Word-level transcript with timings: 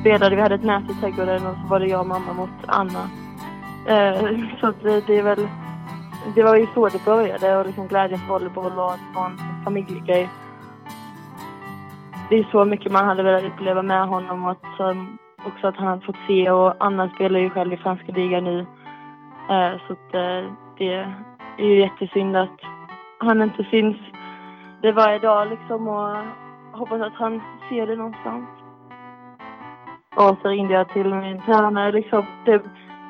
Spelade, 0.00 0.36
vi 0.36 0.42
hade 0.42 0.54
ett 0.54 0.64
nät 0.64 0.90
i 0.90 0.94
trädgården 0.94 1.46
och 1.46 1.54
så 1.62 1.68
var 1.68 1.80
det 1.80 1.86
jag 1.86 2.00
och 2.00 2.06
mamma 2.06 2.32
mot 2.32 2.50
Anna. 2.66 3.10
Eh, 3.86 4.30
så 4.60 4.66
att 4.66 4.82
det, 4.82 5.06
det 5.06 5.18
är 5.18 5.22
väl, 5.22 5.48
det 6.34 6.42
var 6.42 6.56
ju 6.56 6.66
så 6.74 6.88
det 6.88 7.04
började 7.04 7.56
och 7.56 7.66
liksom 7.66 7.88
glädjen 7.88 8.20
för 8.20 8.28
volleyboll 8.28 8.72
var 8.72 8.92
en 8.92 9.64
familjegrej. 9.64 10.28
Det 12.30 12.38
är 12.38 12.48
så 12.50 12.64
mycket 12.64 12.92
man 12.92 13.06
hade 13.06 13.22
velat 13.22 13.44
uppleva 13.44 13.82
med 13.82 14.08
honom 14.08 14.44
och 14.44 14.50
att, 14.50 14.80
eh, 14.80 15.02
också 15.46 15.66
att 15.66 15.76
han 15.76 15.86
hade 15.86 16.06
fått 16.06 16.26
se 16.26 16.50
och 16.50 16.74
Anna 16.78 17.10
spelar 17.10 17.40
ju 17.40 17.50
själv 17.50 17.72
i 17.72 17.76
franska 17.76 18.12
ligan 18.12 18.44
nu. 18.44 18.60
Eh, 19.50 19.72
så 19.86 19.92
att 19.92 20.14
eh, 20.14 20.52
det 20.78 20.94
är 21.58 21.64
ju 21.64 21.80
jättesynd 21.80 22.36
att 22.36 22.60
han 23.18 23.42
inte 23.42 23.64
finns 23.64 23.96
det 24.82 24.92
varje 24.92 25.18
dag 25.18 25.50
liksom 25.50 25.88
och 25.88 26.16
hoppas 26.72 27.00
att 27.00 27.14
han 27.14 27.40
ser 27.68 27.86
det 27.86 27.96
någonstans. 27.96 28.59
Och 30.16 30.38
så 30.42 30.48
ringde 30.48 30.74
jag 30.74 30.88
till 30.88 31.14
min 31.14 31.40
tränare 31.42 31.92
liksom 31.92 32.26
typ 32.46 32.62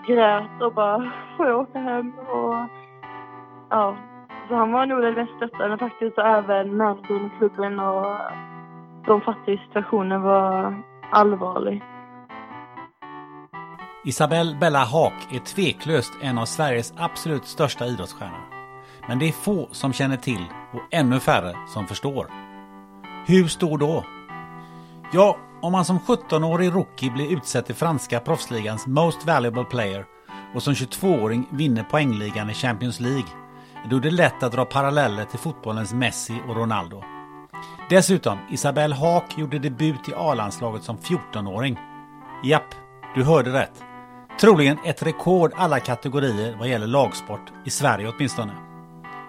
grät 0.06 0.62
och 0.62 0.74
bara 0.74 1.12
får 1.36 1.46
jag 1.46 1.60
åka 1.60 1.78
hem 1.78 2.12
och 2.18 2.54
ja. 3.70 3.96
Så 4.48 4.54
han 4.54 4.72
var 4.72 4.86
nog 4.86 5.02
den 5.02 5.14
mest 5.14 5.32
stöttande 5.36 5.78
faktiskt 5.78 6.18
och 6.18 6.26
även 6.26 6.76
managern 6.76 7.30
klubben 7.38 7.80
och 7.80 8.16
de 9.06 9.20
fattade 9.20 9.58
situationen 9.66 10.22
var 10.22 10.82
allvarlig. 11.12 11.82
Isabelle 14.04 14.56
Bella 14.60 14.84
Haak 14.84 15.32
är 15.32 15.38
tveklöst 15.38 16.12
en 16.22 16.38
av 16.38 16.44
Sveriges 16.44 16.94
absolut 16.98 17.44
största 17.44 17.86
idrottsstjärnor. 17.86 18.44
Men 19.08 19.18
det 19.18 19.28
är 19.28 19.32
få 19.32 19.68
som 19.70 19.92
känner 19.92 20.16
till 20.16 20.44
och 20.72 20.80
ännu 20.90 21.20
färre 21.20 21.54
som 21.66 21.86
förstår. 21.86 22.26
Hur 23.26 23.44
stor 23.44 23.78
då? 23.78 24.04
Ja, 25.12 25.36
om 25.62 25.72
man 25.72 25.84
som 25.84 25.98
17-årig 25.98 26.74
rookie 26.74 27.10
blir 27.10 27.32
utsedd 27.32 27.66
till 27.66 27.74
franska 27.74 28.20
proffsligans 28.20 28.86
Most 28.86 29.26
Valuable 29.26 29.64
Player 29.64 30.04
och 30.54 30.62
som 30.62 30.74
22-åring 30.74 31.46
vinner 31.50 31.82
poängligan 31.82 32.50
i 32.50 32.54
Champions 32.54 33.00
League, 33.00 33.28
då 33.90 33.96
är 33.96 34.00
det 34.00 34.10
lätt 34.10 34.42
att 34.42 34.52
dra 34.52 34.64
paralleller 34.64 35.24
till 35.24 35.38
fotbollens 35.38 35.92
Messi 35.92 36.42
och 36.48 36.56
Ronaldo. 36.56 37.02
Dessutom, 37.90 38.38
Isabelle 38.50 38.94
Haak 38.94 39.38
gjorde 39.38 39.58
debut 39.58 40.08
i 40.08 40.14
A-landslaget 40.16 40.82
som 40.82 40.98
14-åring. 40.98 41.78
Japp, 42.44 42.74
du 43.14 43.24
hörde 43.24 43.52
rätt. 43.52 43.82
Troligen 44.40 44.78
ett 44.84 45.02
rekord 45.02 45.52
alla 45.56 45.80
kategorier 45.80 46.56
vad 46.58 46.68
gäller 46.68 46.86
lagsport, 46.86 47.52
i 47.64 47.70
Sverige 47.70 48.12
åtminstone. 48.16 48.52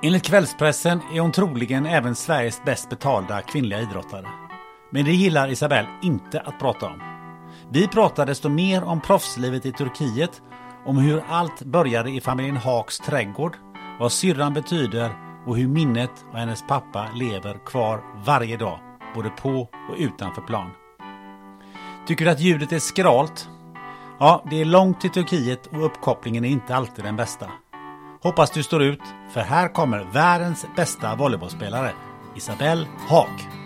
Enligt 0.03 0.23
kvällspressen 0.23 1.01
är 1.13 1.19
hon 1.19 1.31
troligen 1.31 1.85
även 1.85 2.15
Sveriges 2.15 2.63
bäst 2.63 2.89
betalda 2.89 3.41
kvinnliga 3.41 3.79
idrottare. 3.79 4.40
Men 4.93 5.05
det 5.05 5.11
gillar 5.11 5.47
Isabelle 5.47 5.89
inte 6.01 6.39
att 6.39 6.59
prata 6.59 6.85
om. 6.85 7.01
Vi 7.69 7.87
pratar 7.87 8.25
desto 8.25 8.49
mer 8.49 8.83
om 8.83 9.01
proffslivet 9.01 9.65
i 9.65 9.71
Turkiet, 9.71 10.41
om 10.85 10.97
hur 10.97 11.23
allt 11.29 11.61
började 11.61 12.11
i 12.11 12.21
familjen 12.21 12.57
Haaks 12.57 12.97
trädgård, 12.97 13.57
vad 13.99 14.11
syrran 14.11 14.53
betyder 14.53 15.11
och 15.47 15.57
hur 15.57 15.67
minnet 15.67 16.25
av 16.29 16.35
hennes 16.35 16.67
pappa 16.67 17.09
lever 17.15 17.65
kvar 17.65 18.01
varje 18.25 18.57
dag, 18.57 18.79
både 19.15 19.29
på 19.29 19.59
och 19.61 19.95
utanför 19.97 20.41
plan. 20.41 20.69
Tycker 22.07 22.25
du 22.25 22.31
att 22.31 22.39
ljudet 22.39 22.71
är 22.71 22.79
skralt? 22.79 23.49
Ja, 24.19 24.43
det 24.49 24.61
är 24.61 24.65
långt 24.65 25.01
till 25.01 25.09
Turkiet 25.11 25.67
och 25.67 25.85
uppkopplingen 25.85 26.45
är 26.45 26.49
inte 26.49 26.75
alltid 26.75 27.05
den 27.05 27.15
bästa. 27.15 27.47
Hoppas 28.23 28.51
du 28.51 28.63
står 28.63 28.83
ut, 28.83 29.03
för 29.33 29.41
här 29.41 29.67
kommer 29.67 30.03
världens 30.13 30.65
bästa 30.75 31.15
volleybollspelare, 31.15 31.91
Isabelle 32.35 32.87
Haak. 33.09 33.60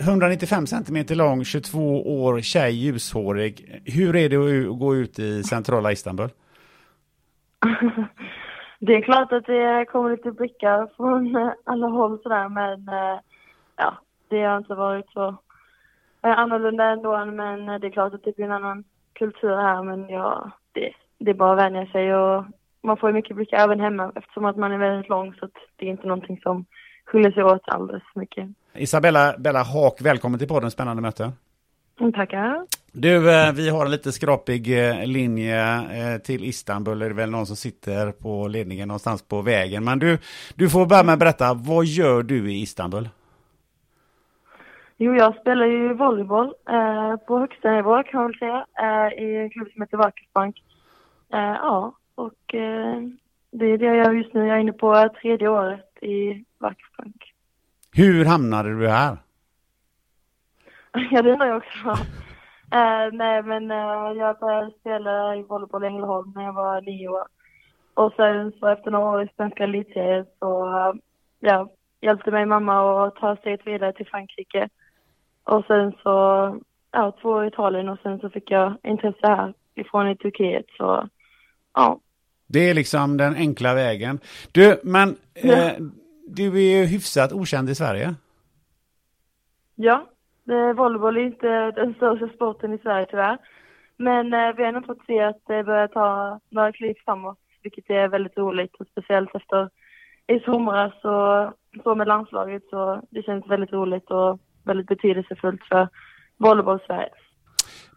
...195 0.00 0.66
centimeter 0.66 1.14
lång, 1.14 1.44
22 1.44 2.22
år, 2.22 2.40
tjej, 2.40 2.72
ljushårig. 2.72 3.82
Hur 3.84 4.16
är 4.16 4.28
det 4.28 4.70
att 4.70 4.78
gå 4.78 4.96
ut 4.96 5.18
i 5.18 5.42
centrala 5.42 5.92
Istanbul? 5.92 6.28
det 8.78 8.94
är 8.94 9.02
klart 9.02 9.32
att 9.32 9.46
det 9.46 9.84
kommer 9.84 10.10
lite 10.10 10.32
blickar 10.32 10.88
från 10.96 11.36
eh, 11.36 11.52
alla 11.64 11.86
håll 11.86 12.18
sådär 12.22 12.48
men 12.48 12.88
eh, 12.88 13.20
ja, 13.76 13.94
det 14.28 14.42
har 14.42 14.58
inte 14.58 14.74
varit 14.74 15.10
så 15.10 15.28
eh, 16.22 16.38
annorlunda 16.38 16.84
ändå 16.84 17.24
men 17.24 17.80
det 17.80 17.86
är 17.86 17.90
klart 17.90 18.14
att 18.14 18.24
det 18.24 18.36
blir 18.36 18.44
en 18.44 18.52
annan 18.52 18.84
kultur 19.12 19.56
här 19.56 19.82
men 19.82 20.08
ja, 20.08 20.50
det, 20.72 20.92
det 21.18 21.30
är 21.30 21.34
bara 21.34 21.52
att 21.52 21.58
vänja 21.58 21.86
sig 21.86 22.14
och 22.14 22.44
man 22.82 22.96
får 22.96 23.08
ju 23.08 23.14
mycket 23.14 23.36
blickar 23.36 23.58
även 23.58 23.80
hemma 23.80 24.12
eftersom 24.14 24.44
att 24.44 24.56
man 24.56 24.72
är 24.72 24.78
väldigt 24.78 25.08
lång 25.08 25.34
så 25.34 25.44
att 25.44 25.56
det 25.76 25.86
är 25.86 25.90
inte 25.90 26.06
någonting 26.06 26.40
som 26.42 26.64
skiljer 27.10 27.30
sig 27.30 27.44
åt 27.44 27.68
alldeles 27.68 28.02
för 28.12 28.20
mycket. 28.20 28.48
Isabella 28.74 29.34
Bella 29.38 29.62
Haak, 29.62 30.00
välkommen 30.00 30.38
till 30.38 30.48
podden 30.48 30.70
Spännande 30.70 31.02
möte. 31.02 31.32
Mm, 32.00 32.12
tackar. 32.12 32.66
Du, 32.92 33.30
eh, 33.30 33.52
vi 33.52 33.68
har 33.68 33.84
en 33.84 33.90
lite 33.90 34.12
skrapig 34.12 34.88
eh, 34.88 35.06
linje 35.06 35.76
eh, 35.76 36.18
till 36.18 36.44
Istanbul. 36.44 37.02
Är 37.02 37.08
det 37.08 37.14
väl 37.14 37.30
någon 37.30 37.46
som 37.46 37.56
sitter 37.56 38.12
på 38.12 38.48
ledningen 38.48 38.88
någonstans 38.88 39.22
på 39.22 39.42
vägen. 39.42 39.84
Men 39.84 39.98
du, 39.98 40.18
du 40.54 40.70
får 40.70 40.86
börja 40.86 41.02
med 41.02 41.12
att 41.12 41.18
berätta, 41.18 41.54
vad 41.54 41.84
gör 41.84 42.22
du 42.22 42.52
i 42.52 42.62
Istanbul? 42.62 43.08
Jo, 44.96 45.14
jag 45.14 45.36
spelar 45.40 45.66
ju 45.66 45.94
volleyboll 45.94 46.54
eh, 46.70 47.16
på 47.16 47.38
högsta 47.38 47.70
nivå 47.70 48.02
kan 48.02 48.20
man 48.20 48.26
väl 48.30 48.38
säga, 48.38 48.66
eh, 48.82 49.24
i 49.24 49.36
en 49.36 49.50
klubb 49.50 49.68
som 49.72 49.82
heter 49.82 49.96
Vakifbank. 49.96 50.56
Eh, 51.32 51.38
ja, 51.40 51.92
och 52.14 52.54
det 53.50 53.66
är 53.66 53.78
det 53.78 53.84
jag 53.84 53.96
gör 53.96 54.12
just 54.12 54.34
nu. 54.34 54.46
Jag 54.46 54.56
är 54.56 54.60
inne 54.60 54.72
på 54.72 55.08
tredje 55.22 55.48
året 55.48 56.02
i 56.02 56.44
Vakifbank. 56.58 57.34
Hur 57.92 58.24
hamnade 58.24 58.78
du 58.78 58.88
här? 58.88 59.18
ja, 61.10 61.22
det 61.22 61.32
undrar 61.32 61.46
jag 61.46 61.56
också. 61.56 61.88
Uh, 61.88 63.12
nej, 63.12 63.42
men 63.42 63.70
uh, 63.70 64.12
jag 64.18 64.38
började 64.38 64.70
spela 64.80 65.36
i 65.36 65.42
volleyboll 65.42 65.84
i 65.84 65.86
Ängelholm 65.86 66.32
när 66.34 66.44
jag 66.44 66.52
var 66.52 66.80
nio 66.80 67.08
år. 67.08 67.26
Och 67.94 68.12
sen 68.16 68.52
så 68.60 68.66
efter 68.66 68.90
några 68.90 69.10
år 69.10 69.22
i 69.22 69.28
svenska 69.36 69.64
elitserien 69.64 70.26
så 70.38 70.66
uh, 70.66 70.94
ja, 71.40 71.68
hjälpte 72.00 72.30
mig 72.30 72.46
mamma 72.46 73.06
att 73.06 73.16
ta 73.16 73.36
steget 73.36 73.66
vidare 73.66 73.92
till 73.92 74.06
Frankrike. 74.06 74.68
Och 75.44 75.64
sen 75.66 75.92
så, 76.02 76.58
ja, 76.90 77.12
två 77.22 77.28
år 77.28 77.44
i 77.44 77.48
Italien 77.48 77.88
och 77.88 77.98
sen 78.02 78.20
så 78.20 78.30
fick 78.30 78.50
jag 78.50 78.74
intresse 78.82 79.26
här 79.26 79.54
ifrån 79.74 80.08
i 80.08 80.16
Turkiet. 80.16 80.66
Så, 80.76 81.08
ja. 81.74 82.00
Det 82.52 82.70
är 82.70 82.74
liksom 82.74 83.16
den 83.16 83.34
enkla 83.34 83.74
vägen. 83.74 84.20
Du, 84.52 84.80
men 84.84 85.16
ja. 85.42 85.70
du 86.28 86.46
är 86.46 86.78
ju 86.78 86.84
hyfsat 86.84 87.32
okänd 87.32 87.70
i 87.70 87.74
Sverige. 87.74 88.14
Ja, 89.74 90.06
Eh, 90.50 90.72
volleyboll 90.72 91.16
är 91.16 91.20
inte 91.20 91.70
den 91.70 91.94
största 91.94 92.28
sporten 92.28 92.74
i 92.74 92.78
Sverige 92.78 93.06
tyvärr. 93.10 93.38
Men 93.96 94.32
eh, 94.32 94.54
vi 94.56 94.62
har 94.62 94.68
ändå 94.68 94.82
fått 94.82 95.06
se 95.06 95.20
att 95.20 95.40
det 95.46 95.64
börjar 95.64 95.88
ta 95.88 96.40
några 96.50 96.72
kliv 96.72 96.94
framåt, 97.04 97.38
vilket 97.62 97.90
är 97.90 98.08
väldigt 98.08 98.38
roligt. 98.38 98.74
Och 98.74 98.86
speciellt 98.86 99.34
efter 99.34 99.70
i 100.26 100.40
somras 100.40 100.94
och 101.04 101.82
så 101.82 101.94
med 101.94 102.08
landslaget 102.08 102.62
så 102.70 103.02
det 103.10 103.22
känns 103.22 103.46
väldigt 103.46 103.72
roligt 103.72 104.10
och 104.10 104.40
väldigt 104.64 104.86
betydelsefullt 104.86 105.64
för 105.68 105.88
volleyboll 106.36 106.80
Sverige. 106.86 107.10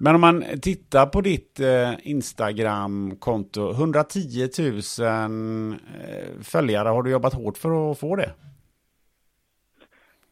Men 0.04 0.16
om 0.16 0.22
man 0.22 0.44
tittar 0.62 1.06
på 1.06 1.22
ditt 1.22 1.60
eh, 1.60 2.08
Instagram-konto, 2.10 3.72
110 3.72 4.50
000 4.60 4.76
eh, 5.10 6.42
följare, 6.42 6.90
har 6.90 7.04
du 7.04 7.12
jobbat 7.12 7.34
hårt 7.34 7.58
för 7.58 7.92
att 7.92 8.00
få 8.00 8.16
det? 8.16 8.32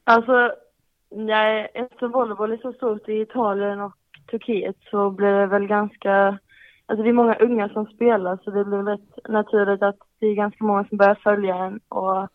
Alltså, 0.04 0.52
nej, 1.12 1.72
eftersom 1.74 2.12
volleyboll 2.12 2.52
är 2.52 2.58
så 2.58 2.74
stort 2.74 3.10
i 3.10 3.22
Italien 3.22 3.82
och 3.82 3.94
Turkiet 4.32 4.76
så 4.92 5.10
blir 5.10 5.34
det 5.34 5.48
väl 5.48 5.68
ganska, 5.68 6.38
alltså 6.86 7.04
det 7.04 7.10
är 7.10 7.14
många 7.14 7.36
unga 7.36 7.70
som 7.70 7.86
spelar 7.86 8.40
så 8.44 8.52
det 8.52 8.66
blir 8.66 8.84
rätt 8.84 9.30
naturligt 9.30 9.84
att 9.84 10.00
det 10.20 10.28
är 10.28 10.36
ganska 10.36 10.64
många 10.64 10.86
som 10.86 10.98
börjar 10.98 11.16
följa 11.24 11.56
en 11.56 11.80
och 11.90 12.28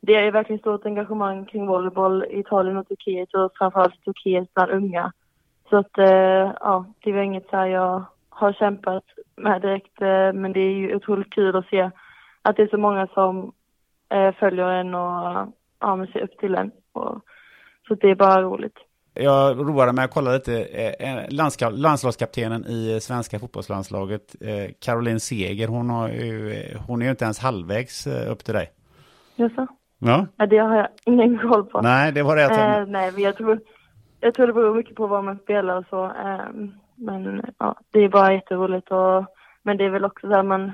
det 0.00 0.14
är 0.14 0.32
verkligen 0.32 0.60
stort 0.60 0.86
engagemang 0.86 1.46
kring 1.46 1.66
volleyboll 1.66 2.24
i 2.24 2.38
Italien 2.38 2.76
och 2.76 2.88
Turkiet 2.88 3.34
och 3.34 3.52
framförallt 3.58 4.04
Turkiet 4.04 4.54
bland 4.54 4.70
unga. 4.70 5.12
Så 5.70 5.76
att, 5.76 5.98
eh, 5.98 6.52
ja, 6.60 6.86
det 7.00 7.12
var 7.12 7.22
inget 7.22 7.48
så 7.50 7.56
här 7.56 7.66
jag 7.66 8.04
har 8.28 8.52
kämpat 8.52 9.04
med 9.36 9.62
direkt, 9.62 10.02
eh, 10.02 10.32
men 10.32 10.52
det 10.52 10.60
är 10.60 10.72
ju 10.72 10.94
otroligt 10.94 11.32
kul 11.32 11.56
att 11.56 11.66
se 11.66 11.90
att 12.42 12.56
det 12.56 12.62
är 12.62 12.68
så 12.68 12.78
många 12.78 13.06
som 13.06 13.52
eh, 14.08 14.34
följer 14.34 14.68
en 14.68 14.94
och 14.94 15.52
ja, 15.80 15.96
men 15.96 16.06
ser 16.06 16.20
upp 16.20 16.38
till 16.38 16.54
en. 16.54 16.70
Och, 16.92 17.20
så 17.88 17.94
det 17.94 18.10
är 18.10 18.14
bara 18.14 18.42
roligt. 18.42 18.76
Jag 19.14 19.58
roade 19.58 19.92
mig 19.92 20.04
att 20.04 20.10
kolla 20.10 20.32
lite. 20.32 20.66
Landslagskaptenen 21.70 22.64
i 22.64 22.98
svenska 23.00 23.38
fotbollslandslaget, 23.38 24.36
Caroline 24.80 25.20
Seger, 25.20 25.68
hon, 25.68 25.90
har 25.90 26.08
ju, 26.08 26.64
hon 26.86 27.02
är 27.02 27.04
ju 27.04 27.10
inte 27.10 27.24
ens 27.24 27.38
halvvägs 27.38 28.06
upp 28.06 28.44
till 28.44 28.54
dig. 28.54 28.70
Jaså? 29.36 29.66
Ja. 29.98 30.26
ja. 30.36 30.46
Det 30.46 30.58
har 30.58 30.76
jag 30.76 30.88
ingen 31.04 31.38
koll 31.38 31.64
på. 31.64 31.80
Nej, 31.80 32.12
det 32.12 32.22
var 32.22 32.36
det 32.36 32.42
jag 32.42 32.54
tänkte. 32.54 32.80
Eh, 32.80 32.86
nej, 32.86 33.12
men 33.12 33.22
jag 33.22 33.36
tror, 33.36 33.60
jag 34.20 34.34
tror 34.34 34.46
det 34.46 34.52
beror 34.52 34.74
mycket 34.74 34.94
på 34.94 35.06
vad 35.06 35.24
man 35.24 35.38
spelar 35.38 35.76
och 35.76 35.84
så. 35.90 36.04
Ehm, 36.04 36.72
men 36.94 37.42
ja, 37.58 37.76
det 37.90 38.04
är 38.04 38.08
bara 38.08 38.34
jätteroligt 38.34 38.90
och 38.90 39.26
men 39.62 39.76
det 39.76 39.84
är 39.84 39.90
väl 39.90 40.04
också 40.04 40.26
så 40.26 40.34
här 40.34 40.42
man, 40.42 40.72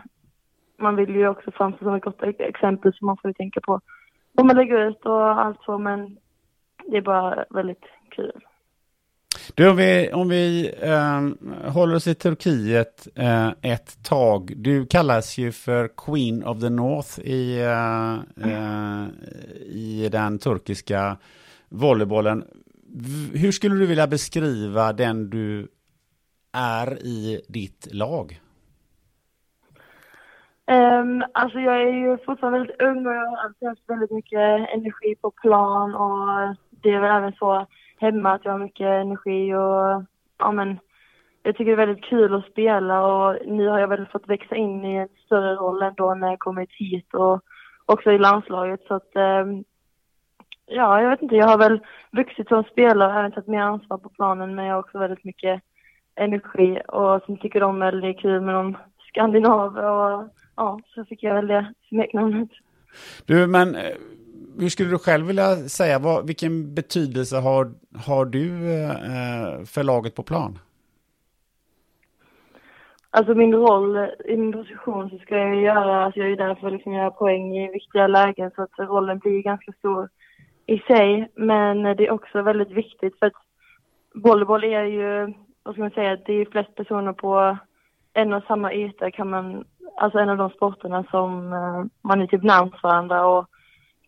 man 0.79 0.96
vill 0.96 1.17
ju 1.17 1.29
också 1.29 1.50
framstå 1.50 1.85
som 1.85 1.94
ett 1.94 2.05
gott 2.05 2.23
e-, 2.23 2.35
exempel 2.38 2.94
som 2.94 3.06
man 3.06 3.17
får 3.17 3.32
tänka 3.32 3.61
på 3.61 3.81
vad 4.32 4.46
man 4.46 4.56
lägger 4.56 4.88
ut 4.88 5.05
och 5.05 5.41
allt 5.41 5.62
så 5.62 5.79
men 5.79 6.17
det 6.87 6.96
är 6.96 7.02
bara 7.02 7.44
väldigt 7.50 7.85
kul. 8.11 8.44
Du, 9.55 9.70
om 9.70 9.76
vi, 9.76 10.12
om 10.12 10.29
vi 10.29 10.75
eh, 10.81 11.70
håller 11.70 11.94
oss 11.94 12.06
i 12.06 12.14
Turkiet 12.14 13.08
eh, 13.14 13.49
ett 13.49 14.05
tag. 14.05 14.52
Du 14.56 14.87
kallas 14.87 15.38
ju 15.38 15.52
för 15.52 15.88
Queen 15.88 16.44
of 16.44 16.61
the 16.61 16.70
North 16.70 17.20
i, 17.20 17.61
eh, 17.61 18.14
eh 18.50 19.05
i 19.62 20.08
den 20.12 20.38
turkiska 20.38 21.17
volleybollen. 21.69 22.44
Hur 23.35 23.52
skulle 23.52 23.75
du 23.75 23.87
vilja 23.87 24.06
beskriva 24.06 24.93
den 24.93 25.31
du 25.31 25.69
är 26.52 27.06
i 27.06 27.41
ditt 27.49 27.94
lag? 27.94 28.41
Um, 30.67 31.25
alltså 31.35 31.58
jag 31.58 31.82
är 31.82 31.93
ju 31.93 32.19
fortfarande 32.19 32.58
väldigt 32.58 32.82
ung 32.82 33.06
och 33.06 33.14
jag 33.14 33.31
har 33.31 33.37
alltid 33.37 33.69
haft 33.69 33.82
väldigt 33.88 34.11
mycket 34.11 34.69
energi 34.75 35.14
på 35.20 35.31
plan 35.31 35.94
och 35.94 36.56
det 36.70 36.91
är 36.91 37.00
väl 37.00 37.17
även 37.17 37.32
så 37.32 37.67
hemma 37.99 38.32
att 38.32 38.44
jag 38.44 38.52
har 38.52 38.58
mycket 38.58 38.87
energi 38.87 39.55
och 39.55 40.05
ja 40.38 40.52
men 40.52 40.79
jag 41.43 41.56
tycker 41.56 41.76
det 41.76 41.82
är 41.82 41.87
väldigt 41.87 42.05
kul 42.05 42.35
att 42.35 42.50
spela 42.50 43.06
och 43.06 43.37
nu 43.47 43.69
har 43.69 43.79
jag 43.79 43.88
väl 43.88 44.06
fått 44.06 44.29
växa 44.29 44.56
in 44.56 44.85
i 44.85 44.97
en 44.97 45.08
större 45.26 45.55
roll 45.55 45.82
ändå 45.82 46.14
när 46.14 46.29
jag 46.29 46.38
kommit 46.38 46.73
hit 46.73 47.14
och 47.14 47.40
också 47.87 48.12
i 48.12 48.19
landslaget 48.19 48.81
så 48.88 48.94
att 48.94 49.11
um, 49.14 49.64
ja, 50.66 51.02
jag 51.02 51.11
vet 51.11 51.22
inte, 51.22 51.37
jag 51.37 51.46
har 51.46 51.58
väl 51.58 51.81
vuxit 52.12 52.49
som 52.49 52.64
spelare 52.64 53.12
och 53.12 53.19
även 53.19 53.32
tagit 53.32 53.49
mer 53.49 53.61
ansvar 53.61 53.99
på 53.99 54.08
planen 54.08 54.55
men 54.55 54.64
jag 54.64 54.75
har 54.75 54.81
också 54.81 54.99
väldigt 54.99 55.25
mycket 55.25 55.62
energi 56.16 56.81
och 56.88 57.22
som 57.22 57.37
tycker 57.37 57.61
de 57.61 57.82
är 57.82 57.93
väldigt 57.93 58.20
kul 58.20 58.40
med 58.40 58.55
de 58.55 58.76
skandinaver 59.08 59.90
och 59.90 60.28
ja, 60.56 60.81
så 60.94 61.05
fick 61.05 61.22
jag 61.22 61.34
väl 61.34 61.46
det 61.46 61.75
smeknamnet. 61.88 62.50
Du, 63.26 63.46
men 63.46 63.75
eh, 63.75 63.94
hur 64.58 64.69
skulle 64.69 64.90
du 64.90 64.99
själv 64.99 65.26
vilja 65.26 65.56
säga, 65.56 65.99
vad, 65.99 66.26
vilken 66.26 66.75
betydelse 66.75 67.37
har, 67.37 67.72
har 68.06 68.25
du 68.25 68.72
eh, 68.72 69.64
för 69.64 69.82
laget 69.82 70.14
på 70.14 70.22
plan? 70.22 70.58
Alltså 73.11 73.34
min 73.34 73.55
roll 73.55 73.96
i 74.25 74.37
min 74.37 74.52
position 74.52 75.11
så 75.11 75.19
ska 75.19 75.37
jag 75.37 75.62
göra, 75.62 76.05
alltså 76.05 76.20
jag 76.20 76.32
är 76.32 76.37
där 76.37 76.55
för 76.55 76.66
att 76.66 76.72
liksom 76.72 76.93
göra 76.93 77.11
poäng 77.11 77.56
i 77.56 77.72
viktiga 77.72 78.06
lägen 78.06 78.50
så 78.56 78.62
att 78.62 78.78
rollen 78.78 79.19
blir 79.19 79.43
ganska 79.43 79.72
stor 79.72 80.08
i 80.66 80.78
sig. 80.78 81.31
Men 81.34 81.82
det 81.82 82.06
är 82.06 82.11
också 82.11 82.43
väldigt 82.43 82.70
viktigt 82.70 83.19
för 83.19 83.26
att 83.26 83.32
volleyboll 84.14 84.64
är 84.64 84.84
ju, 84.84 85.34
vad 85.62 85.75
ska 85.75 85.82
man 85.82 85.90
säga, 85.90 86.16
det 86.26 86.32
är 86.32 86.50
flest 86.50 86.75
personer 86.75 87.12
på 87.12 87.56
en 88.14 88.32
och 88.32 88.43
samma 88.44 88.72
yta 88.72 89.11
kan 89.11 89.31
man, 89.31 89.64
alltså 89.96 90.19
en 90.19 90.28
av 90.28 90.37
de 90.37 90.50
sporterna 90.50 91.05
som 91.11 91.52
eh, 91.52 91.84
man 92.02 92.22
är 92.22 92.26
typ 92.26 92.43
närmast 92.43 92.82
varandra 92.82 93.26
och 93.26 93.46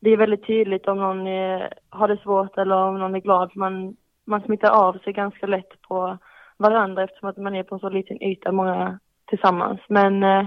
det 0.01 0.11
är 0.11 0.17
väldigt 0.17 0.47
tydligt 0.47 0.89
om 0.89 0.99
någon 0.99 1.27
är, 1.27 1.75
har 1.91 2.09
det 2.09 2.23
svårt 2.23 2.59
eller 2.59 2.77
om 2.77 2.99
någon 2.99 3.15
är 3.15 3.21
glad. 3.21 3.57
Man, 3.57 3.97
man 4.25 4.43
smittar 4.43 4.71
av 4.71 4.99
sig 4.99 5.13
ganska 5.13 5.47
lätt 5.47 5.83
på 5.83 6.19
varandra 6.57 7.05
eftersom 7.05 7.29
att 7.29 7.37
man 7.37 7.55
är 7.55 7.63
på 7.63 7.75
en 7.75 7.81
så 7.81 7.89
liten 7.89 8.23
yta, 8.23 8.53
många 8.53 8.99
tillsammans. 9.27 9.81
Men 9.89 10.23
eh, 10.23 10.47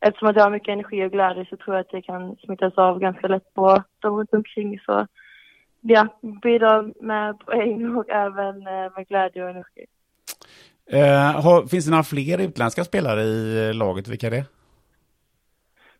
eftersom 0.00 0.28
att 0.28 0.36
jag 0.36 0.42
har 0.42 0.50
mycket 0.50 0.72
energi 0.72 1.04
och 1.04 1.12
glädje 1.12 1.46
så 1.50 1.56
tror 1.56 1.76
jag 1.76 1.80
att 1.80 1.90
det 1.90 2.02
kan 2.02 2.36
smittas 2.36 2.78
av 2.78 2.98
ganska 2.98 3.28
lätt 3.28 3.54
på 3.54 3.82
de 4.00 4.16
runt 4.16 4.34
omkring. 4.34 4.78
Så 4.78 5.06
ja, 5.80 6.06
bidrar 6.42 7.04
med 7.04 7.38
poäng 7.38 7.96
och 7.96 8.10
även 8.10 8.56
uh, 8.56 8.92
med 8.96 9.08
glädje 9.08 9.44
och 9.44 9.50
energi. 9.50 9.86
Eh, 10.90 11.42
har, 11.42 11.66
finns 11.66 11.84
det 11.84 11.90
några 11.90 12.02
fler 12.02 12.38
utländska 12.38 12.84
spelare 12.84 13.22
i 13.22 13.68
eh, 13.68 13.74
laget? 13.74 14.08
Vilka 14.08 14.26
är 14.26 14.30
det? 14.30 14.44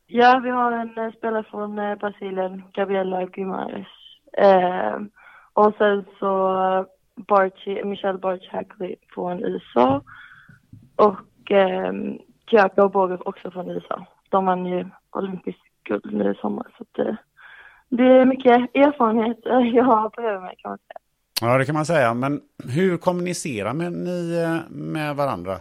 Ja, 0.07 0.41
vi 0.45 0.51
har 0.51 0.73
en 0.73 0.99
uh, 0.99 1.13
spelare 1.13 1.45
från 1.51 1.77
Brasilien, 1.77 2.63
Gabriela 2.73 3.27
Guimares. 3.27 3.87
Uh, 4.43 5.07
och 5.53 5.75
sen 5.79 6.05
så 6.19 6.87
Barchi, 7.29 7.85
Michelle 7.85 8.19
Barch 8.19 8.49
Hackley 8.51 8.97
från 9.15 9.45
USA. 9.45 10.03
Och 10.97 11.51
um, 11.51 12.19
Kiyako 12.51 12.89
Borgov 12.89 13.23
också 13.25 13.51
från 13.51 13.71
USA. 13.71 14.07
De 14.29 14.47
vann 14.47 14.67
ju 14.67 14.87
olympisk 15.11 15.59
guld 15.85 16.13
nu 16.13 16.31
i 16.31 16.35
sommar. 16.35 16.67
Så 16.77 16.83
att, 16.83 17.17
det 17.91 18.05
är 18.05 18.25
mycket 18.25 18.53
erfarenhet 18.75 19.39
jag 19.75 19.85
har 19.85 20.11
på 20.11 20.21
mig 20.21 20.55
kan 20.59 20.71
man 20.71 20.79
säga. 20.79 21.01
Ja, 21.41 21.59
det 21.59 21.65
kan 21.65 21.75
man 21.75 21.87
säga. 21.87 22.15
Men 22.15 22.41
hur 22.65 22.97
kommunicerar 22.97 23.75
ni 23.75 23.91
med 24.71 25.17
varandra? 25.17 25.53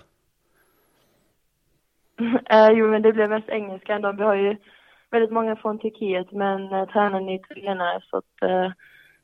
eh, 2.50 2.70
jo, 2.70 2.88
men 2.88 3.02
det 3.02 3.14
blir 3.14 3.28
mest 3.28 3.50
engelska 3.50 3.96
ändå. 3.96 4.12
Vi 4.12 4.24
har 4.24 4.36
ju 4.36 4.56
väldigt 5.12 5.32
många 5.32 5.56
från 5.56 5.80
Turkiet, 5.80 6.32
men 6.32 6.74
eh, 6.74 6.86
tränaren 6.90 7.30
är 7.30 7.36
italienare 7.36 8.02
så 8.10 8.18
att 8.18 8.42
eh, 8.42 8.72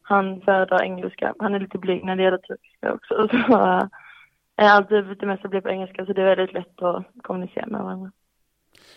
han 0.02 0.42
föredrar 0.42 0.84
engelska. 0.84 1.34
Han 1.40 1.54
är 1.54 1.60
lite 1.60 1.78
blyg 1.78 2.06
när 2.06 2.16
det 2.16 2.24
gäller 2.24 2.38
turkiska 2.38 2.94
också. 2.94 3.28
Så 3.48 3.90
eh, 4.58 4.76
allt 4.76 4.90
det 4.90 5.26
mesta 5.26 5.48
blir 5.48 5.62
på 5.62 5.70
engelska, 5.70 6.06
så 6.06 6.14
det 6.14 6.22
är 6.22 6.36
väldigt 6.36 6.54
lätt 6.54 6.82
att 6.82 7.06
kommunicera 7.22 7.68
med 7.68 7.82
varandra. 7.82 8.12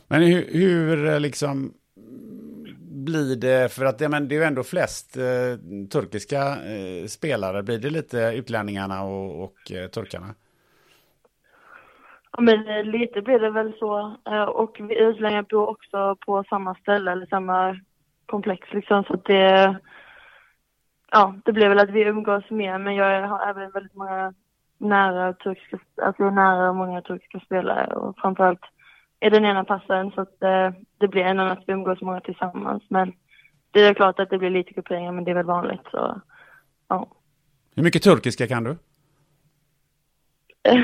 Men 0.08 0.22
hur, 0.22 0.46
hur 0.52 1.06
eh, 1.06 1.20
liksom 1.20 1.72
blir 3.08 3.36
det, 3.36 3.72
för 3.72 3.84
att 3.84 3.98
det, 3.98 4.08
men 4.08 4.28
det 4.28 4.34
är 4.34 4.38
ju 4.38 4.44
ändå 4.44 4.62
flest 4.62 5.16
eh, 5.16 5.84
turkiska 5.92 6.40
eh, 6.42 7.06
spelare, 7.06 7.62
blir 7.62 7.78
det 7.78 7.90
lite 7.90 8.32
utlänningarna 8.34 9.02
och, 9.02 9.44
och 9.44 9.72
eh, 9.72 9.88
turkarna? 9.88 10.34
Ja, 12.32 12.40
men 12.40 12.68
eh, 12.68 12.84
lite 12.84 13.22
blir 13.22 13.38
det 13.38 13.50
väl 13.50 13.72
så. 13.78 14.16
Eh, 14.26 14.42
och 14.42 14.76
vi 14.80 14.98
utlänningar 14.98 15.46
bor 15.50 15.68
också 15.68 16.16
på 16.26 16.44
samma 16.48 16.74
ställe 16.74 17.12
eller 17.12 17.26
samma 17.26 17.80
komplex 18.26 18.68
liksom, 18.72 19.04
så 19.04 19.14
att 19.14 19.24
det, 19.24 19.76
ja, 21.10 21.34
det 21.44 21.52
blir 21.52 21.68
väl 21.68 21.78
att 21.78 21.90
vi 21.90 22.00
umgås 22.00 22.50
mer, 22.50 22.78
men 22.78 22.94
jag 22.94 23.28
har 23.28 23.50
även 23.50 23.70
väldigt 23.70 23.94
många 23.94 24.34
nära 24.78 25.32
turkiska, 25.32 25.78
alltså 26.02 26.30
nära 26.30 26.72
många 26.72 27.02
turkiska 27.02 27.40
spelare 27.40 27.94
och 27.94 28.16
framförallt 28.18 28.64
är 29.20 29.30
den 29.30 29.44
ena 29.44 29.64
passen 29.64 30.10
så 30.10 30.20
att 30.20 30.42
eh, 30.42 30.70
det 30.98 31.08
blir 31.08 31.22
en 31.22 31.40
att 31.40 31.62
vi 31.66 31.72
umgås 31.72 32.00
många 32.00 32.20
tillsammans. 32.20 32.82
Men 32.88 33.12
det 33.70 33.80
är 33.80 33.94
klart 33.94 34.20
att 34.20 34.30
det 34.30 34.38
blir 34.38 34.50
lite 34.50 34.72
grupperingar 34.72 35.12
men 35.12 35.24
det 35.24 35.30
är 35.30 35.34
väl 35.34 35.46
vanligt 35.46 35.86
så 35.90 36.20
ja. 36.88 37.06
Hur 37.74 37.82
mycket 37.82 38.02
turkiska 38.02 38.46
kan 38.46 38.64
du? 38.64 38.76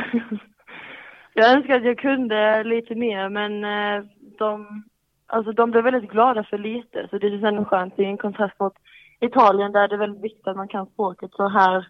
jag 1.35 1.53
önskar 1.53 1.77
att 1.77 1.85
jag 1.85 1.99
kunde 1.99 2.65
lite 2.65 2.95
mer 2.95 3.29
men 3.29 3.65
eh, 3.65 4.05
de, 4.39 4.83
alltså 5.27 5.53
de 5.53 5.71
blev 5.71 5.85
väldigt 5.85 6.11
glada 6.11 6.45
för 6.45 6.59
lite 6.59 7.09
så 7.11 7.19
det 7.19 7.27
är 7.27 7.45
ändå 7.45 7.65
skönt. 7.65 7.99
Är 7.99 8.03
en 8.03 8.19
kontrast 8.19 8.61
mot 8.61 8.75
Italien 9.21 9.73
där 9.73 9.89
det 9.89 9.95
är 9.95 9.99
väldigt 9.99 10.25
viktigt 10.25 10.47
att 10.47 10.57
man 10.57 10.69
kan 10.69 10.87
språket 10.87 11.31
så 11.33 11.49
här 11.49 11.89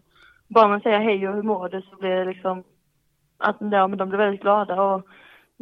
bara 0.48 0.68
man 0.68 0.80
säger 0.80 0.98
hej 1.00 1.28
och 1.28 1.34
hur 1.34 1.42
mår 1.42 1.68
du 1.68 1.82
så 1.82 1.96
blir 1.96 2.10
det 2.10 2.24
liksom 2.24 2.64
att 3.38 3.56
ja, 3.60 3.88
men 3.88 3.98
de 3.98 4.08
blir 4.08 4.18
väldigt 4.18 4.40
glada 4.40 4.82
och 4.82 5.06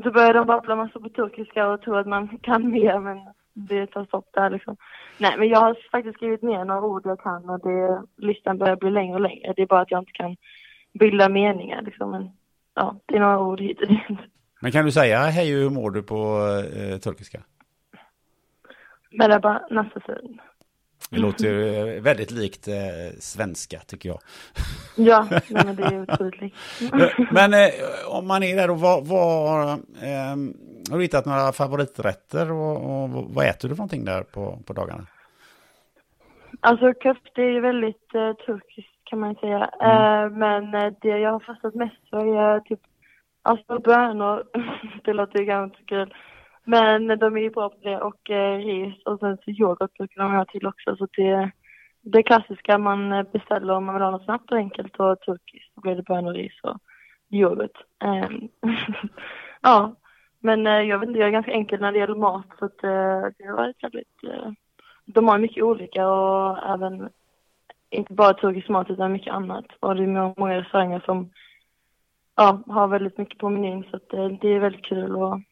så 0.03 0.11
börjar 0.11 0.35
de 0.35 0.47
babbla 0.47 0.77
massor 0.77 1.01
på 1.01 1.09
turkiska 1.09 1.69
och 1.69 1.83
tror 1.83 1.99
att 1.99 2.07
man 2.07 2.39
kan 2.39 2.71
mer 2.71 2.99
men 2.99 3.19
det 3.55 3.87
tar 3.87 4.05
stopp 4.05 4.29
där 4.33 4.51
liksom. 4.51 4.77
Nej 5.19 5.35
men 5.39 5.49
jag 5.49 5.61
har 5.61 5.77
faktiskt 5.93 6.17
skrivit 6.17 6.43
ner 6.43 6.65
några 6.65 6.83
ord 6.83 7.03
jag 7.05 7.21
kan 7.21 7.51
och 7.51 7.61
det, 7.61 8.03
listan 8.17 8.59
börjar 8.59 8.77
bli 8.77 8.91
längre 8.91 9.15
och 9.15 9.21
längre. 9.21 9.53
Det 9.57 9.63
är 9.63 9.67
bara 9.67 9.81
att 9.81 9.91
jag 9.91 10.01
inte 10.01 10.13
kan 10.13 10.37
bilda 10.93 11.29
meningar 11.29 11.83
liksom. 11.83 12.11
Men 12.11 12.31
ja, 12.75 12.97
det 13.07 13.17
är 13.17 13.21
några 13.21 13.41
ord 13.41 13.61
hit 13.61 13.81
och 13.81 13.89
dit. 13.89 14.19
Men 14.61 14.73
kan 14.73 14.85
du 14.85 14.93
säga 14.93 15.19
hej 15.19 15.51
hur 15.51 15.71
mår 15.71 15.91
du 15.91 16.03
på 16.03 16.17
eh, 16.77 16.99
turkiska? 16.99 17.41
Merhaba 19.13 19.61
nasılsın? 19.71 20.41
Det 21.11 21.19
låter 21.19 21.45
ju 21.45 22.01
väldigt 22.01 22.31
likt 22.31 22.69
eh, 22.69 22.75
svenska 23.19 23.79
tycker 23.79 24.09
jag. 24.09 24.19
Ja, 24.97 25.27
men 25.51 25.77
det 25.77 25.83
är 25.83 26.03
otroligt 26.03 26.41
likt. 26.41 26.57
Men 27.31 27.55
eh, 27.55 27.71
om 28.09 28.27
man 28.27 28.43
är 28.43 28.57
där 28.57 28.69
då, 28.69 28.75
vad, 28.75 29.07
vad, 29.07 29.69
eh, 30.03 30.37
har 30.91 30.97
du 30.97 31.03
hittat 31.03 31.27
några 31.27 31.53
favoriträtter 31.53 32.53
och, 32.53 32.77
och 32.77 33.09
vad 33.11 33.47
äter 33.47 33.69
du 33.69 33.75
för 33.75 33.81
någonting 33.81 34.05
där 34.05 34.23
på, 34.23 34.59
på 34.67 34.73
dagarna? 34.73 35.07
Alltså 36.61 36.93
köfte 37.03 37.43
är 37.43 37.51
ju 37.51 37.61
väldigt 37.61 38.15
eh, 38.15 38.33
turkiskt 38.33 39.05
kan 39.05 39.21
man 39.21 39.35
säga. 39.35 39.71
Eh, 39.81 40.31
men 40.31 40.75
eh, 40.75 40.93
det 41.01 41.19
jag 41.19 41.33
har 41.33 41.41
fastnat 41.41 41.75
mest 41.75 42.11
för 42.11 42.37
är 42.37 42.61
typ 42.61 42.81
alltså 43.43 43.79
bönor. 43.79 44.45
det 45.05 45.13
låter 45.13 45.39
ju 45.39 45.45
ganska 45.45 45.79
kul. 45.87 46.15
Men 46.65 47.19
de 47.19 47.37
är 47.37 47.41
ju 47.41 47.51
bra 47.51 47.69
på 47.69 47.77
det 47.83 48.01
och 48.01 48.31
eh, 48.31 48.59
ris 48.59 49.03
och 49.05 49.19
sen 49.21 49.39
så 49.45 49.51
yoghurt 49.51 49.95
brukar 49.99 50.23
de 50.23 50.35
ha 50.35 50.45
till 50.45 50.67
också 50.67 50.97
så 50.97 51.07
det 51.17 51.51
det 52.03 52.23
klassiska 52.23 52.79
man 52.79 53.13
eh, 53.13 53.23
beställer 53.33 53.75
om 53.75 53.85
man 53.85 53.95
vill 53.95 54.03
ha 54.03 54.11
något 54.11 54.25
snabbt 54.25 54.53
och 54.53 54.59
enkelt 54.59 54.97
och 54.97 55.21
turkiskt. 55.21 55.75
Då 55.75 55.81
blir 55.81 55.97
det 55.97 56.03
bönor, 56.03 56.33
ris 56.33 56.61
och 56.63 56.79
yoghurt. 57.31 57.77
Ehm, 58.05 58.49
ja, 59.61 59.95
men 60.41 60.67
eh, 60.67 60.81
jag 60.81 60.99
vet 60.99 61.09
inte, 61.09 61.19
jag 61.21 61.29
är 61.29 61.33
ganska 61.33 61.53
enkel 61.53 61.81
när 61.81 61.93
det 61.93 61.99
gäller 61.99 62.15
mat 62.15 62.47
så 62.59 62.65
att, 62.65 62.85
eh, 62.85 63.27
det 63.39 63.45
har 63.47 63.57
varit 63.57 63.85
väldigt... 63.85 64.25
eh, 64.25 64.53
De 65.05 65.29
har 65.29 65.39
mycket 65.39 65.63
olika 65.65 66.09
och 66.09 66.59
även 66.75 67.09
inte 67.91 68.13
bara 68.13 68.35
turkisk 68.35 68.69
mat 68.69 68.91
utan 68.91 69.13
mycket 69.13 69.35
annat. 69.35 69.67
Och 69.81 69.97
det 69.97 70.03
är 70.03 70.41
många 70.41 70.61
restauranger 70.61 71.03
som 71.05 71.31
ja, 72.37 72.63
har 72.67 72.89
väldigt 72.89 73.19
mycket 73.19 73.39
på 73.39 73.49
menyn 73.49 73.85
så 73.91 73.97
att, 73.97 74.13
eh, 74.13 74.29
det 74.29 74.49
är 74.49 74.61
väldigt 74.61 74.85
kul 74.85 75.23
att 75.23 75.43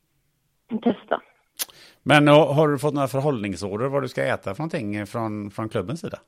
testa. 0.79 1.21
Men 2.03 2.29
och, 2.29 2.35
har 2.35 2.69
du 2.69 2.79
fått 2.79 2.95
några 2.95 3.09
förhållningsorder 3.09 3.89
vad 3.89 4.03
du 4.03 4.09
ska 4.09 4.25
äta 4.25 4.55
för 4.55 4.63
någonting 4.63 5.07
från, 5.07 5.51
från 5.51 5.69
klubbens 5.69 6.01
sida? 6.01 6.19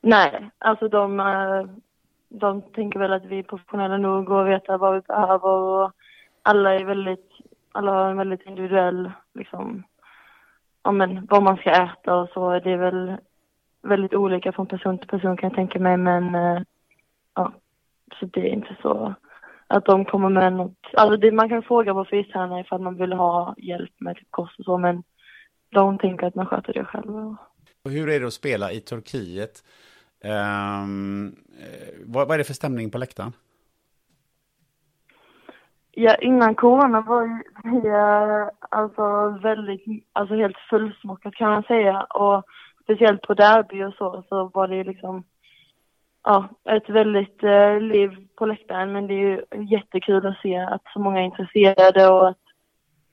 Nej, 0.00 0.50
alltså 0.58 0.88
de, 0.88 1.20
eh, 1.20 1.64
de 2.28 2.62
tänker 2.62 2.98
väl 2.98 3.12
att 3.12 3.24
vi 3.24 3.38
är 3.38 3.42
professionella 3.42 3.96
nog 3.96 4.30
och 4.30 4.48
vet 4.48 4.68
vad 4.68 4.94
vi 4.94 5.00
behöver 5.00 5.48
och 5.48 5.92
alla 6.42 6.74
är 6.74 6.84
väldigt, 6.84 7.30
alla 7.72 7.92
har 7.92 8.10
en 8.10 8.16
väldigt 8.16 8.46
individuell, 8.46 9.12
liksom, 9.34 9.82
ja 10.82 10.92
men 10.92 11.26
vad 11.30 11.42
man 11.42 11.56
ska 11.56 11.70
äta 11.70 12.14
och 12.14 12.28
så. 12.28 12.50
Det 12.50 12.70
är 12.70 12.76
väl 12.76 13.16
väldigt 13.82 14.14
olika 14.14 14.52
från 14.52 14.66
person 14.66 14.98
till 14.98 15.08
person 15.08 15.36
kan 15.36 15.48
jag 15.48 15.56
tänka 15.56 15.78
mig 15.78 15.96
men 15.96 16.34
eh, 16.34 16.62
ja, 17.34 17.52
så 18.20 18.26
det 18.26 18.40
är 18.40 18.52
inte 18.52 18.76
så 18.82 19.14
att 19.76 19.84
de 19.84 20.04
kommer 20.04 20.28
med 20.28 20.52
något, 20.52 20.78
alltså 20.92 21.16
det, 21.16 21.32
man 21.32 21.48
kan 21.48 21.62
fråga 21.62 21.92
vår 21.92 22.04
fystränare 22.04 22.60
ifall 22.60 22.80
man 22.80 22.96
vill 22.96 23.12
ha 23.12 23.54
hjälp 23.58 23.92
med 23.98 24.16
typ 24.16 24.30
kost 24.30 24.58
och 24.58 24.64
så 24.64 24.78
men 24.78 25.02
de 25.70 25.98
tänker 25.98 26.26
att 26.26 26.34
man 26.34 26.46
sköter 26.46 26.72
det 26.72 26.84
själv. 26.84 27.36
Och 27.84 27.90
Hur 27.90 28.08
är 28.08 28.20
det 28.20 28.26
att 28.26 28.32
spela 28.32 28.72
i 28.72 28.80
Turkiet? 28.80 29.64
Eh, 30.24 30.86
vad, 32.06 32.28
vad 32.28 32.34
är 32.34 32.38
det 32.38 32.44
för 32.44 32.54
stämning 32.54 32.90
på 32.90 32.98
läktaren? 32.98 33.32
Ja, 35.90 36.14
innan 36.14 36.54
corona 36.54 37.00
var 37.00 37.42
vi 37.64 37.88
eh, 37.88 38.48
alltså 38.78 39.28
väldigt, 39.42 40.06
alltså 40.12 40.34
helt 40.34 40.56
fullsmockat 40.70 41.34
kan 41.34 41.50
man 41.50 41.62
säga. 41.62 42.00
Och 42.00 42.44
speciellt 42.82 43.22
på 43.22 43.34
derby 43.34 43.84
och 43.84 43.94
så, 43.94 44.24
så 44.28 44.50
var 44.54 44.68
det 44.68 44.84
liksom, 44.84 45.24
ja, 46.24 46.48
ett 46.64 46.88
väldigt 46.88 47.42
eh, 47.42 47.80
liv 47.80 48.26
på 48.36 48.46
läktaren. 48.46 48.92
Men 48.92 49.06
det 49.06 49.14
är 49.14 49.18
ju 49.18 49.44
jättekul 49.64 50.26
att 50.26 50.38
se 50.42 50.56
att 50.56 50.82
så 50.92 51.00
många 51.00 51.20
är 51.20 51.24
intresserade 51.24 52.08
och 52.08 52.28
att, 52.28 52.42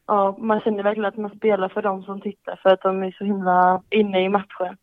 ja, 0.07 0.37
man 0.39 0.61
känner 0.61 0.83
verkligen 0.83 1.07
att 1.07 1.17
man 1.17 1.35
spelar 1.37 1.69
för 1.69 1.81
dem 1.81 2.03
som 2.03 2.21
tittar 2.21 2.59
för 2.63 2.69
att 2.69 2.81
de 2.81 3.03
är 3.03 3.11
så 3.11 3.23
himla 3.23 3.81
inne 3.89 4.21
i 4.21 4.29
matchen. 4.29 4.77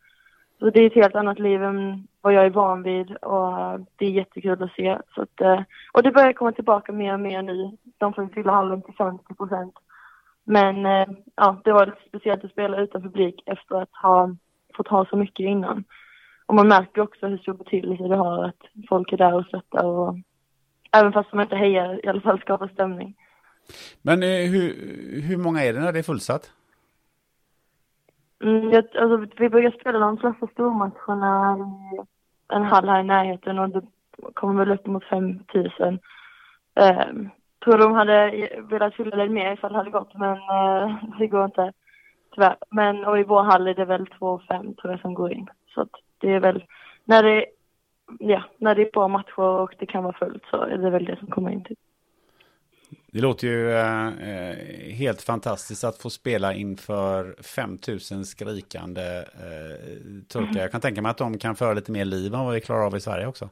Så 0.59 0.71
det 0.71 0.81
är 0.81 0.87
ett 0.87 0.95
helt 0.95 1.15
annat 1.15 1.39
liv 1.39 1.63
än 1.63 2.07
vad 2.21 2.33
jag 2.33 2.47
är 2.47 2.51
van 2.51 2.83
vid 2.83 3.17
och 3.17 3.81
det 3.97 4.07
är 4.07 4.11
jättekul 4.11 4.63
att 4.63 4.73
se. 4.73 4.99
Så 5.15 5.23
att, 5.23 5.41
eh, 5.41 5.61
och 5.93 6.03
det 6.03 6.11
börjar 6.11 6.33
komma 6.33 6.53
tillbaka 6.53 6.93
mer 6.93 7.13
och 7.13 7.21
mer 7.21 7.43
nu. 7.43 7.77
De 7.99 8.13
får 8.15 8.25
ju 8.25 8.31
fylla 8.31 8.53
hallen 8.53 8.83
till 8.83 8.95
50 8.95 9.35
procent. 9.35 9.75
Men 10.45 10.87
eh, 10.87 11.07
ja, 11.37 11.61
det 11.65 11.73
var 11.73 11.87
lite 11.87 11.99
speciellt 12.09 12.45
att 12.45 12.51
spela 12.51 12.81
utan 12.81 13.03
publik 13.03 13.43
efter 13.47 13.83
att 13.83 13.95
ha 14.03 14.37
fått 14.77 14.89
ha 14.89 15.05
så 15.05 15.17
mycket 15.17 15.45
innan. 15.45 15.85
Och 16.49 16.55
man 16.55 16.69
märker 16.69 17.01
också 17.01 17.27
hur 17.27 17.39
stor 17.39 17.55
betydelse 17.55 18.03
det 18.03 18.17
har 18.17 18.45
att 18.45 18.63
folk 18.89 19.13
är 19.13 19.17
där 19.17 19.35
och 19.35 19.47
stöttar 19.47 19.85
och 19.85 20.17
även 20.93 21.13
fast 21.13 21.31
de 21.31 21.41
inte 21.41 21.57
hejar 21.57 22.07
i 22.07 22.09
alla 22.09 22.21
fall 22.21 22.41
skapar 22.41 22.69
stämning. 22.69 23.15
Men 24.03 24.23
eh, 24.23 24.29
hur, 24.29 24.69
hur 25.23 25.37
många 25.37 25.65
är 25.65 25.73
det 25.73 25.81
när 25.81 25.93
det 25.93 25.99
är 25.99 26.03
fullsatt? 26.03 26.53
Mm, 28.43 28.71
jag, 28.71 28.85
alltså, 28.97 29.27
vi 29.37 29.49
brukar 29.49 29.81
spela 29.81 29.99
de 29.99 30.19
flesta 30.19 30.47
stormatcherna 30.47 31.59
i 31.59 32.01
en 32.55 32.63
hall 32.63 32.89
här 32.89 33.01
i 33.01 33.05
närheten 33.05 33.59
och 33.59 33.69
det 33.69 33.83
kommer 34.35 34.65
väl 34.65 34.75
upp 34.75 34.87
mot 34.87 35.05
5 35.05 35.41
000. 35.55 35.99
Eh, 36.75 37.07
tror 37.65 37.79
de 37.79 37.93
hade 37.93 38.49
velat 38.71 38.95
fylla 38.95 39.17
det 39.17 39.29
mer 39.29 39.53
ifall 39.53 39.73
det 39.73 39.79
hade 39.79 39.91
gått 39.91 40.15
men 40.15 40.37
eh, 40.37 40.97
det 41.19 41.27
går 41.27 41.45
inte 41.45 41.73
tyvärr. 42.35 42.57
Men 42.71 43.05
och 43.05 43.19
i 43.19 43.25
vår 43.25 43.43
hall 43.43 43.67
är 43.67 43.75
det 43.75 43.85
väl 43.85 44.07
2 44.07 44.41
5 44.49 44.75
tror 44.75 44.93
jag 44.93 45.01
som 45.01 45.15
går 45.15 45.33
in. 45.33 45.47
Så 45.75 45.81
att 45.81 45.91
det 46.19 46.33
är 46.33 46.41
väl 46.41 46.65
när 47.05 47.23
det, 47.23 47.47
ja, 48.19 48.43
när 48.59 48.75
det 48.75 48.83
är 48.83 48.91
bra 48.93 49.09
matcher 49.09 49.41
och 49.41 49.75
det 49.79 49.87
kan 49.87 50.05
vara 50.05 50.17
fullt 50.19 50.43
så 50.51 50.57
är 50.57 50.79
det 50.79 50.91
väl 50.91 51.05
det 51.05 51.17
som 51.17 51.29
kommer 51.29 51.51
in 51.51 51.65
till. 51.65 51.77
Det 53.13 53.21
låter 53.21 53.47
ju 53.47 53.71
eh, 53.71 54.95
helt 54.95 55.23
fantastiskt 55.23 55.85
att 55.85 56.03
få 56.03 56.11
spela 56.11 56.55
inför 56.55 57.43
5000 57.43 58.25
skrikande 58.25 59.03
eh, 59.19 60.29
turkar. 60.33 60.61
Jag 60.61 60.73
kan 60.73 60.81
tänka 60.81 61.03
mig 61.03 61.11
att 61.11 61.19
de 61.19 61.39
kan 61.39 61.57
föra 61.57 61.75
lite 61.75 61.93
mer 61.93 62.05
liv 62.05 62.35
än 62.35 62.45
vad 62.45 62.55
vi 62.55 62.61
klarar 62.61 62.87
av 62.87 62.97
i 62.97 63.01
Sverige 63.01 63.27
också. 63.27 63.49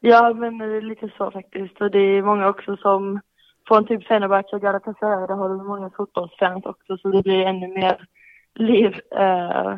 Ja, 0.00 0.34
men 0.34 0.58
det 0.58 0.76
är 0.76 0.80
lite 0.80 1.10
så 1.16 1.30
faktiskt. 1.30 1.80
Och 1.80 1.90
det 1.90 1.98
är 1.98 2.22
många 2.22 2.48
också 2.48 2.76
som 2.76 3.20
från 3.68 3.86
typ 3.86 4.06
Fenerbahce 4.06 4.56
och 4.56 4.62
Galatasaray, 4.62 5.26
där 5.26 5.34
har 5.34 5.48
du 5.48 5.54
många 5.54 5.90
fotbollsfans 5.96 6.66
också, 6.66 6.96
så 6.98 7.08
det 7.08 7.22
blir 7.22 7.40
ännu 7.40 7.68
mer 7.68 8.08
liv. 8.54 9.00
Eh, 9.10 9.76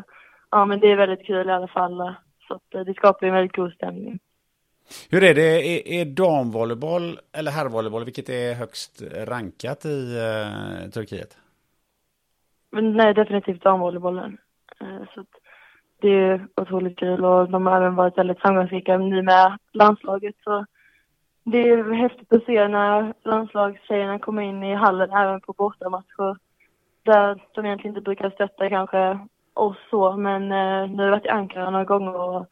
ja, 0.50 0.64
men 0.64 0.80
det 0.80 0.92
är 0.92 0.96
väldigt 0.96 1.26
kul 1.26 1.48
i 1.48 1.52
alla 1.52 1.68
fall. 1.68 2.14
Så 2.48 2.54
att, 2.54 2.74
eh, 2.74 2.80
det 2.80 2.94
skapar 2.94 3.26
en 3.26 3.34
väldigt 3.34 3.56
god 3.56 3.72
stämning. 3.72 4.18
Hur 5.10 5.24
är 5.24 5.34
det? 5.34 5.66
Är, 5.66 6.00
är 6.00 6.04
damvolleyboll 6.04 7.18
eller 7.32 7.50
herrvolleyboll, 7.50 8.04
vilket 8.04 8.28
är 8.28 8.54
högst 8.54 9.02
rankat 9.26 9.84
i 9.84 10.16
eh, 10.16 10.90
Turkiet? 10.90 11.36
Men 12.70 12.92
nej, 12.96 13.14
definitivt 13.14 13.62
damvolleybollen. 13.62 14.38
Eh, 14.80 15.02
så 15.14 15.24
det 16.00 16.08
är 16.08 16.46
otroligt 16.56 16.98
kul 16.98 17.24
och 17.24 17.50
de 17.50 17.66
har 17.66 17.76
även 17.76 17.94
varit 17.94 18.18
väldigt 18.18 18.40
framgångsrika 18.40 18.98
nu 18.98 19.22
med 19.22 19.58
landslaget. 19.72 20.34
Så 20.44 20.66
det 21.44 21.68
är 21.68 21.92
häftigt 21.92 22.32
att 22.32 22.44
se 22.44 22.68
när 22.68 23.14
landslagstjejerna 23.24 24.18
kommer 24.18 24.42
in 24.42 24.62
i 24.62 24.74
hallen 24.74 25.10
även 25.10 25.40
på 25.40 25.52
bortamatcher. 25.52 26.36
Där 27.02 27.42
de 27.54 27.66
egentligen 27.66 27.96
inte 27.96 28.04
brukar 28.04 28.30
stötta 28.30 28.68
kanske 28.68 29.18
och 29.60 29.74
så, 29.90 30.16
men 30.16 30.42
eh, 30.42 30.90
nu 30.90 30.96
har 30.96 31.04
jag 31.04 31.10
varit 31.10 31.26
i 31.26 31.28
Ankara 31.28 31.70
några 31.70 31.84
gånger 31.84 32.14
och 32.14 32.46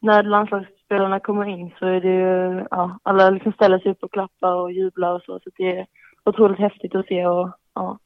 när 0.00 0.22
landslagsspelarna 0.22 1.20
kommer 1.20 1.48
in 1.48 1.74
så 1.78 1.86
är 1.86 2.00
det 2.00 2.14
ju, 2.14 2.66
ja, 2.70 2.98
alla 3.02 3.30
liksom 3.30 3.52
ställer 3.52 3.78
sig 3.78 3.90
upp 3.90 4.02
och 4.02 4.12
klappar 4.12 4.54
och 4.54 4.72
jublar 4.72 5.14
och 5.14 5.22
så, 5.22 5.40
så 5.44 5.50
det 5.56 5.78
är 5.78 5.86
otroligt 6.24 6.58
häftigt 6.58 6.94
att 6.94 7.06
se 7.06 7.26
och 7.26 7.50
ja, 7.74 7.98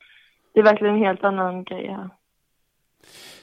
det 0.52 0.60
är 0.60 0.64
verkligen 0.64 0.94
en 0.94 1.00
helt 1.00 1.24
annan 1.24 1.64
grej 1.64 1.86
här. 1.88 2.10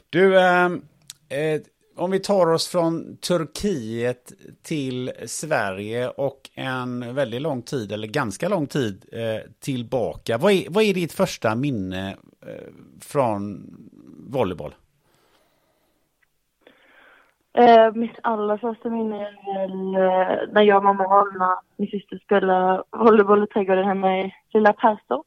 Du, 0.09 0.39
eh, 0.39 0.65
eh, 0.65 1.61
om 1.95 2.11
vi 2.11 2.19
tar 2.19 2.53
oss 2.53 2.67
från 2.67 3.17
Turkiet 3.17 4.33
till 4.63 5.11
Sverige 5.25 6.09
och 6.09 6.49
en 6.53 7.15
väldigt 7.15 7.41
lång 7.41 7.61
tid, 7.61 7.91
eller 7.91 8.07
ganska 8.07 8.49
lång 8.49 8.67
tid 8.67 9.05
eh, 9.11 9.51
tillbaka. 9.59 10.37
Vad 10.37 10.51
är, 10.51 10.69
vad 10.69 10.83
är 10.83 10.93
ditt 10.93 11.13
första 11.13 11.55
minne 11.55 12.17
eh, 12.47 12.73
från 13.01 13.67
volleyboll? 14.29 14.73
Eh, 17.57 17.93
mitt 17.93 18.19
allra 18.23 18.57
första 18.57 18.89
minne 18.89 19.27
är 19.27 19.53
väl 19.53 19.95
eh, 19.95 20.53
när 20.53 20.61
jag, 20.61 20.83
mamma 20.83 21.05
och 21.05 21.19
Anna, 21.19 21.59
min 21.77 21.89
syster, 21.89 22.17
spelade 22.17 22.83
volleyboll 22.91 23.43
i 23.43 23.47
trädgården 23.47 23.85
hemma 23.85 24.19
i 24.19 24.33
lilla 24.53 24.73
Perstorp. 24.73 25.25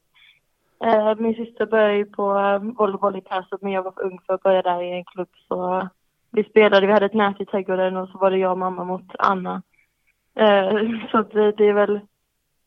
Eh, 0.83 1.15
min 1.15 1.35
syster 1.35 1.65
började 1.65 1.95
ju 1.95 2.05
på 2.05 2.39
eh, 2.39 2.59
volleyboll 2.59 3.15
i 3.15 3.21
Perstorp 3.21 3.61
men 3.61 3.71
jag 3.71 3.83
var 3.83 3.91
för 3.91 4.03
ung 4.03 4.19
för 4.25 4.33
att 4.33 4.43
börja 4.43 4.61
där 4.61 4.81
i 4.81 4.91
en 4.91 5.05
klubb 5.05 5.29
så 5.47 5.89
vi 6.31 6.43
spelade, 6.43 6.87
vi 6.87 6.93
hade 6.93 7.05
ett 7.05 7.13
nät 7.13 7.41
i 7.41 7.45
trädgården 7.45 7.97
och 7.97 8.09
så 8.09 8.17
var 8.17 8.31
det 8.31 8.37
jag 8.37 8.51
och 8.51 8.57
mamma 8.57 8.83
mot 8.83 9.15
Anna. 9.19 9.61
Eh, 10.35 10.73
så 11.11 11.21
det, 11.21 11.51
det 11.51 11.67
är 11.67 11.73
väl, 11.73 11.99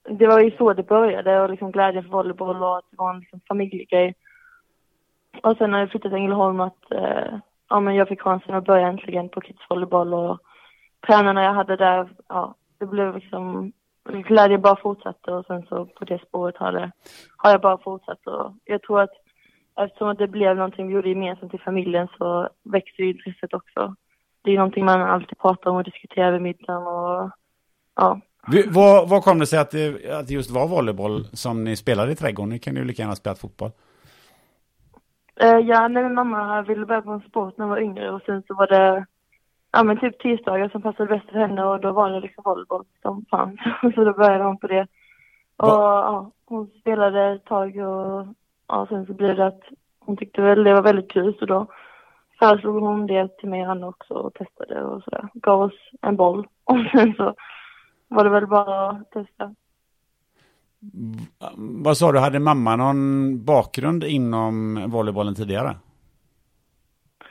det 0.09 0.26
var 0.26 0.40
ju 0.40 0.50
så 0.50 0.73
det 0.73 0.88
började 0.88 1.40
och 1.40 1.50
liksom 1.50 1.73
glädjen 1.73 2.04
för 2.04 2.11
volleyboll 2.11 2.62
och 2.62 2.78
att 2.78 2.90
det 2.90 2.97
var 2.97 3.11
en 3.11 3.21
liksom 3.21 3.40
familjegrej. 3.49 4.14
Och 5.42 5.57
sen 5.57 5.71
när 5.71 5.78
jag 5.78 5.90
flyttade 5.90 6.14
till 6.14 6.23
Ängelholm 6.23 6.61
att 6.61 6.92
eh, 6.92 7.38
ja, 7.73 7.81
men 7.81 7.95
jag 7.95 8.09
fick 8.09 8.21
chansen 8.21 8.55
att 8.55 8.64
börja 8.64 8.88
äntligen 8.88 9.29
på 9.29 9.41
kidsvolleyboll 9.41 10.14
och 10.14 10.38
tränarna 11.07 11.43
jag 11.43 11.55
hade 11.55 11.76
där, 11.76 12.09
ja, 12.29 12.55
det 12.79 12.87
blev 12.87 13.14
liksom 13.14 13.73
glädje 14.05 14.59
bara 14.59 14.76
fortsatte 14.76 15.31
och 15.33 15.47
sen 15.47 15.62
så 15.69 15.87
på 15.87 16.05
det 16.05 16.19
spåret 16.29 16.57
har, 16.57 16.73
det, 16.73 16.91
har 17.37 17.50
jag 17.50 17.61
bara 17.61 17.79
fortsatt 17.79 18.26
och 18.26 18.55
jag 18.64 18.83
tror 18.83 19.00
att 19.00 19.11
eftersom 19.81 20.14
det 20.14 20.29
blev 20.29 20.57
någonting 20.57 20.87
vi 20.87 20.95
gjorde 20.95 21.09
gemensamt 21.09 21.55
i 21.55 21.59
familjen 21.59 22.09
så 22.19 22.49
växte 22.62 23.02
ju 23.02 23.11
intresset 23.11 23.55
också. 23.55 23.95
Det 24.43 24.50
är 24.50 24.57
någonting 24.57 24.85
man 24.85 25.02
alltid 25.02 25.38
pratar 25.38 25.71
om 25.71 25.76
och 25.76 25.85
diskuterar 25.85 26.33
vid 26.33 26.43
middagen 26.43 26.87
och 26.87 27.31
ja. 27.97 28.21
Vad, 28.67 29.09
vad 29.09 29.23
kom 29.23 29.38
det 29.38 29.47
sig 29.47 29.59
att 29.59 29.71
det, 29.71 30.11
att 30.12 30.26
det 30.29 30.35
just 30.35 30.50
var 30.50 30.69
volleyboll 30.69 31.25
som 31.33 31.64
ni 31.64 31.76
spelade 31.76 32.12
i 32.12 32.17
trädgården? 32.17 32.49
Ni 32.49 32.59
kan 32.59 32.76
ju 32.76 32.85
lika 32.85 33.02
gärna 33.02 33.17
spela 33.17 33.37
fotboll. 33.37 33.71
Uh, 35.41 35.59
ja, 35.59 35.89
nej, 35.89 36.03
min 36.03 36.15
mamma 36.15 36.62
ville 36.62 36.87
börja 36.87 37.03
på 37.03 37.11
en 37.11 37.21
sport 37.21 37.57
när 37.57 37.65
hon 37.65 37.71
var 37.71 37.81
yngre 37.81 38.11
och 38.11 38.23
sen 38.27 38.43
så 38.47 38.55
var 38.55 38.67
det 38.67 39.07
ja 39.73 39.83
men 39.83 40.01
typ 40.01 40.19
tisdagar 40.19 40.69
som 40.69 40.83
passade 40.83 41.09
bäst 41.09 41.31
för 41.31 41.39
henne 41.39 41.65
och 41.65 41.81
då 41.81 41.93
var 41.93 42.11
det 42.11 42.21
liksom 42.21 42.43
volleyboll 42.45 42.85
som 43.03 43.25
fanns. 43.31 43.61
så 43.95 44.05
då 44.05 44.12
började 44.12 44.45
hon 44.45 44.59
på 44.59 44.67
det. 44.67 44.87
Och 45.57 45.69
ja, 45.69 46.31
hon 46.47 46.67
spelade 46.81 47.33
ett 47.33 47.45
tag 47.45 47.77
och 47.77 48.27
ja, 48.69 48.87
sen 48.89 49.07
så 49.07 49.12
blev 49.12 49.37
det 49.37 49.47
att 49.47 49.62
hon 49.99 50.17
tyckte 50.17 50.43
väl 50.43 50.65
det 50.65 50.75
var 50.75 50.83
väldigt 50.83 51.11
kul 51.11 51.35
så 51.39 51.47
då 51.47 51.67
föreslog 52.39 52.83
hon 52.83 53.07
det 53.07 53.39
till 53.39 53.49
mig 53.49 53.62
och 53.62 53.71
Anna 53.71 53.87
också 53.89 54.15
och 54.15 54.35
testade 54.35 54.85
och 54.85 55.03
sådär. 55.03 55.29
Gav 55.35 55.61
oss 55.61 55.91
en 56.01 56.17
boll 56.17 56.47
och 56.65 56.79
sen 56.93 57.15
så 57.17 57.35
var 58.09 58.25
det 58.25 58.31
väl 58.31 58.47
bara 58.47 58.91
att 58.91 59.11
testa. 59.11 59.55
Vad 61.57 61.97
sa 61.97 62.12
du, 62.12 62.19
hade 62.19 62.39
mamma 62.39 62.77
någon 62.77 63.45
bakgrund 63.45 64.05
inom 64.05 64.85
volleybollen 64.91 65.35
tidigare? 65.35 65.77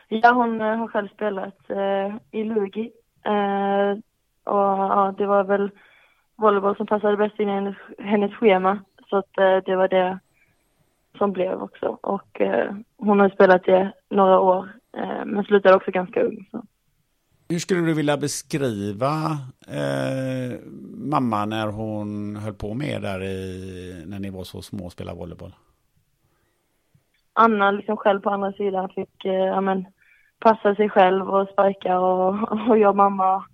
Ja, 0.08 0.31
hon 0.31 0.62
eh, 0.62 0.77
har 0.77 0.88
själv 0.88 1.08
spelat 1.08 1.70
eh, 1.70 2.15
i 2.31 2.43
Lugi. 2.43 2.91
Eh, 3.25 3.91
och 4.43 4.77
ja, 4.93 5.15
det 5.17 5.25
var 5.25 5.43
väl 5.43 5.72
volleyboll 6.36 6.75
som 6.75 6.88
passade 6.88 7.17
bäst 7.17 7.39
in 7.39 7.50
i 7.50 7.51
hennes, 7.51 7.75
hennes 8.00 8.34
schema. 8.34 8.79
Så 9.10 9.17
att 9.17 9.38
eh, 9.38 9.58
det 9.65 9.75
var 9.75 9.88
det 9.88 10.20
som 11.17 11.31
blev 11.31 11.62
också. 11.62 11.98
Och 12.01 12.41
eh, 12.41 12.75
hon 12.98 13.20
har 13.20 13.29
spelat 13.29 13.63
det 13.63 13.93
några 14.10 14.39
år, 14.39 14.70
eh, 14.98 15.25
men 15.25 15.43
slutade 15.43 15.75
också 15.75 15.91
ganska 15.91 16.24
ung. 16.24 16.48
Så. 16.51 16.63
Hur 17.51 17.60
skulle 17.60 17.81
du 17.81 17.93
vilja 17.93 18.17
beskriva 18.17 19.15
eh, 19.68 20.59
mamma 21.14 21.46
när 21.46 21.68
hon 21.68 22.35
höll 22.35 22.53
på 22.53 22.74
med 22.74 22.87
er 22.87 23.00
där 23.00 23.24
i, 23.24 24.03
när 24.07 24.20
ni 24.20 24.29
var 24.29 24.44
så 24.44 24.61
små 24.61 24.85
och 24.85 24.92
spelade 24.92 25.18
volleyboll? 25.18 25.55
Anna 27.33 27.72
liksom 27.72 27.98
själv 27.98 28.20
på 28.20 28.29
andra 28.29 28.51
sidan 28.51 28.90
fick 28.90 29.25
eh, 29.25 29.33
ja, 29.33 29.61
men, 29.61 29.85
passa 30.40 30.75
sig 30.75 30.90
själv 30.90 31.29
och 31.29 31.50
sparka 31.50 32.00
och, 32.00 32.51
och 32.70 32.77
jag 32.77 32.90
och 32.90 32.96
mamma 32.96 33.46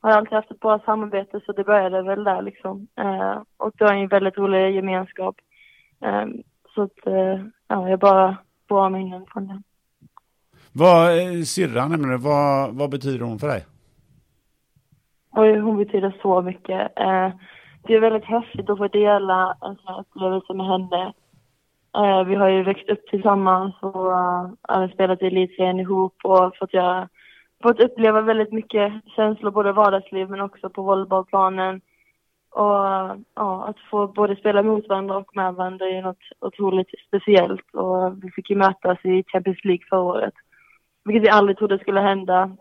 har 0.00 0.10
alltid 0.10 0.32
haft 0.32 0.50
ett 0.50 0.60
bra 0.60 0.78
samarbete 0.84 1.40
så 1.46 1.52
det 1.52 1.64
började 1.64 2.02
väl 2.02 2.24
där 2.24 2.42
liksom. 2.42 2.86
Eh, 2.96 3.42
och 3.56 3.72
det 3.78 3.84
var 3.84 3.92
en 3.92 4.08
väldigt 4.08 4.38
rolig 4.38 4.74
gemenskap. 4.74 5.36
Eh, 6.00 6.26
så 6.74 6.82
att, 6.82 7.06
eh, 7.06 7.44
ja, 7.68 7.88
jag 7.88 7.98
bara 7.98 8.36
bra 8.68 8.88
minnen 8.88 9.26
från 9.32 9.46
det. 9.46 9.62
Vad, 10.74 11.18
eh, 11.18 11.42
syrran 11.42 11.90
nämligen, 11.90 12.20
vad, 12.20 12.74
vad 12.74 12.90
betyder 12.90 13.24
hon 13.24 13.38
för 13.38 13.46
dig? 13.46 13.64
Oj, 15.30 15.58
hon 15.58 15.76
betyder 15.76 16.16
så 16.22 16.42
mycket. 16.42 16.98
Eh, 16.98 17.30
det 17.82 17.94
är 17.94 18.00
väldigt 18.00 18.24
häftigt 18.24 18.70
att 18.70 18.78
få 18.78 18.88
dela 18.88 19.56
en 19.60 19.76
sån 19.76 19.86
här 19.86 20.00
upplevelse 20.00 20.54
med 20.54 20.66
henne. 20.66 21.12
Eh, 21.96 22.24
vi 22.24 22.34
har 22.34 22.48
ju 22.48 22.62
växt 22.62 22.88
upp 22.88 23.06
tillsammans 23.06 23.74
och 23.80 24.06
uh, 24.06 24.92
spelat 24.94 25.22
i 25.22 25.26
elitserien 25.26 25.80
ihop 25.80 26.14
och 26.24 26.56
fått, 26.56 26.74
göra, 26.74 27.08
fått 27.62 27.80
uppleva 27.80 28.20
väldigt 28.20 28.52
mycket 28.52 28.92
känslor, 29.16 29.50
både 29.50 29.68
i 29.68 29.72
vardagsliv 29.72 30.30
men 30.30 30.40
också 30.40 30.70
på 30.70 30.82
volleybollplanen. 30.82 31.80
Och 32.50 32.86
eh, 32.86 33.14
ja, 33.34 33.64
att 33.68 33.78
få 33.90 34.06
både 34.06 34.36
spela 34.36 34.62
mot 34.62 34.88
varandra 34.88 35.16
och 35.16 35.36
med 35.36 35.54
varandra 35.54 35.86
är 35.86 36.02
något 36.02 36.24
otroligt 36.40 36.88
speciellt. 37.08 37.74
Och 37.74 38.24
vi 38.24 38.30
fick 38.30 38.50
ju 38.50 38.56
mötas 38.56 38.98
i 39.04 39.24
Champions 39.26 39.64
League 39.64 39.86
förra 39.90 40.00
året, 40.00 40.34
vilket 41.04 41.22
vi 41.22 41.28
aldrig 41.28 41.58
trodde 41.58 41.78
skulle 41.78 42.00
hända. 42.00 42.56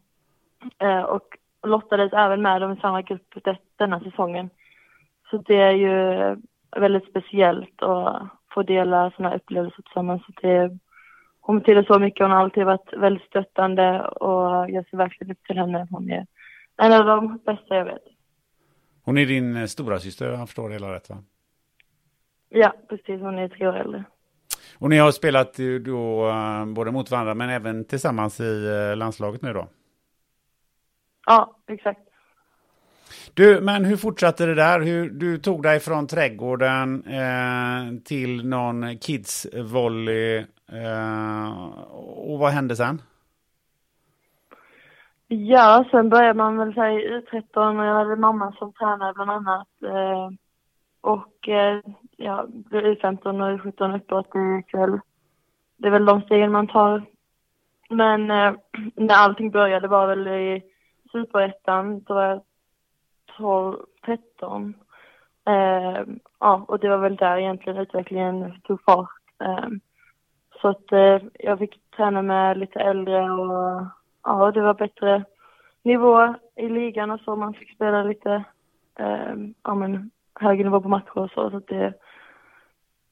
Eh, 0.80 1.02
och 1.02 1.38
lottades 1.64 2.14
även 2.14 2.42
med 2.42 2.62
dem 2.62 2.72
i 2.72 2.80
samma 2.80 3.02
grupp 3.02 3.36
denna 3.78 4.00
säsongen. 4.00 4.50
Så 5.30 5.38
det 5.38 5.56
är 5.56 5.72
ju 5.72 5.96
väldigt 6.78 7.10
speciellt 7.10 7.82
att 7.82 8.28
få 8.54 8.64
dela 8.64 9.12
sådana 9.12 9.36
upplevelser 9.36 9.82
tillsammans. 9.82 10.26
Så 10.26 10.32
det, 10.42 10.78
hon 11.42 11.60
betyder 11.60 11.84
så 11.84 12.00
mycket. 12.00 12.24
Hon 12.24 12.32
har 12.32 12.40
alltid 12.40 12.66
varit 12.66 12.94
väldigt 12.94 13.28
stöttande 13.28 14.02
och 14.02 14.70
jag 14.70 14.90
ser 14.90 14.98
verkligen 14.98 15.32
upp 15.32 15.44
till 15.44 15.58
henne. 15.58 15.88
Hon 15.92 16.12
är 16.12 16.28
en 16.78 16.94
av 16.94 17.06
de 17.06 17.38
bästa 17.38 17.76
jag 17.76 17.86
vet. 17.86 18.04
Hon 19.04 19.18
är 19.18 19.26
din 19.26 19.56
eh, 19.58 19.66
stora 19.66 20.00
syster, 20.00 20.32
jag 20.32 20.48
förstår 20.48 20.70
det 20.70 20.76
hela 20.76 20.94
rätt 20.94 21.10
va? 21.10 21.18
Ja, 22.50 22.74
precis. 22.90 23.22
Hon 23.22 23.40
är 23.40 23.48
tre 23.48 23.68
år 23.68 23.74
äldre. 23.74 24.04
Och 24.82 24.90
ni 24.90 24.98
har 24.98 25.12
spelat 25.12 25.54
då 25.86 26.28
uh, 26.28 26.66
både 26.66 26.92
mot 26.92 27.12
varandra 27.12 27.34
men 27.34 27.50
även 27.50 27.86
tillsammans 27.86 28.40
i 28.40 28.44
uh, 28.44 28.96
landslaget 28.96 29.42
nu 29.42 29.54
då? 29.54 29.68
Ja, 31.26 31.58
exakt. 31.68 32.02
Du, 33.34 33.62
men 33.62 33.86
hur 33.86 33.98
fortsatte 33.98 34.46
det 34.46 34.56
där? 34.56 34.80
Hur, 34.80 35.10
du 35.10 35.38
tog 35.38 35.64
dig 35.64 35.80
från 35.80 36.08
trädgården 36.08 37.04
eh, 37.06 38.04
till 38.06 38.48
någon 38.48 39.00
kidsvolley. 39.00 40.38
Eh, 40.72 41.52
och 42.00 42.40
vad 42.40 42.52
hände 42.52 42.76
sen? 42.76 43.02
Ja, 45.28 45.86
sen 45.92 46.10
började 46.10 46.34
man 46.34 46.58
väl 46.58 46.74
säga 46.74 47.20
U13 47.20 47.80
och 47.80 47.86
jag 47.86 47.96
hade 47.96 48.16
mamma 48.16 48.52
som 48.52 48.74
tränare 48.74 49.14
bland 49.14 49.32
annat. 49.32 49.68
Eh, 49.84 50.30
och 51.02 51.50
eh, 51.50 51.80
ja, 52.22 52.46
U15 52.70 53.28
och 53.28 53.60
U17 53.60 53.96
uppåt 53.96 54.28
ikväll. 54.60 55.00
det 55.78 55.88
är 55.88 55.92
väl 55.92 56.06
de 56.06 56.22
stegen 56.22 56.52
man 56.52 56.68
tar. 56.68 57.04
Men 57.90 58.32
eh, 58.32 58.54
när 58.96 59.16
allting 59.16 59.52
började 59.52 59.88
var 59.88 60.08
väl 60.08 60.28
i 60.28 60.64
superettan, 61.12 62.04
då 62.04 62.14
var 62.14 62.24
jag 62.24 62.42
12, 63.38 63.78
13. 64.06 64.74
Eh, 65.48 66.04
ja, 66.40 66.66
och 66.68 66.80
det 66.80 66.90
var 66.90 66.98
väl 66.98 67.16
där 67.16 67.38
egentligen 67.38 67.80
utvecklingen 67.80 68.62
tog 68.62 68.84
fart. 68.84 69.10
Eh, 69.44 69.68
så 70.62 70.68
att 70.68 70.92
eh, 70.92 71.20
jag 71.40 71.60
fick 71.60 71.92
träna 71.96 72.22
med 72.22 72.58
lite 72.58 72.80
äldre 72.80 73.32
och 73.32 73.86
ja, 74.24 74.52
det 74.52 74.62
var 74.62 74.74
bättre 74.74 75.24
nivå 75.84 76.36
i 76.56 76.70
ligan 76.70 77.12
och 77.12 77.20
så. 77.20 77.36
Man 77.36 77.54
fick 77.54 77.76
spela 77.76 78.04
lite, 78.04 78.44
eh, 78.96 79.34
ja 79.64 79.76
men 79.76 80.12
högre 80.36 80.64
nivå 80.64 80.82
på 80.82 80.90
matcher 80.90 81.18
och 81.18 81.32
så. 81.32 81.50
så 81.50 81.58
att 81.58 81.68
det, 81.68 81.94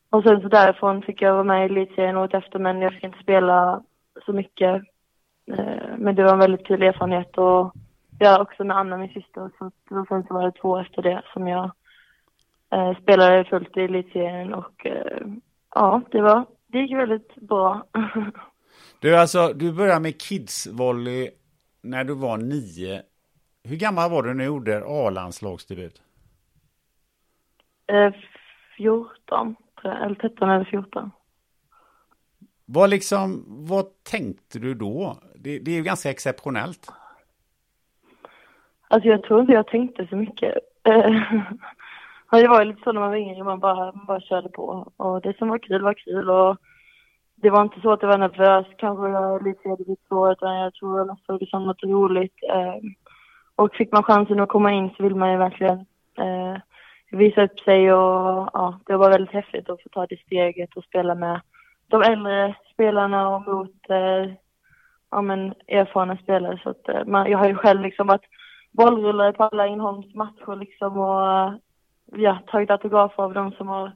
och 0.09 0.23
sen 0.23 0.41
så 0.41 0.47
därifrån 0.47 1.01
fick 1.01 1.21
jag 1.21 1.33
vara 1.33 1.43
med 1.43 1.61
i 1.61 1.65
elitserien 1.65 2.17
året 2.17 2.33
efter 2.33 2.59
men 2.59 2.81
jag 2.81 2.93
fick 2.93 3.03
inte 3.03 3.23
spela 3.23 3.83
så 4.25 4.33
mycket. 4.33 4.83
Eh, 5.51 5.97
men 5.97 6.15
det 6.15 6.23
var 6.23 6.33
en 6.33 6.39
väldigt 6.39 6.67
kul 6.67 6.83
erfarenhet 6.83 7.37
och 7.37 7.73
jag 8.19 8.41
också 8.41 8.63
med 8.63 8.77
Anna, 8.77 8.97
min 8.97 9.13
syster. 9.13 9.51
Så, 9.57 9.65
och 9.99 10.07
sen 10.07 10.23
så 10.27 10.33
var 10.33 10.43
det 10.43 10.51
två 10.61 10.79
efter 10.79 11.01
det 11.01 11.21
som 11.33 11.47
jag 11.47 11.71
eh, 12.71 12.97
spelade 13.01 13.45
fullt 13.45 13.77
i 13.77 13.81
elitserien 13.81 14.53
och 14.53 14.85
eh, 14.85 15.27
ja, 15.75 16.01
det 16.11 16.21
var, 16.21 16.45
det 16.67 16.79
gick 16.79 16.97
väldigt 16.97 17.35
bra. 17.35 17.87
du 18.99 19.17
alltså, 19.17 19.53
du 19.53 19.73
började 19.73 19.99
med 19.99 20.21
kidsvolley 20.21 21.29
när 21.81 22.03
du 22.03 22.13
var 22.13 22.37
nio. 22.37 23.01
Hur 23.63 23.75
gammal 23.75 24.11
var 24.11 24.23
du 24.23 24.33
när 24.33 24.43
du 24.43 24.45
gjorde 24.45 24.83
A-landslagsdebut? 24.85 26.01
Eh, 27.87 28.13
14, 28.77 29.55
eller 29.85 30.15
13 30.15 30.49
eller 30.49 30.65
14. 30.65 31.11
Vad 32.65 32.89
liksom, 32.89 33.43
vad 33.47 33.85
tänkte 34.03 34.59
du 34.59 34.73
då? 34.73 35.17
Det, 35.35 35.59
det 35.59 35.71
är 35.71 35.75
ju 35.75 35.83
ganska 35.83 36.09
exceptionellt. 36.09 36.91
Alltså 38.87 39.09
jag 39.09 39.23
tror 39.23 39.41
inte 39.41 39.53
jag 39.53 39.67
tänkte 39.67 40.07
så 40.07 40.15
mycket. 40.15 40.53
det 42.31 42.47
var 42.47 42.59
ju 42.59 42.65
lite 42.65 42.81
så 42.83 42.91
när 42.91 43.01
man 43.01 43.09
var 43.09 43.17
yngre, 43.17 43.43
man 43.43 43.59
bara, 43.59 43.91
man 43.91 44.05
bara 44.05 44.21
körde 44.21 44.49
på. 44.49 44.91
Och 44.97 45.21
det 45.21 45.37
som 45.37 45.49
var 45.49 45.57
kul 45.57 45.81
var 45.81 45.93
kul 45.93 46.29
och 46.29 46.57
det 47.35 47.49
var 47.49 47.61
inte 47.61 47.81
så 47.81 47.91
att 47.91 48.01
jag 48.01 48.09
var 48.09 48.17
nervös 48.17 48.65
kanske 48.77 49.49
lite 49.49 49.69
lite 49.69 50.01
så, 50.09 50.31
utan 50.31 50.55
jag 50.55 50.73
tror 50.73 50.97
jag 50.99 51.17
såg 51.25 51.39
det 51.39 51.49
som 51.49 51.65
något 51.65 51.83
roligt. 51.83 52.35
Ehm, 52.53 52.93
och 53.55 53.75
fick 53.75 53.91
man 53.91 54.03
chansen 54.03 54.39
att 54.39 54.49
komma 54.49 54.71
in 54.71 54.89
så 54.97 55.03
vill 55.03 55.15
man 55.15 55.31
ju 55.31 55.37
verkligen 55.37 55.79
eh, 56.17 56.55
visa 57.11 57.43
upp 57.43 57.59
sig 57.59 57.93
och 57.93 58.49
ja, 58.53 58.79
det 58.85 58.97
var 58.97 59.09
väldigt 59.09 59.33
häftigt 59.33 59.69
att 59.69 59.83
få 59.83 59.89
ta 59.89 60.05
det 60.05 60.21
steget 60.25 60.77
och 60.77 60.83
spela 60.83 61.15
med 61.15 61.41
de 61.87 62.01
äldre 62.01 62.55
spelarna 62.73 63.29
och 63.29 63.47
mot 63.47 63.89
eh, 63.89 64.33
ja, 65.11 65.21
men, 65.21 65.53
erfarna 65.67 66.17
spelare. 66.17 66.59
Så 66.63 66.69
att, 66.69 66.89
eh, 66.89 67.05
man, 67.05 67.31
jag 67.31 67.37
har 67.37 67.47
ju 67.47 67.55
själv 67.55 67.81
liksom 67.81 68.07
varit 68.07 68.25
bollrullare 68.71 69.33
på 69.33 69.43
alla 69.43 69.67
Ängelholms 69.67 70.15
matcher 70.15 70.55
liksom 70.55 70.97
och 70.97 71.53
ja, 72.19 72.39
tagit 72.47 72.69
autografer 72.69 73.23
av 73.23 73.33
de 73.33 73.51
som 73.51 73.67
har 73.67 73.91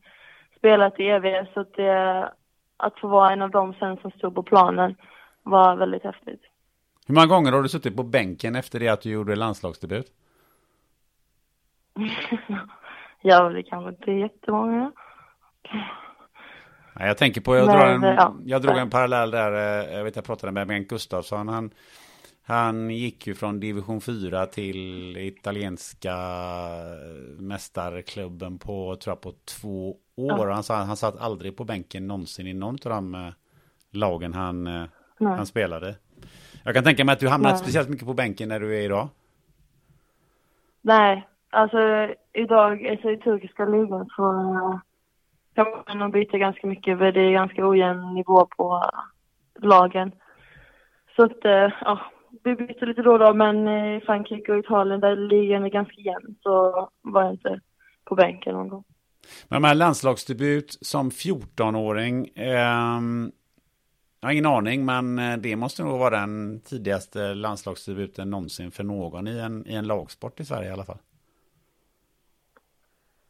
spelat 0.58 1.00
i 1.00 1.04
EV. 1.04 1.46
Så 1.54 1.60
att, 1.60 1.74
det, 1.74 2.32
att 2.78 3.00
få 3.00 3.08
vara 3.08 3.32
en 3.32 3.42
av 3.42 3.50
dem 3.52 3.74
sen 3.80 3.98
som 3.98 4.12
stod 4.12 4.36
på 4.36 4.44
planen 4.44 4.96
var 5.44 5.76
väldigt 5.76 6.04
häftigt. 6.04 6.42
Hur 7.08 7.16
många 7.16 7.28
gånger 7.28 7.52
har 7.52 7.64
du 7.64 7.70
suttit 7.70 7.96
på 7.96 8.04
bänken 8.04 8.56
efter 8.56 8.80
det 8.80 8.90
att 8.90 9.02
du 9.02 9.10
gjorde 9.10 9.36
landslagsdebut? 9.36 10.08
ja, 13.24 13.50
det 13.50 13.64
kanske 13.64 13.90
inte 13.90 14.12
är 14.12 14.16
jättemånga. 14.16 14.92
jag 17.00 17.18
tänker 17.18 17.42
på, 17.42 17.56
jag, 17.56 17.68
drar 17.68 17.88
en, 17.88 18.02
ja. 18.02 18.36
jag 18.46 18.62
drog 18.62 18.78
en 18.78 18.90
parallell 18.90 19.32
där, 19.32 19.52
eh, 19.52 19.96
jag 19.98 20.04
vet 20.04 20.16
jag 20.16 20.26
pratade 20.26 20.52
med 20.52 20.68
Bengt 20.68 20.88
Gustafsson, 20.88 21.48
han, 21.48 21.72
han 22.44 22.90
gick 22.90 23.28
ju 23.28 23.36
från 23.36 23.60
division 23.60 24.02
4 24.02 24.46
till 24.46 25.18
italienska 25.18 26.16
mästarklubben 27.38 28.58
på, 28.58 28.96
tror 28.96 29.12
jag, 29.12 29.22
på 29.22 29.34
två 29.46 29.90
år. 30.16 30.48
Ja. 30.48 30.54
Han, 30.54 30.64
sa, 30.64 30.76
han 30.76 30.98
satt 30.98 31.22
aldrig 31.22 31.58
på 31.58 31.64
bänken 31.64 32.08
någonsin 32.08 32.48
i 32.48 32.54
någon 32.54 32.78
av 32.86 32.92
de 32.92 33.16
eh, 33.16 33.34
lagen 33.92 34.34
han, 34.34 34.68
eh, 34.68 34.84
han 35.20 35.46
spelade. 35.46 35.96
Jag 36.64 36.76
kan 36.76 36.84
tänka 36.84 37.06
mig 37.06 37.14
att 37.14 37.20
du 37.20 37.28
hamnat 37.28 37.60
speciellt 37.60 37.90
mycket 37.90 38.08
på 38.08 38.14
bänken 38.14 38.50
när 38.50 38.60
du 38.60 38.78
är 38.78 38.82
idag. 38.82 39.10
Nej, 40.82 41.28
alltså 41.54 42.08
idag, 42.34 42.88
alltså 42.88 43.12
i 43.12 43.18
turkiska 43.18 43.66
ligan 43.66 44.10
så 44.16 44.24
kan 45.56 45.66
man 45.88 46.00
nog 46.00 46.12
byta 46.12 46.38
ganska 46.38 46.68
mycket 46.68 46.98
för 46.98 47.12
det 47.12 47.22
är 47.22 47.32
ganska 47.32 47.68
ojämn 47.68 48.14
nivå 48.14 48.48
på 48.58 48.84
lagen. 49.60 50.12
Så 51.16 51.24
att, 51.24 51.46
eh, 51.46 51.72
ja, 51.82 52.00
vi 52.44 52.56
byter 52.56 52.86
lite 52.86 53.02
då 53.02 53.12
och 53.12 53.20
då, 53.20 53.34
men 53.34 53.68
i 53.68 54.02
Frankrike 54.06 54.52
och 54.52 54.60
Italien 54.60 55.00
där 55.00 55.16
ligan 55.16 55.64
är 55.64 55.70
ganska 55.70 56.02
jämn 56.02 56.36
så 56.44 56.90
var 57.02 57.24
jag 57.24 57.34
inte 57.34 57.60
på 58.06 58.16
bänken 58.16 58.54
någon 58.54 58.70
gång. 58.70 58.84
Men 59.48 59.62
de 59.62 59.68
här 59.68 59.76
landslagsdebut 59.76 60.78
som 60.82 61.10
14-åring, 61.10 62.28
eh, 62.36 63.02
jag 64.20 64.28
har 64.28 64.32
ingen 64.32 64.46
aning, 64.46 64.86
men 64.86 65.20
eh, 65.20 65.38
det 65.38 65.56
måste 65.56 65.84
nog 65.84 66.00
vara 66.00 66.20
den 66.20 66.62
tidigaste 66.62 67.34
landslagsdebuten 67.34 68.30
någonsin 68.30 68.72
för 68.72 68.84
någon 68.84 69.28
i 69.28 69.40
en, 69.40 69.68
i 69.68 69.76
en 69.76 69.88
lagsport 69.88 70.40
i 70.40 70.46
Sverige 70.46 70.70
i 70.70 70.72
alla 70.72 70.86
fall. 70.86 70.98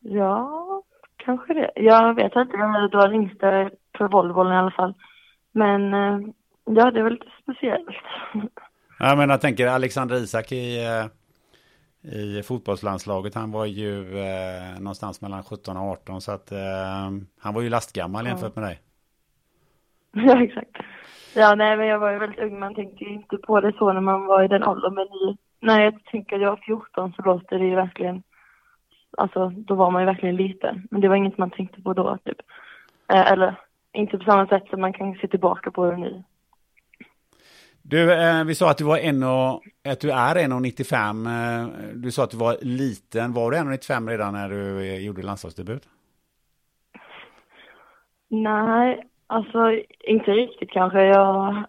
Ja, 0.04 0.82
kanske 1.18 1.54
det. 1.54 1.72
Jag 1.76 2.14
vet 2.14 2.36
inte, 2.36 2.58
jag 2.58 2.92
var 2.92 3.14
yngsta 3.14 3.70
för 3.98 4.08
Volvo 4.08 4.54
i 4.54 4.56
alla 4.56 4.72
fall. 4.72 4.94
Men 5.52 5.94
eh, 5.94 6.20
ja, 6.66 6.92
det 6.92 7.00
är 7.00 7.04
väl 7.04 7.14
lite 7.14 7.32
speciellt. 7.44 7.88
Ja, 9.00 9.16
men 9.16 9.30
jag 9.30 9.42
tänker 9.42 9.68
Alexander 9.68 10.16
Isak 10.16 10.52
i, 10.52 10.86
eh, 10.86 11.06
i 12.14 12.44
fotbollslandslaget. 12.44 13.36
Han 13.36 13.52
var 13.52 13.66
ju 13.66 14.20
eh, 14.20 14.80
någonstans 14.80 15.22
mellan 15.22 15.44
17 15.44 15.78
och 15.78 15.84
18 15.84 16.22
så 16.22 16.32
att 16.32 16.52
eh, 16.52 17.12
han 17.40 17.54
var 17.54 17.62
ju 17.62 17.70
lastgammal 17.70 18.26
jämfört 18.26 18.56
med 18.56 18.64
dig. 18.64 18.80
Ja, 20.12 20.44
exakt. 20.44 20.78
Ja, 21.36 21.56
nej, 21.56 21.78
men 21.78 21.88
jag 21.88 22.00
var 22.00 22.12
ju 22.12 22.20
väldigt 22.20 22.40
ung. 22.40 22.60
Man 22.60 22.76
tänkte 22.76 23.04
ju 23.04 23.14
inte 23.14 23.38
på 23.38 23.62
det 23.62 23.74
så 23.78 23.94
när 23.94 24.02
man 24.02 24.26
var 24.26 24.44
i 24.44 24.48
den 24.48 24.64
åldern. 24.64 24.94
Men 24.94 25.08
nu, 25.08 25.38
när 25.60 25.84
jag 25.84 26.06
tänker 26.06 26.36
att 26.36 26.42
jag 26.42 26.50
var 26.50 26.64
14 26.66 27.14
så 27.14 27.22
låter 27.22 27.60
det 27.60 27.66
ju 27.66 27.76
verkligen, 27.76 28.24
alltså 29.18 29.50
då 29.50 29.76
var 29.76 29.92
man 29.92 30.02
ju 30.02 30.06
verkligen 30.06 30.36
liten. 30.36 30.88
Men 30.92 31.02
det 31.02 31.08
var 31.08 31.16
inget 31.16 31.38
man 31.38 31.52
tänkte 31.52 31.82
på 31.82 31.94
då, 31.94 32.18
typ. 32.26 32.38
Eh, 33.14 33.32
eller 33.32 33.56
inte 33.94 34.18
på 34.18 34.24
samma 34.24 34.48
sätt 34.48 34.64
som 34.70 34.82
man 34.82 34.94
kan 34.94 35.16
se 35.16 35.28
tillbaka 35.28 35.72
på 35.72 35.92
det 35.92 35.98
nu. 35.98 36.24
Du, 37.82 38.14
eh, 38.14 38.44
vi 38.44 38.56
sa 38.56 38.70
att 38.70 38.78
du 38.78 38.84
var 38.84 38.98
en 38.98 39.24
och, 39.24 39.64
att 39.86 40.00
du 40.00 40.12
är 40.12 40.36
1,95. 40.36 41.28
Eh, 41.28 41.68
du 41.94 42.12
sa 42.12 42.24
att 42.24 42.32
du 42.32 42.38
var 42.38 42.58
liten. 42.62 43.34
Var 43.34 43.52
du 43.52 43.58
1,95 43.58 44.10
redan 44.10 44.34
när 44.34 44.50
du 44.50 44.80
eh, 44.80 45.06
gjorde 45.06 45.22
landslagsdebut? 45.22 45.90
Nej, 48.30 49.04
alltså 49.28 49.82
inte 50.00 50.32
riktigt 50.32 50.72
kanske. 50.72 51.04
Jag, 51.04 51.64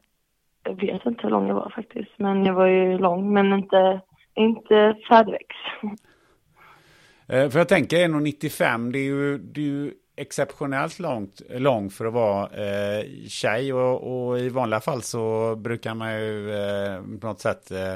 jag 0.62 0.74
vet 0.74 1.06
inte 1.06 1.22
hur 1.22 1.30
lång 1.30 1.48
jag 1.48 1.54
var 1.54 1.72
faktiskt. 1.76 2.12
Men 2.16 2.44
jag 2.44 2.54
var 2.54 2.66
ju 2.66 2.98
lång, 2.98 3.32
men 3.32 3.52
inte, 3.52 4.00
inte 4.34 4.96
färdväxt. 5.08 5.58
Eh, 7.26 7.50
för 7.50 7.58
jag 7.58 7.68
tänker 7.68 7.96
1,95, 7.96 8.92
det 8.92 8.98
är 8.98 9.02
ju, 9.02 9.38
det 9.38 9.60
är 9.60 9.64
ju 9.64 9.92
exceptionellt 10.16 10.98
långt, 10.98 11.42
lång 11.50 11.90
för 11.90 12.04
att 12.04 12.12
vara 12.12 12.48
eh, 12.50 13.04
tjej 13.28 13.72
och, 13.72 14.28
och, 14.28 14.38
i 14.38 14.48
vanliga 14.48 14.80
fall 14.80 15.02
så 15.02 15.56
brukar 15.56 15.94
man 15.94 16.14
ju 16.14 16.54
eh, 16.54 17.02
på 17.20 17.26
något 17.26 17.40
sätt 17.40 17.70
eh, 17.70 17.94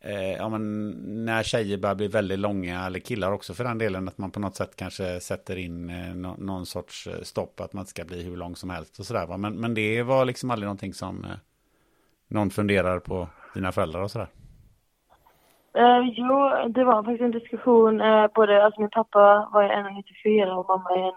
eh, 0.00 0.32
ja, 0.32 0.48
men 0.48 0.90
när 1.24 1.42
tjejer 1.42 1.78
börjar 1.78 1.94
bli 1.94 2.08
väldigt 2.08 2.38
långa, 2.38 2.86
eller 2.86 2.98
killar 2.98 3.32
också 3.32 3.54
för 3.54 3.64
den 3.64 3.78
delen, 3.78 4.08
att 4.08 4.18
man 4.18 4.30
på 4.30 4.40
något 4.40 4.56
sätt 4.56 4.76
kanske 4.76 5.20
sätter 5.20 5.56
in 5.56 5.90
eh, 5.90 6.14
no, 6.14 6.36
någon 6.38 6.66
sorts 6.66 7.06
eh, 7.06 7.22
stopp, 7.22 7.60
att 7.60 7.72
man 7.72 7.82
inte 7.82 7.90
ska 7.90 8.04
bli 8.04 8.22
hur 8.22 8.36
lång 8.36 8.56
som 8.56 8.70
helst 8.70 8.98
och 8.98 9.06
sådär. 9.06 9.36
Men, 9.36 9.54
men 9.54 9.74
det 9.74 10.02
var 10.02 10.24
liksom 10.24 10.50
aldrig 10.50 10.66
någonting 10.66 10.94
som 10.94 11.24
eh, 11.24 11.30
någon 12.28 12.50
funderar 12.50 12.98
på 12.98 13.28
dina 13.54 13.72
föräldrar 13.72 14.00
och 14.00 14.10
sådär. 14.10 14.28
Uh, 15.76 16.08
jo, 16.16 16.50
det 16.68 16.84
var 16.84 17.02
faktiskt 17.02 17.22
en 17.22 17.30
diskussion. 17.30 18.00
Uh, 18.00 18.26
både, 18.34 18.64
alltså 18.64 18.80
min 18.80 18.90
pappa 18.90 19.48
var 19.52 19.62
1,94 19.62 20.54
och 20.56 20.68
mamma 20.68 20.90
är 20.90 21.12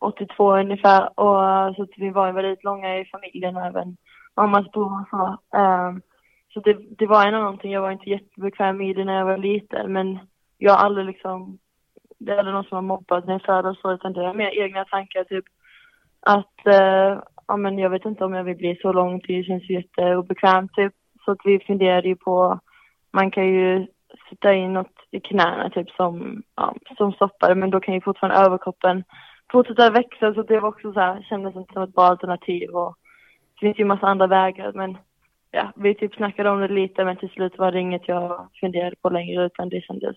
1,82 0.00 0.60
ungefär. 0.60 1.20
Och, 1.20 1.36
uh, 1.42 1.74
så 1.76 1.86
vi 1.96 2.10
var 2.10 2.32
väldigt 2.32 2.64
långa 2.64 2.98
i 2.98 3.04
familjen 3.04 3.56
och 3.56 3.62
även 3.62 3.96
mammas 4.36 4.70
bror 4.70 5.00
och 5.00 5.08
så. 5.10 5.26
Uh, 5.58 5.98
så 6.54 6.60
det, 6.60 6.76
det 6.98 7.06
var 7.06 7.26
ändå 7.26 7.38
någonting, 7.38 7.72
jag 7.72 7.80
var 7.80 7.90
inte 7.90 8.10
jättebekväm 8.10 8.80
i 8.80 8.94
det 8.94 9.04
när 9.04 9.18
jag 9.18 9.24
var 9.24 9.38
liten. 9.38 9.92
Men 9.92 10.18
jag 10.58 10.72
har 10.72 10.84
aldrig 10.84 11.06
liksom, 11.06 11.58
det 12.18 12.32
är 12.32 12.38
aldrig 12.38 12.54
någon 12.54 12.64
som 12.64 12.76
har 12.76 12.82
mobbat 12.82 13.26
när 13.26 13.34
jag 13.34 13.42
föddes, 13.42 13.80
så, 13.80 13.92
utan 13.92 14.12
det 14.12 14.24
är 14.24 14.34
mer 14.34 14.62
egna 14.62 14.84
tankar 14.84 15.24
typ 15.24 15.44
att, 16.20 16.60
ja 17.46 17.56
men 17.56 17.78
jag 17.78 17.90
vet 17.90 18.04
inte 18.04 18.24
om 18.24 18.34
jag 18.34 18.44
vill 18.44 18.56
bli 18.56 18.78
så 18.82 18.92
lång, 18.92 19.20
det 19.26 19.44
känns 19.44 19.70
jätteobekvämt 19.70 20.72
typ. 20.74 20.92
Så 21.24 21.30
att 21.30 21.38
vi 21.44 21.60
funderade 21.60 22.08
ju 22.08 22.16
på 22.16 22.60
man 23.14 23.30
kan 23.30 23.46
ju 23.46 23.86
sätta 24.28 24.54
in 24.54 24.72
något 24.72 24.96
i 25.10 25.20
knäna 25.20 25.70
typ 25.70 25.90
som, 25.90 26.42
ja, 26.56 26.74
som 26.96 27.12
stoppar 27.12 27.54
men 27.54 27.70
då 27.70 27.80
kan 27.80 27.94
ju 27.94 28.00
fortfarande 28.00 28.36
överkroppen 28.36 29.04
fortsätta 29.52 29.90
växa 29.90 30.34
så 30.34 30.42
det 30.42 30.60
var 30.60 30.68
också 30.68 30.92
så 30.92 31.00
här, 31.00 31.22
kändes 31.22 31.56
inte 31.56 31.72
som 31.72 31.82
ett 31.82 31.94
bra 31.94 32.04
alternativ 32.04 32.70
och 32.70 32.96
det 33.54 33.66
finns 33.66 33.78
ju 33.78 33.84
massa 33.84 34.06
andra 34.06 34.26
vägar 34.26 34.72
men 34.72 34.98
ja, 35.50 35.72
vi 35.76 35.94
typ 35.94 36.14
snackade 36.14 36.50
om 36.50 36.60
det 36.60 36.68
lite 36.68 37.04
men 37.04 37.16
till 37.16 37.30
slut 37.30 37.58
var 37.58 37.72
det 37.72 37.80
inget 37.80 38.08
jag 38.08 38.48
funderade 38.60 38.96
på 38.96 39.08
längre 39.08 39.44
utan 39.44 39.68
det 39.68 39.80
kändes 39.80 40.16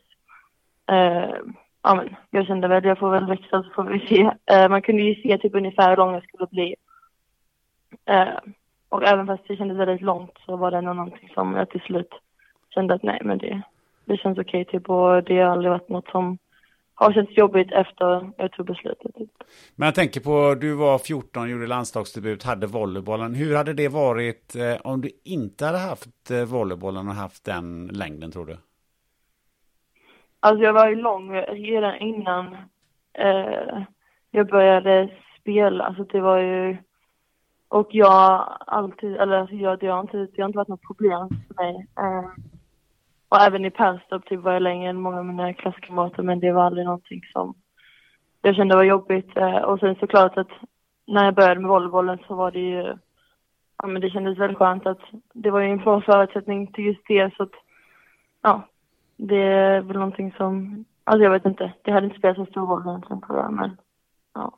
eh, 0.91 1.35
ja 1.83 1.95
men 1.95 2.15
jag 2.29 2.45
kände 2.45 2.67
väl 2.67 2.85
jag 2.85 2.99
får 2.99 3.11
väl 3.11 3.27
växa 3.27 3.63
så 3.63 3.69
får 3.75 3.83
vi 3.83 3.99
se. 3.99 4.31
Eh, 4.55 4.69
man 4.69 4.81
kunde 4.81 5.01
ju 5.01 5.21
se 5.21 5.37
typ 5.37 5.55
ungefär 5.55 5.89
hur 5.89 5.97
lång 5.97 6.13
jag 6.13 6.23
skulle 6.23 6.47
bli. 6.47 6.75
Eh, 8.05 8.37
och 8.89 9.03
även 9.03 9.27
fast 9.27 9.47
det 9.47 9.55
kändes 9.55 9.77
väldigt 9.77 10.01
långt 10.01 10.37
så 10.45 10.55
var 10.55 10.71
det 10.71 10.81
nog 10.81 10.95
någonting 10.95 11.29
som 11.33 11.55
jag 11.55 11.69
till 11.69 11.81
slut 11.81 12.09
kände 12.77 12.93
att 12.93 13.03
nej 13.03 13.21
men 13.23 13.37
det, 13.37 13.61
det 14.05 14.17
känns 14.17 14.37
okej 14.37 14.61
okay, 14.61 14.79
typ 14.79 14.89
och 14.89 15.23
det 15.23 15.39
har 15.39 15.51
aldrig 15.51 15.71
varit 15.71 15.89
något 15.89 16.07
som 16.07 16.37
har 16.93 17.13
känts 17.13 17.37
jobbigt 17.37 17.71
efter 17.71 18.31
jag 18.37 18.51
tog 18.51 18.65
beslutet. 18.65 19.15
Typ. 19.15 19.29
Men 19.75 19.85
jag 19.85 19.95
tänker 19.95 20.21
på, 20.21 20.55
du 20.61 20.73
var 20.73 20.97
14, 20.97 21.49
gjorde 21.49 21.67
landslagsdebut, 21.67 22.43
hade 22.43 22.67
volleybollen. 22.67 23.35
Hur 23.35 23.55
hade 23.55 23.73
det 23.73 23.87
varit 23.87 24.55
eh, 24.55 24.75
om 24.83 25.01
du 25.01 25.09
inte 25.23 25.65
hade 25.65 25.77
haft 25.77 26.31
eh, 26.31 26.43
volleybollen 26.45 27.07
och 27.07 27.13
haft 27.13 27.45
den 27.45 27.87
längden 27.87 28.31
tror 28.31 28.45
du? 28.45 28.57
Alltså 30.39 30.63
jag 30.63 30.73
var 30.73 30.89
ju 30.89 30.95
lång 30.95 31.35
redan 31.35 31.95
innan 31.95 32.57
eh, 33.13 33.83
jag 34.31 34.47
började 34.47 35.09
spela. 35.39 35.83
Alltså 35.83 36.03
det 36.03 36.21
var 36.21 36.37
ju 36.37 36.77
och 37.69 37.87
jag 37.91 38.57
alltid, 38.67 39.15
eller 39.15 39.53
jag, 39.53 39.79
det, 39.79 39.87
har 39.87 40.01
inte, 40.01 40.17
det 40.17 40.41
har 40.41 40.45
inte 40.45 40.57
varit 40.57 40.67
något 40.67 40.87
problem 40.87 41.29
för 41.47 41.63
mig. 41.63 41.87
Eh, 41.99 42.29
och 43.29 43.41
även 43.41 43.65
i 43.65 43.71
Perstorp 43.71 44.25
typ 44.25 44.39
var 44.39 44.53
jag 44.53 44.61
längre 44.61 44.89
än 44.89 45.01
många 45.01 45.17
av 45.17 45.25
mina 45.25 45.53
klasskamrater 45.53 46.23
men 46.23 46.39
det 46.39 46.51
var 46.51 46.63
aldrig 46.63 46.85
någonting 46.85 47.21
som 47.33 47.55
jag 48.41 48.55
kände 48.55 48.75
var 48.75 48.83
jobbigt. 48.83 49.37
Eh, 49.37 49.57
och 49.57 49.79
sen 49.79 49.95
såklart 49.95 50.37
att 50.37 50.51
när 51.07 51.25
jag 51.25 51.35
började 51.35 51.59
med 51.59 51.69
volleybollen 51.69 52.19
så 52.27 52.35
var 52.35 52.51
det 52.51 52.59
ju, 52.59 52.97
ja 53.81 53.87
men 53.87 54.01
det 54.01 54.09
kändes 54.09 54.37
väldigt 54.37 54.57
skönt 54.57 54.85
att 54.85 55.01
det 55.33 55.51
var 55.51 55.59
ju 55.59 55.69
en 55.69 55.77
bra 55.77 56.01
förutsättning 56.01 56.67
till 56.67 56.85
just 56.85 57.07
det 57.07 57.33
så 57.37 57.43
att, 57.43 57.53
ja, 58.41 58.67
det 59.17 59.41
är 59.41 59.81
väl 59.81 59.97
någonting 59.97 60.33
som, 60.37 60.85
alltså 61.03 61.23
jag 61.23 61.31
vet 61.31 61.45
inte, 61.45 61.73
det 61.81 61.91
hade 61.91 62.05
inte 62.05 62.17
spelat 62.17 62.37
så 62.37 62.45
stor 62.45 62.67
roll 62.67 62.87
egentligen 62.87 63.21
på 63.21 63.33
det 63.33 63.49
men, 63.49 63.77
ja. 64.33 64.57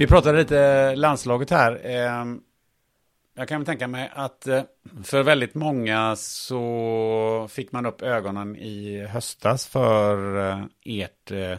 Vi 0.00 0.06
pratade 0.06 0.38
lite 0.38 0.96
landslaget 0.96 1.50
här. 1.50 1.80
Ehm, 1.84 2.40
jag 3.36 3.48
kan 3.48 3.64
tänka 3.64 3.88
mig 3.88 4.10
att 4.14 4.46
eh, 4.46 4.62
för 5.04 5.22
väldigt 5.22 5.54
många 5.54 6.16
så 6.16 7.46
fick 7.50 7.72
man 7.72 7.86
upp 7.86 8.02
ögonen 8.02 8.56
i 8.56 9.06
höstas 9.06 9.66
för 9.66 10.48
eh, 10.50 10.64
ert 10.84 11.30
eh, 11.30 11.58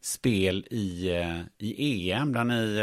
spel 0.00 0.66
i, 0.70 1.10
i 1.58 2.12
EM 2.12 2.32
där 2.32 2.44
ni 2.44 2.78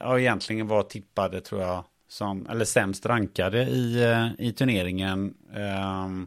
ja, 0.00 0.18
egentligen 0.18 0.68
var 0.68 0.82
tippade 0.82 1.40
tror 1.40 1.60
jag 1.60 1.84
som, 2.08 2.46
eller 2.46 2.64
sämst 2.64 3.06
rankade 3.06 3.62
i, 3.62 4.04
i 4.38 4.52
turneringen. 4.52 5.34
Ehm, 5.54 6.26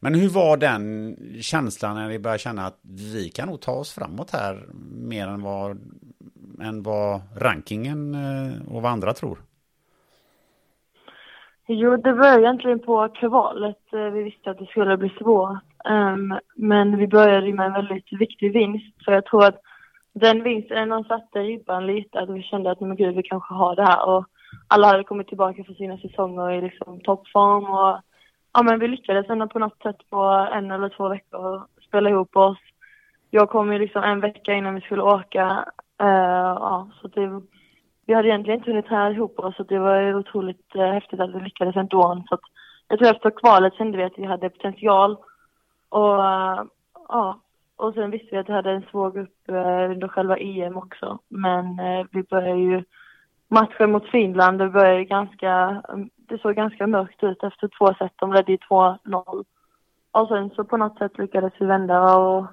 men 0.00 0.14
hur 0.14 0.28
var 0.28 0.56
den 0.56 1.16
känslan 1.40 1.96
när 1.96 2.08
ni 2.08 2.18
började 2.18 2.38
känna 2.38 2.66
att 2.66 2.80
vi 2.82 3.28
kan 3.28 3.48
nog 3.48 3.60
ta 3.60 3.72
oss 3.72 3.92
framåt 3.92 4.30
här 4.30 4.68
mer 4.90 5.28
än 5.28 5.42
vad, 5.42 5.78
än 6.60 6.82
vad 6.82 7.20
rankingen 7.36 8.14
eh, 8.14 8.74
och 8.74 8.82
vad 8.82 8.92
andra 8.92 9.12
tror? 9.12 9.38
Jo, 11.70 11.96
det 11.96 12.12
började 12.12 12.42
egentligen 12.42 12.78
på 12.78 13.08
kvalet. 13.08 13.92
Eh, 13.92 14.00
vi 14.00 14.22
visste 14.22 14.50
att 14.50 14.58
det 14.58 14.66
skulle 14.66 14.96
bli 14.96 15.08
svårt. 15.08 15.58
Ehm, 15.84 16.34
men 16.56 16.96
vi 16.96 17.06
började 17.06 17.52
med 17.52 17.66
en 17.66 17.72
väldigt 17.72 18.12
viktig 18.12 18.52
vinst. 18.52 19.04
Så 19.04 19.12
jag 19.12 19.24
tror 19.24 19.44
att 19.44 19.60
den 20.12 20.42
vinsten 20.42 21.04
satte 21.04 21.38
ribban 21.38 21.86
lite. 21.86 22.20
Att 22.20 22.30
vi 22.30 22.42
kände 22.42 22.70
att 22.70 22.80
men 22.80 22.96
gud, 22.96 23.16
vi 23.16 23.22
kanske 23.22 23.54
har 23.54 23.76
det 23.76 23.82
här. 23.82 24.08
Och 24.08 24.26
alla 24.68 24.86
hade 24.86 25.04
kommit 25.04 25.28
tillbaka 25.28 25.64
från 25.64 25.74
sina 25.74 25.98
säsonger 25.98 26.50
i 26.50 26.60
liksom 26.60 27.00
toppform. 27.00 27.64
Och, 27.64 28.00
ja, 28.52 28.62
men 28.62 28.78
vi 28.78 28.88
lyckades 28.88 29.30
ändå 29.30 29.48
på 29.48 29.58
något 29.58 29.82
sätt 29.82 30.10
på 30.10 30.48
en 30.52 30.70
eller 30.70 30.88
två 30.88 31.08
veckor 31.08 31.62
spela 31.88 32.10
ihop 32.10 32.36
oss. 32.36 32.58
Jag 33.30 33.50
kom 33.50 33.72
ju 33.72 33.78
liksom 33.78 34.02
en 34.02 34.20
vecka 34.20 34.52
innan 34.52 34.74
vi 34.74 34.80
skulle 34.80 35.02
åka. 35.02 35.64
Uh, 36.02 36.54
ja, 36.60 36.88
så 37.00 37.08
det 37.08 37.42
vi 38.08 38.14
hade 38.14 38.28
egentligen 38.28 38.58
inte 38.60 38.70
hunnit 38.70 38.86
träna 38.86 39.10
ihop 39.10 39.38
oss 39.38 39.56
så 39.56 39.62
det 39.62 39.78
var 39.78 40.14
otroligt 40.14 40.74
eh, 40.74 40.92
häftigt 40.92 41.20
att 41.20 41.34
vi 41.34 41.40
lyckades 41.40 41.76
ändå. 41.76 42.24
Så 42.28 42.34
att, 42.34 42.40
jag 42.88 42.98
tror 42.98 43.10
efter 43.10 43.30
kvalet 43.30 43.74
kände 43.74 43.98
vi 43.98 44.04
att 44.04 44.18
vi 44.18 44.24
hade 44.24 44.50
potential. 44.50 45.16
Och 45.88 46.14
uh, 46.18 46.64
ja, 47.08 47.40
och 47.76 47.94
sen 47.94 48.10
visste 48.10 48.28
vi 48.30 48.36
att 48.36 48.48
vi 48.48 48.52
hade 48.52 48.70
en 48.70 48.86
svår 48.90 49.10
grupp 49.10 49.38
uh, 49.48 49.90
under 49.90 50.08
själva 50.08 50.36
EM 50.36 50.76
också. 50.76 51.18
Men 51.28 51.80
uh, 51.80 52.06
vi 52.10 52.22
började 52.22 52.60
ju 52.60 52.84
matchen 53.48 53.92
mot 53.92 54.06
Finland, 54.10 54.58
det 54.58 54.68
började 54.68 55.04
ganska, 55.04 55.82
mm, 55.88 56.10
det 56.16 56.38
såg 56.38 56.54
ganska 56.54 56.86
mörkt 56.86 57.24
ut 57.24 57.42
efter 57.42 57.70
två 57.78 57.94
set. 57.94 58.12
De 58.16 58.32
ledde 58.32 58.52
ju 58.52 58.58
2-0. 58.58 59.44
Och 60.10 60.28
sen 60.28 60.50
så 60.50 60.64
på 60.64 60.76
något 60.76 60.98
sätt 60.98 61.18
lyckades 61.18 61.52
vi 61.58 61.66
vända 61.66 62.16
och 62.16 62.46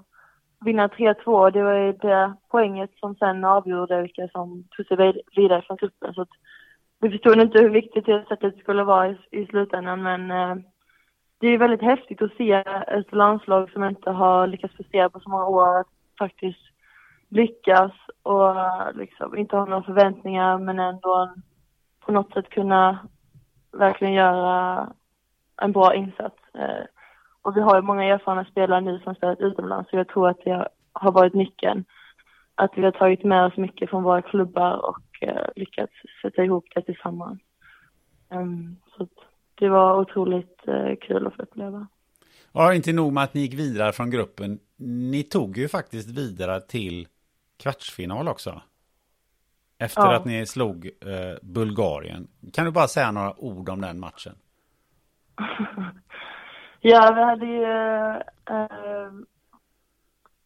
vinna 0.60 0.88
3-2. 0.88 1.52
Det 1.52 1.63
var 1.63 1.74
ju 1.74 1.91
det 1.91 2.34
poänget 2.50 2.91
som 3.00 3.15
sen 3.15 3.44
avgjorde 3.44 4.02
vilka 4.02 4.28
som 4.28 4.63
tog 4.63 4.86
sig 4.86 5.24
vidare 5.36 5.62
från 5.62 5.78
gruppen. 5.78 6.13
Så 6.13 6.26
vi 7.00 7.10
förstod 7.10 7.41
inte 7.41 7.62
hur 7.62 7.70
viktigt 7.70 8.06
det 8.06 8.26
sättet 8.28 8.58
skulle 8.58 8.84
vara 8.84 9.10
i, 9.10 9.18
i 9.32 9.46
slutändan, 9.46 10.04
men 10.04 10.32
eh, 10.32 10.56
det 11.39 11.48
är 11.48 11.58
väldigt 11.58 11.82
häftigt 11.82 12.22
att 12.22 12.34
se 12.38 12.52
ett 12.88 13.12
landslag 13.12 13.72
som 13.72 13.84
inte 13.84 14.12
har 14.12 14.48
lyckats 14.48 14.76
prestera 14.78 15.10
på 15.10 15.20
så 15.20 15.30
många 15.30 15.48
år 15.48 15.80
att 15.80 15.88
faktiskt 16.20 16.62
lyckas 17.30 17.91
och 18.24 18.50
eh, 18.50 18.94
liksom 18.94 19.38
inte 19.38 19.56
ha 19.56 19.65
några 19.65 19.84
förväntningar 19.84 20.58
men 20.58 20.80
ändå 20.80 21.34
på 22.06 22.12
något 22.12 22.34
sätt 22.34 22.50
kunna 22.50 23.08
verkligen 23.72 24.13
göra 24.13 24.88
en 25.62 25.72
bra 25.72 25.96
insats. 25.96 26.36
Eh, 26.54 26.86
och 27.45 27.58
vi 27.58 27.62
har 27.62 27.75
ju 27.75 27.81
många 27.81 28.03
erfarna 28.03 28.45
spelare 28.45 28.81
nu 28.81 28.99
som 28.99 29.15
spelat 29.15 29.39
utomlands 29.39 29.89
så 29.89 29.95
jag 29.95 30.08
tror 30.08 30.29
att 30.29 30.43
det 30.45 30.67
har 30.93 31.12
varit 31.12 31.34
nyckeln. 31.34 31.86
Att 32.55 32.71
vi 32.75 32.84
har 32.84 32.91
tagit 32.91 33.23
med 33.23 33.45
oss 33.45 33.58
mycket 33.58 33.89
från 33.89 34.03
våra 34.03 34.21
klubbar 34.21 34.89
och 34.89 35.27
eh, 35.27 35.47
lyckats 35.55 35.93
sätta 36.21 36.43
ihop 36.43 36.65
det 36.75 36.81
tillsammans. 36.81 37.39
Um, 38.29 38.77
så 38.97 39.08
det 39.55 39.69
var 39.69 39.99
otroligt 39.99 40.67
eh, 40.67 40.95
kul 41.01 41.27
att 41.27 41.36
få 41.36 41.41
uppleva. 41.41 41.88
Ja, 42.51 42.73
inte 42.73 42.93
nog 42.93 43.13
med 43.13 43.23
att 43.23 43.34
ni 43.34 43.41
gick 43.41 43.53
vidare 43.53 43.91
från 43.91 44.10
gruppen. 44.10 44.60
Ni 45.12 45.23
tog 45.23 45.58
ju 45.58 45.67
faktiskt 45.67 46.17
vidare 46.17 46.62
till 46.62 47.08
kvartsfinal 47.63 48.27
också. 48.27 48.62
Efter 49.77 50.01
ja. 50.01 50.15
att 50.15 50.25
ni 50.25 50.45
slog 50.45 50.86
eh, 50.86 51.38
Bulgarien. 51.41 52.27
Kan 52.53 52.65
du 52.65 52.71
bara 52.71 52.88
säga 52.88 53.12
några 53.12 53.39
ord 53.39 53.69
om 53.69 53.81
den 53.81 53.99
matchen? 53.99 54.36
Ja, 56.88 57.12
vi 57.15 57.21
hade 57.21 57.45
ju... 57.45 57.63
Eh, 58.50 59.12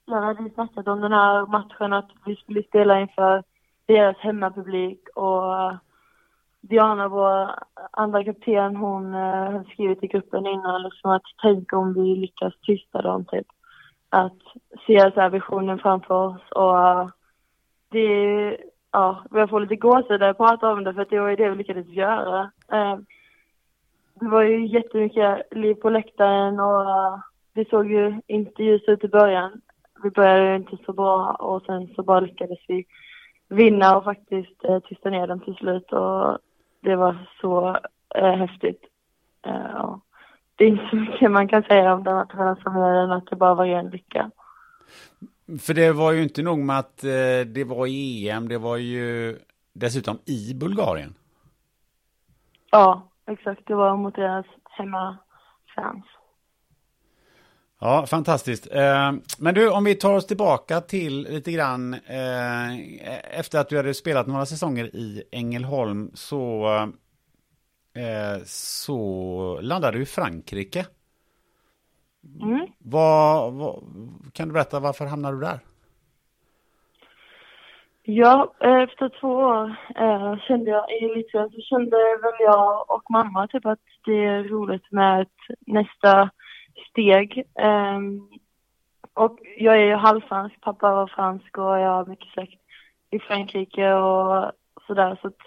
jag 0.06 0.21
hade 0.21 0.43
ju 0.43 0.49
snackat 0.49 0.88
om 0.88 1.02
den 1.02 1.12
här 1.12 1.45
matchen, 1.45 1.93
att 1.93 2.10
vi 2.25 2.36
skulle 2.36 2.63
spela 2.63 2.99
inför 2.99 3.43
deras 3.86 4.17
hemmapublik 4.17 5.08
och 5.15 5.62
eh, 5.62 5.78
Diana, 6.62 7.08
vår 7.08 7.49
andra 7.91 8.23
kapten, 8.23 8.75
hon 8.75 9.13
eh, 9.13 9.52
hade 9.52 9.63
skrivit 9.63 10.04
i 10.04 10.08
gruppen 10.08 10.45
innan 10.45 10.84
liksom 10.84 11.12
att 11.12 11.23
tänk 11.41 11.73
om 11.73 11.93
vi 11.93 12.15
lyckas 12.15 12.54
tysta 12.62 13.02
dem, 13.02 13.25
typ. 13.25 13.47
Att 14.10 14.39
se 14.88 15.12
så 15.12 15.21
här 15.21 15.30
visionen 15.30 15.80
framför 15.80 16.13
oss 16.13 16.52
och 16.52 16.78
eh, 16.88 17.10
det, 17.89 18.58
ja, 18.91 19.23
jag 19.32 19.49
får 19.49 19.60
lite 19.60 19.75
gåshud 19.75 20.19
när 20.19 20.28
jag 20.28 20.38
pratar 20.38 20.71
om 20.71 20.84
det 20.84 20.93
för 20.93 21.02
att 21.02 21.10
det 21.10 21.19
var 21.19 21.30
ju 21.30 21.36
det 21.36 21.49
vi 21.49 21.56
lyckades 21.56 21.88
göra. 21.88 22.52
Eh, 22.71 22.97
det 24.19 24.29
var 24.29 24.43
ju 24.43 24.67
jättemycket 24.67 25.43
liv 25.51 25.73
på 25.73 25.89
läktaren 25.89 26.60
och 26.60 26.86
det 27.53 27.69
såg 27.69 27.91
ju 27.91 28.21
inte 28.27 28.63
ljus 28.63 28.82
ut 28.88 29.03
i 29.03 29.08
början. 29.08 29.62
Vi 30.03 30.10
började 30.10 30.55
inte 30.55 30.77
så 30.86 30.93
bra 30.93 31.32
och 31.32 31.62
sen 31.65 31.88
så 31.95 32.03
bara 32.03 32.19
lyckades 32.19 32.60
vi 32.67 32.86
vinna 33.49 33.97
och 33.97 34.03
faktiskt 34.03 34.65
uh, 34.69 34.79
tysta 34.79 35.10
ner 35.10 35.27
dem 35.27 35.39
till 35.39 35.55
slut 35.55 35.93
och 35.93 36.38
det 36.82 36.95
var 36.95 37.27
så 37.41 37.69
uh, 38.21 38.36
häftigt. 38.36 38.82
Uh, 39.47 39.97
det 40.55 40.63
är 40.63 40.67
inte 40.67 40.88
så 40.89 40.95
mycket 40.95 41.32
man 41.32 41.47
kan 41.47 41.63
säga 41.63 41.93
om 41.93 42.03
den 42.03 42.15
matchen 42.15 42.55
som 42.63 42.75
än 42.75 43.12
att 43.12 43.25
det 43.29 43.36
bara 43.36 43.55
var 43.55 43.65
ren 43.65 43.89
lycka. 43.89 44.32
För 45.60 45.73
det 45.73 45.91
var 45.91 46.12
ju 46.12 46.23
inte 46.23 46.41
nog 46.41 46.60
med 46.60 46.79
att 46.79 46.97
det 47.45 47.67
var 47.67 47.88
i 47.88 48.29
EM, 48.29 48.47
det 48.47 48.58
var 48.58 48.77
ju 48.77 49.38
dessutom 49.73 50.17
i 50.25 50.53
Bulgarien. 50.53 51.13
Ja, 52.71 53.09
exakt. 53.31 53.61
Det 53.67 53.75
var 53.75 53.97
mot 53.97 54.15
deras 54.15 54.45
hemmafans. 54.63 56.05
Ja, 57.81 58.05
fantastiskt. 58.05 58.67
Eh, 58.71 59.11
men 59.37 59.55
du, 59.55 59.69
om 59.69 59.83
vi 59.83 59.95
tar 59.95 60.13
oss 60.13 60.27
tillbaka 60.27 60.81
till 60.81 61.21
lite 61.21 61.51
grann 61.51 61.93
eh, 61.93 63.39
efter 63.39 63.59
att 63.59 63.69
du 63.69 63.77
hade 63.77 63.93
spelat 63.93 64.27
några 64.27 64.45
säsonger 64.45 64.95
i 64.95 65.23
Ängelholm 65.31 66.11
så, 66.13 66.67
eh, 67.95 68.43
så 68.45 69.59
landade 69.61 69.97
du 69.97 70.01
i 70.01 70.05
Frankrike. 70.05 70.85
Mm. 72.41 72.67
Vad, 72.77 73.53
vad, 73.53 73.83
kan 74.33 74.47
du 74.47 74.53
berätta 74.53 74.79
varför 74.79 75.05
hamnade 75.05 75.37
du 75.37 75.41
där? 75.41 75.59
Ja, 78.12 78.54
eh, 78.60 78.82
efter 78.82 79.10
två 79.10 79.28
år 79.28 79.76
eh, 79.95 80.38
kände 80.39 80.72
jag 80.72 80.91
i 80.91 81.06
Elitserien 81.06 81.50
så 81.50 81.62
kände 81.62 81.98
väl 81.98 82.34
jag 82.39 82.91
och 82.91 83.12
mamma 83.12 83.48
typ 83.48 83.65
att 83.65 83.80
det 84.06 84.26
är 84.26 84.43
roligt 84.43 84.91
med 84.91 85.22
ett 85.22 85.58
nästa 85.67 86.30
steg. 86.89 87.38
Eh, 87.60 88.00
och 89.13 89.39
jag 89.58 89.76
är 89.76 89.86
ju 89.86 89.95
halvfransk, 89.95 90.62
pappa 90.62 90.91
var 90.91 91.08
fransk 91.08 91.58
och 91.58 91.80
jag 91.80 91.89
har 91.89 92.06
mycket 92.06 92.34
släkt 92.34 92.62
i 93.12 93.19
Frankrike 93.19 93.93
och 93.93 94.52
sådär. 94.88 95.17
Så 95.22 95.28
att 95.28 95.41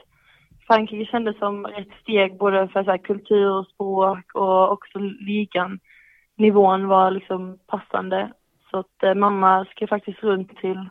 Frankrike 0.66 1.10
kändes 1.10 1.38
som 1.38 1.66
ett 1.66 1.92
steg 2.02 2.38
både 2.38 2.68
för 2.68 2.84
så 2.84 2.90
här, 2.90 2.98
kultur 2.98 3.50
och 3.50 3.66
språk 3.66 4.34
och 4.34 4.72
också 4.72 4.98
ligan 4.98 5.80
nivån 6.36 6.88
var 6.88 7.10
liksom 7.10 7.58
passande. 7.66 8.32
Så 8.70 8.78
att 8.78 9.02
eh, 9.02 9.14
mamma 9.14 9.64
skrev 9.64 9.86
faktiskt 9.86 10.22
runt 10.22 10.56
till 10.56 10.88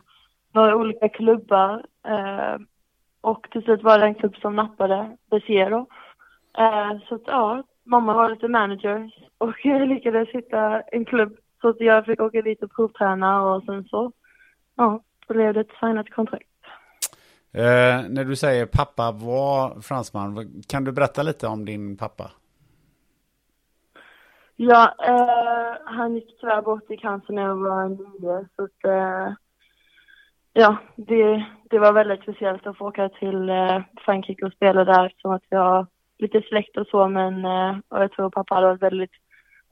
några 0.52 0.76
olika 0.76 1.08
klubbar 1.08 1.86
eh, 2.06 2.56
och 3.20 3.46
till 3.50 3.62
slut 3.62 3.82
var 3.82 3.98
det 3.98 4.04
en 4.04 4.14
klubb 4.14 4.36
som 4.36 4.56
nappade, 4.56 5.16
Besero. 5.30 5.86
Eh, 6.58 6.98
så 7.08 7.14
att 7.14 7.22
ja, 7.26 7.62
mamma 7.84 8.14
var 8.14 8.30
lite 8.30 8.48
manager 8.48 9.10
och 9.38 9.54
jag 9.62 9.88
lyckades 9.88 10.28
hitta 10.28 10.80
en 10.80 11.04
klubb 11.04 11.36
så 11.60 11.68
att 11.68 11.80
jag 11.80 12.04
fick 12.04 12.20
åka 12.20 12.42
dit 12.42 12.62
och 12.62 12.74
provträna 12.74 13.42
och 13.42 13.64
sen 13.64 13.84
så, 13.84 14.12
ja, 14.76 15.02
då 15.26 15.34
blev 15.34 15.54
det 15.54 15.60
ett 15.60 15.78
signat 15.80 16.10
kontrakt. 16.10 16.48
Eh, 17.54 18.08
när 18.08 18.24
du 18.24 18.36
säger 18.36 18.66
pappa 18.66 19.12
var 19.12 19.80
fransman, 19.80 20.62
kan 20.68 20.84
du 20.84 20.92
berätta 20.92 21.22
lite 21.22 21.46
om 21.46 21.64
din 21.64 21.96
pappa? 21.96 22.30
Ja, 24.56 24.94
eh, 25.06 25.76
han 25.84 26.14
gick 26.14 26.40
tyvärr 26.40 26.62
bort 26.62 26.90
i 26.90 26.96
cancer 26.96 27.32
när 27.32 27.42
jag 27.42 27.56
var 27.56 27.88
nio. 27.88 28.46
Så 28.56 28.64
att, 28.64 28.84
eh, 28.84 29.32
ja, 30.52 30.76
det, 30.96 31.46
det 31.70 31.78
var 31.78 31.92
väldigt 31.92 32.22
speciellt 32.22 32.66
att 32.66 32.76
få 32.76 32.88
åka 32.88 33.08
till 33.08 33.48
eh, 33.48 33.80
Frankrike 34.04 34.44
och 34.44 34.52
spela 34.52 34.84
där 34.84 35.06
eftersom 35.06 35.32
att 35.32 35.44
vi 35.50 35.56
har 35.56 35.86
lite 36.18 36.42
släkt 36.42 36.76
och 36.76 36.86
så. 36.86 37.08
Men 37.08 37.44
eh, 37.44 37.76
och 37.88 38.02
jag 38.02 38.12
tror 38.12 38.30
pappa 38.30 38.54
hade 38.54 38.66
varit 38.66 38.82
väldigt 38.82 39.12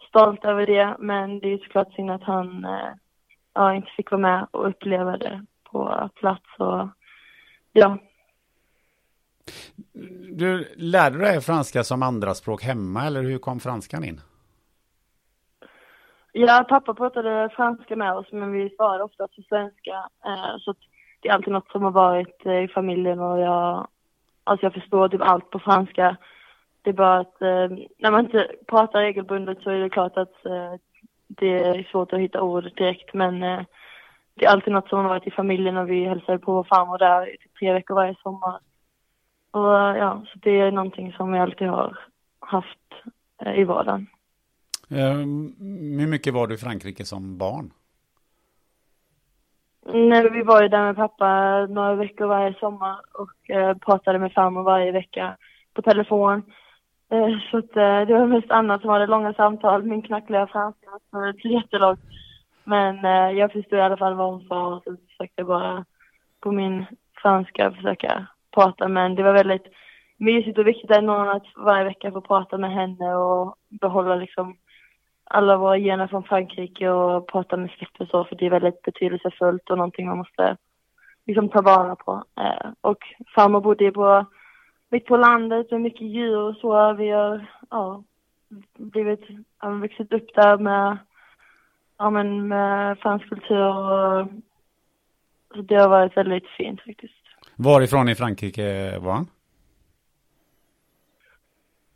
stolt 0.08 0.44
över 0.44 0.66
det. 0.66 0.96
Men 0.98 1.38
det 1.40 1.52
är 1.52 1.58
såklart 1.58 1.92
synd 1.92 2.10
att 2.10 2.22
han 2.22 2.64
eh, 2.64 2.92
ja, 3.54 3.74
inte 3.74 3.90
fick 3.96 4.10
vara 4.10 4.20
med 4.20 4.46
och 4.50 4.68
uppleva 4.68 5.16
det 5.16 5.44
på 5.70 6.10
plats. 6.14 6.46
Och, 6.58 6.88
ja. 7.72 7.98
Du 10.32 10.74
lärde 10.76 11.18
dig 11.18 11.40
franska 11.40 11.84
som 11.84 12.02
andraspråk 12.02 12.62
hemma 12.62 13.06
eller 13.06 13.22
hur 13.22 13.38
kom 13.38 13.60
franskan 13.60 14.04
in? 14.04 14.20
Ja, 16.32 16.66
pappa 16.68 16.94
pratade 16.94 17.50
franska 17.56 17.96
med 17.96 18.12
oss 18.12 18.32
men 18.32 18.52
vi 18.52 18.70
svarade 18.70 19.04
ofta 19.04 19.28
på 19.28 19.42
svenska. 19.48 20.08
Eh, 20.24 20.56
så 20.58 20.74
det 21.20 21.28
är 21.28 21.32
alltid 21.32 21.52
något 21.52 21.70
som 21.70 21.82
har 21.82 21.90
varit 21.90 22.46
eh, 22.46 22.62
i 22.62 22.68
familjen 22.68 23.20
och 23.20 23.40
jag, 23.40 23.88
alltså 24.44 24.66
jag 24.66 24.74
förstår 24.74 25.08
typ 25.08 25.22
allt 25.22 25.50
på 25.50 25.58
franska. 25.58 26.16
Det 26.82 26.90
är 26.90 26.94
bara 26.94 27.18
att 27.18 27.42
eh, 27.42 27.68
när 27.98 28.10
man 28.10 28.24
inte 28.24 28.50
pratar 28.66 29.00
regelbundet 29.00 29.62
så 29.62 29.70
är 29.70 29.78
det 29.78 29.90
klart 29.90 30.16
att 30.16 30.46
eh, 30.46 30.74
det 31.28 31.58
är 31.58 31.82
svårt 31.90 32.12
att 32.12 32.20
hitta 32.20 32.42
ord 32.42 32.64
direkt 32.76 33.14
men 33.14 33.42
eh, 33.42 33.60
det 34.34 34.46
är 34.46 34.50
alltid 34.50 34.72
något 34.72 34.88
som 34.88 34.98
har 34.98 35.08
varit 35.08 35.26
i 35.26 35.30
familjen 35.30 35.76
och 35.76 35.90
vi 35.90 36.04
hälsade 36.04 36.38
på 36.38 36.52
vår 36.52 36.64
farmor 36.64 36.98
där 36.98 37.34
i 37.34 37.38
typ 37.38 37.54
tre 37.58 37.72
veckor 37.72 37.94
varje 37.94 38.14
sommar. 38.22 38.60
Och 39.50 39.74
ja, 39.98 40.22
så 40.32 40.38
det 40.38 40.60
är 40.60 40.72
någonting 40.72 41.12
som 41.12 41.32
vi 41.32 41.38
alltid 41.38 41.68
har 41.68 41.98
haft 42.40 42.92
eh, 43.42 43.60
i 43.60 43.64
vardagen. 43.64 44.06
Eh, 44.90 45.16
hur 45.98 46.06
mycket 46.06 46.34
var 46.34 46.46
du 46.46 46.54
i 46.54 46.58
Frankrike 46.58 47.04
som 47.04 47.38
barn? 47.38 47.70
Nej, 49.92 50.30
vi 50.30 50.42
var 50.42 50.62
ju 50.62 50.68
där 50.68 50.82
med 50.82 50.96
pappa 50.96 51.66
några 51.66 51.94
veckor 51.94 52.26
varje 52.26 52.54
sommar 52.54 53.00
och 53.12 53.50
eh, 53.50 53.76
pratade 53.76 54.18
med 54.18 54.32
farmor 54.32 54.62
varje 54.62 54.92
vecka 54.92 55.36
på 55.74 55.82
telefon. 55.82 56.42
Eh, 57.12 57.38
så 57.50 57.58
att, 57.58 57.76
eh, 57.76 58.00
det 58.06 58.14
var 58.14 58.26
mest 58.26 58.50
Anna 58.50 58.78
som 58.78 58.90
hade 58.90 59.06
långa 59.06 59.34
samtal, 59.34 59.82
min 59.82 60.02
knackliga 60.02 60.46
franska 60.46 60.86
var 61.10 61.46
jättelångt. 61.46 62.00
Men 62.64 63.04
eh, 63.04 63.38
jag 63.38 63.52
förstod 63.52 63.78
i 63.78 63.82
alla 63.82 63.96
fall 63.96 64.14
vad 64.14 64.30
hon 64.30 64.48
sa 64.48 64.66
och 64.66 64.82
så 64.84 64.96
försökte 65.08 65.34
jag 65.36 65.46
bara 65.46 65.84
på 66.40 66.52
min 66.52 66.84
franska 67.22 67.72
försöka 67.72 68.26
prata. 68.54 68.88
Men 68.88 69.14
det 69.14 69.22
var 69.22 69.32
väldigt 69.32 69.66
mysigt 70.16 70.58
och 70.58 70.66
viktigt 70.66 70.90
ändå 70.90 71.12
att 71.12 71.46
varje 71.56 71.84
vecka 71.84 72.12
få 72.12 72.20
prata 72.20 72.58
med 72.58 72.72
henne 72.72 73.14
och 73.14 73.56
behålla 73.68 74.14
liksom 74.14 74.56
alla 75.32 75.56
våra 75.56 75.78
gener 75.78 76.06
från 76.06 76.22
Frankrike 76.22 76.88
och 76.88 77.26
prata 77.26 77.56
med 77.56 77.70
släkt 77.70 78.00
och 78.00 78.08
så, 78.08 78.24
för 78.24 78.36
det 78.36 78.46
är 78.46 78.50
väldigt 78.50 78.82
betydelsefullt 78.82 79.70
och 79.70 79.76
någonting 79.76 80.06
man 80.06 80.18
måste 80.18 80.56
liksom 81.26 81.48
ta 81.48 81.62
vara 81.62 81.96
på. 81.96 82.24
Eh, 82.40 82.70
och 82.80 82.98
farmor 83.34 83.60
bodde 83.60 83.92
på, 83.92 84.26
mitt 84.88 85.06
på 85.06 85.16
landet 85.16 85.70
med 85.70 85.80
mycket 85.80 86.06
djur 86.06 86.36
och 86.36 86.56
så. 86.56 86.92
Vi 86.92 87.10
har, 87.10 87.46
ja, 87.70 88.02
blivit, 88.78 89.24
ja, 89.60 89.70
vuxit 89.70 90.12
upp 90.12 90.34
där 90.34 90.58
med, 90.58 90.98
ja 91.98 92.10
men 92.10 92.48
med 92.48 92.98
fransk 92.98 93.28
kultur 93.28 93.68
och 93.68 94.28
så 95.54 95.62
det 95.62 95.74
har 95.74 95.88
varit 95.88 96.16
väldigt 96.16 96.46
fint 96.46 96.80
faktiskt. 96.80 97.14
Varifrån 97.56 98.08
i 98.08 98.14
Frankrike 98.14 98.98
var 98.98 99.12
han? 99.12 99.26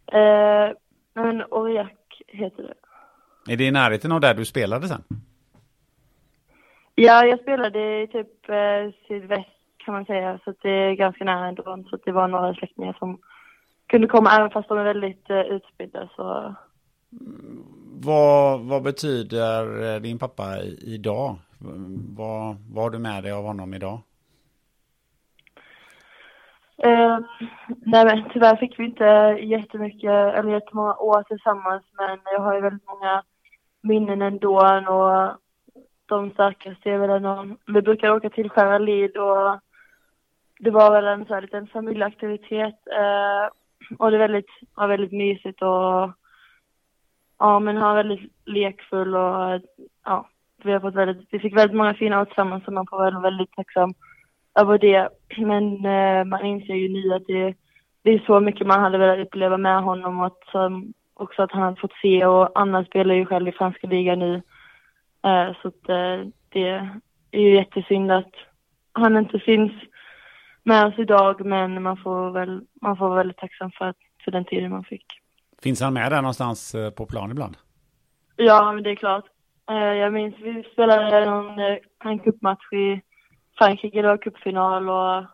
Eh, 0.07 0.77
men 1.15 1.41
Aurillac 1.41 1.91
heter 2.27 2.63
det. 2.63 2.75
Är 3.49 3.57
det 3.57 3.65
i 3.65 3.71
närheten 3.71 4.13
av 4.13 4.21
där 4.21 4.35
du 4.35 4.45
spelade 4.45 4.89
sen? 4.89 5.05
Ja, 6.95 7.25
jag 7.25 7.41
spelade 7.41 8.03
i 8.03 8.07
typ 8.07 8.49
eh, 8.49 8.95
sydväst 9.09 9.49
kan 9.85 9.95
man 9.95 10.05
säga, 10.05 10.39
så 10.45 10.55
det 10.63 10.71
är 10.71 10.95
ganska 10.95 11.25
nära 11.25 11.47
ändå. 11.47 11.85
Så 11.91 11.97
det 12.05 12.13
var 12.13 12.29
några 12.29 12.55
släktingar 12.55 12.97
som 12.99 13.19
kunde 13.87 14.07
komma, 14.07 14.31
även 14.31 14.51
fast 14.51 14.69
de 14.69 14.79
är 14.79 14.85
väldigt 14.85 15.31
eh, 15.31 15.41
utspridda. 15.41 16.09
Så... 16.17 16.55
Vad, 18.05 18.61
vad 18.61 18.83
betyder 18.83 19.95
eh, 19.95 20.01
din 20.01 20.19
pappa 20.19 20.59
idag? 20.79 21.37
Vad, 22.17 22.57
vad 22.73 22.85
har 22.85 22.91
du 22.91 22.99
med 22.99 23.23
dig 23.23 23.33
av 23.33 23.45
honom 23.45 23.75
idag? 23.75 23.99
Eh, 26.79 27.19
nej 27.67 28.05
men 28.05 28.25
tyvärr 28.33 28.57
fick 28.57 28.79
vi 28.79 28.85
inte 28.85 29.05
jättemycket, 29.41 30.35
eller 30.35 30.53
jättemånga 30.53 30.95
år 30.95 31.23
tillsammans 31.23 31.83
men 31.93 32.19
jag 32.25 32.41
har 32.41 32.55
ju 32.55 32.61
väldigt 32.61 32.87
många 32.87 33.23
minnen 33.85 34.23
ändå 34.23 34.57
och 34.89 35.39
de 36.07 36.31
starkaste 36.31 36.91
är 36.91 36.99
väl 36.99 37.11
ändå, 37.11 37.57
vi 37.67 37.83
brukar 37.83 38.11
åka 38.11 38.31
till 38.31 38.51
Skäralid 38.51 39.17
och 39.17 39.61
det 40.59 40.71
var 40.71 40.91
väl 40.93 41.05
en 41.05 41.27
så 41.27 41.35
här 41.35 41.43
liten 41.43 41.67
familjeaktivitet 41.67 42.79
eh, 42.87 43.47
och 43.99 44.11
det 44.11 44.19
var 44.19 44.29
väldigt, 44.29 44.51
var 44.75 44.89
väldigt 44.89 45.13
mysigt 45.13 45.63
och 45.63 46.13
ja 47.39 47.59
men 47.59 47.77
han 47.77 47.89
var 47.89 48.05
väldigt 48.05 48.33
lekfull 48.45 49.15
och 49.17 49.61
ja, 50.05 50.29
vi 50.63 50.73
har 50.73 50.81
fått 50.81 50.95
väldigt, 50.95 51.29
vi 51.31 51.39
fick 51.39 51.57
väldigt 51.57 51.77
många 51.77 51.95
fina 51.95 52.21
år 52.21 52.25
tillsammans 52.25 52.65
så 52.65 52.71
man 52.71 52.87
får 52.87 52.97
vara 52.97 53.21
väldigt 53.21 53.53
tacksam 53.53 53.95
över 54.61 54.79
det. 54.79 55.09
Men 55.39 55.87
eh, 55.87 56.25
man 56.25 56.45
inser 56.45 56.75
ju 56.75 56.89
nu 56.89 57.15
att 57.15 57.27
det, 57.27 57.55
det 58.03 58.11
är 58.11 58.19
så 58.27 58.41
mycket 58.41 58.67
man 58.67 58.81
hade 58.81 58.99
velat 58.99 59.27
uppleva 59.27 59.57
med 59.57 59.83
honom 59.83 60.21
och 60.21 60.27
att, 60.27 60.55
um, 60.55 60.93
också 61.15 61.43
att 61.43 61.53
han 61.53 61.63
hade 61.63 61.81
fått 61.81 62.01
se 62.03 62.27
och 62.27 62.51
Anna 62.55 62.85
spelar 62.85 63.15
ju 63.15 63.27
själv 63.27 63.49
i 63.49 63.53
franska 63.53 63.87
ligan 63.87 64.19
nu. 64.19 64.35
Eh, 65.25 65.57
så 65.63 65.69
att 65.69 65.89
eh, 65.89 66.27
det 66.49 66.69
är 67.31 67.41
ju 67.41 67.55
jättesynd 67.55 68.13
att 68.13 68.33
han 68.93 69.17
inte 69.17 69.39
finns 69.39 69.73
med 70.63 70.87
oss 70.87 70.99
idag 70.99 71.47
men 71.47 71.83
man 71.83 71.97
får 71.97 72.31
väl, 72.31 72.61
man 72.83 72.97
får 72.97 73.09
vara 73.09 73.19
väldigt 73.19 73.37
tacksam 73.37 73.71
för, 73.71 73.95
för 74.25 74.31
den 74.31 74.45
tiden 74.45 74.71
man 74.71 74.85
fick. 74.85 75.07
Finns 75.63 75.81
han 75.81 75.95
med 75.95 76.13
där 76.13 76.23
någonstans 76.23 76.75
eh, 76.75 76.91
på 76.91 77.07
plan 77.07 77.31
ibland? 77.31 77.57
Ja, 78.37 78.73
men 78.73 78.83
det 78.83 78.91
är 78.91 78.97
klart. 78.97 79.25
Jag 79.67 80.13
minns 80.13 80.35
vi 80.39 80.65
spelade 80.73 81.25
någon, 81.31 81.59
en 82.05 82.19
cupmatch 82.19 82.73
i 82.73 83.01
Frankrike, 83.59 84.03
det 84.03 84.09
var 84.09 84.17
cupfinal 84.17 84.89
och 84.89 85.25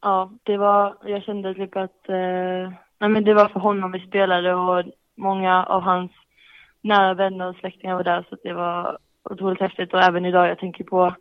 ja, 0.00 0.30
det 0.42 0.56
var, 0.56 0.96
jag 1.04 1.22
kände 1.22 1.54
typ 1.54 1.76
att, 1.76 2.08
eh, 2.08 2.72
nej 2.98 3.10
men 3.10 3.24
det 3.24 3.34
var 3.34 3.48
för 3.48 3.60
honom 3.60 3.92
vi 3.92 4.06
spelade 4.06 4.54
och 4.54 4.84
många 5.16 5.64
av 5.64 5.82
hans 5.82 6.10
nära 6.80 7.14
vänner 7.14 7.48
och 7.48 7.56
släktingar 7.56 7.94
var 7.94 8.04
där 8.04 8.26
så 8.30 8.36
det 8.42 8.52
var 8.52 8.98
otroligt 9.22 9.60
häftigt 9.60 9.94
och 9.94 10.02
även 10.02 10.24
idag, 10.24 10.48
jag 10.48 10.58
tänker 10.58 10.84
på 10.84 11.14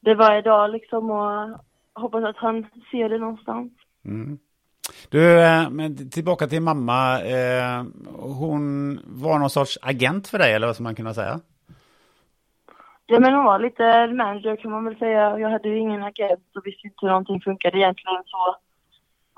det 0.00 0.14
varje 0.14 0.42
dag 0.42 0.70
liksom 0.70 1.10
och 1.10 1.60
hoppas 1.94 2.24
att 2.24 2.36
han 2.36 2.66
ser 2.90 3.08
det 3.08 3.18
någonstans. 3.18 3.72
Mm. 4.04 4.38
Du, 5.08 5.40
eh, 5.40 5.70
men 5.70 6.10
tillbaka 6.10 6.46
till 6.46 6.62
mamma. 6.62 7.20
Eh, 7.20 7.84
hon 8.16 8.98
var 9.04 9.38
någon 9.38 9.50
sorts 9.50 9.78
agent 9.82 10.28
för 10.28 10.38
dig, 10.38 10.54
eller 10.54 10.66
vad 10.66 10.76
ska 10.76 10.84
man 10.84 10.94
kunna 10.94 11.14
säga? 11.14 11.40
Ja, 13.06 13.20
men 13.20 13.34
hon 13.34 13.44
var 13.44 13.58
lite 13.58 14.06
manager 14.06 14.56
kan 14.56 14.70
man 14.70 14.84
väl 14.84 14.98
säga. 14.98 15.38
Jag 15.38 15.50
hade 15.50 15.68
ju 15.68 15.78
ingen 15.78 16.02
agent 16.02 16.56
och 16.56 16.66
visste 16.66 16.86
inte 16.86 16.96
hur 17.00 17.08
någonting 17.08 17.40
funkade 17.40 17.78
egentligen 17.78 18.22
så 18.26 18.56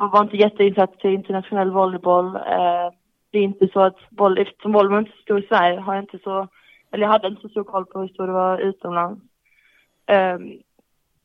man 0.01 0.11
var 0.11 0.22
inte 0.22 0.36
jätteinsatt 0.36 0.98
till 0.98 1.11
internationell 1.11 1.70
volleyboll. 1.70 2.36
Eh, 2.36 2.90
det 3.30 3.38
är 3.38 3.42
inte 3.42 3.68
så 3.72 3.80
att 3.80 4.11
boll, 4.11 4.38
eftersom 4.38 4.72
volleyboll 4.72 4.98
inte 4.98 5.11
är 5.11 5.16
så 5.16 5.22
stor 5.22 5.38
i 5.38 5.46
Sverige 5.46 5.80
har 5.80 5.94
jag 5.94 6.03
inte 6.03 6.18
så, 6.18 6.48
eller 6.92 7.05
jag 7.05 7.12
hade 7.12 7.28
inte 7.28 7.42
så 7.42 7.48
stor 7.48 7.64
koll 7.64 7.86
på 7.86 8.01
hur 8.01 8.09
stor 8.09 8.26
det 8.26 8.32
var 8.32 8.59
utomlands. 8.59 9.22
Ehm, 10.07 10.53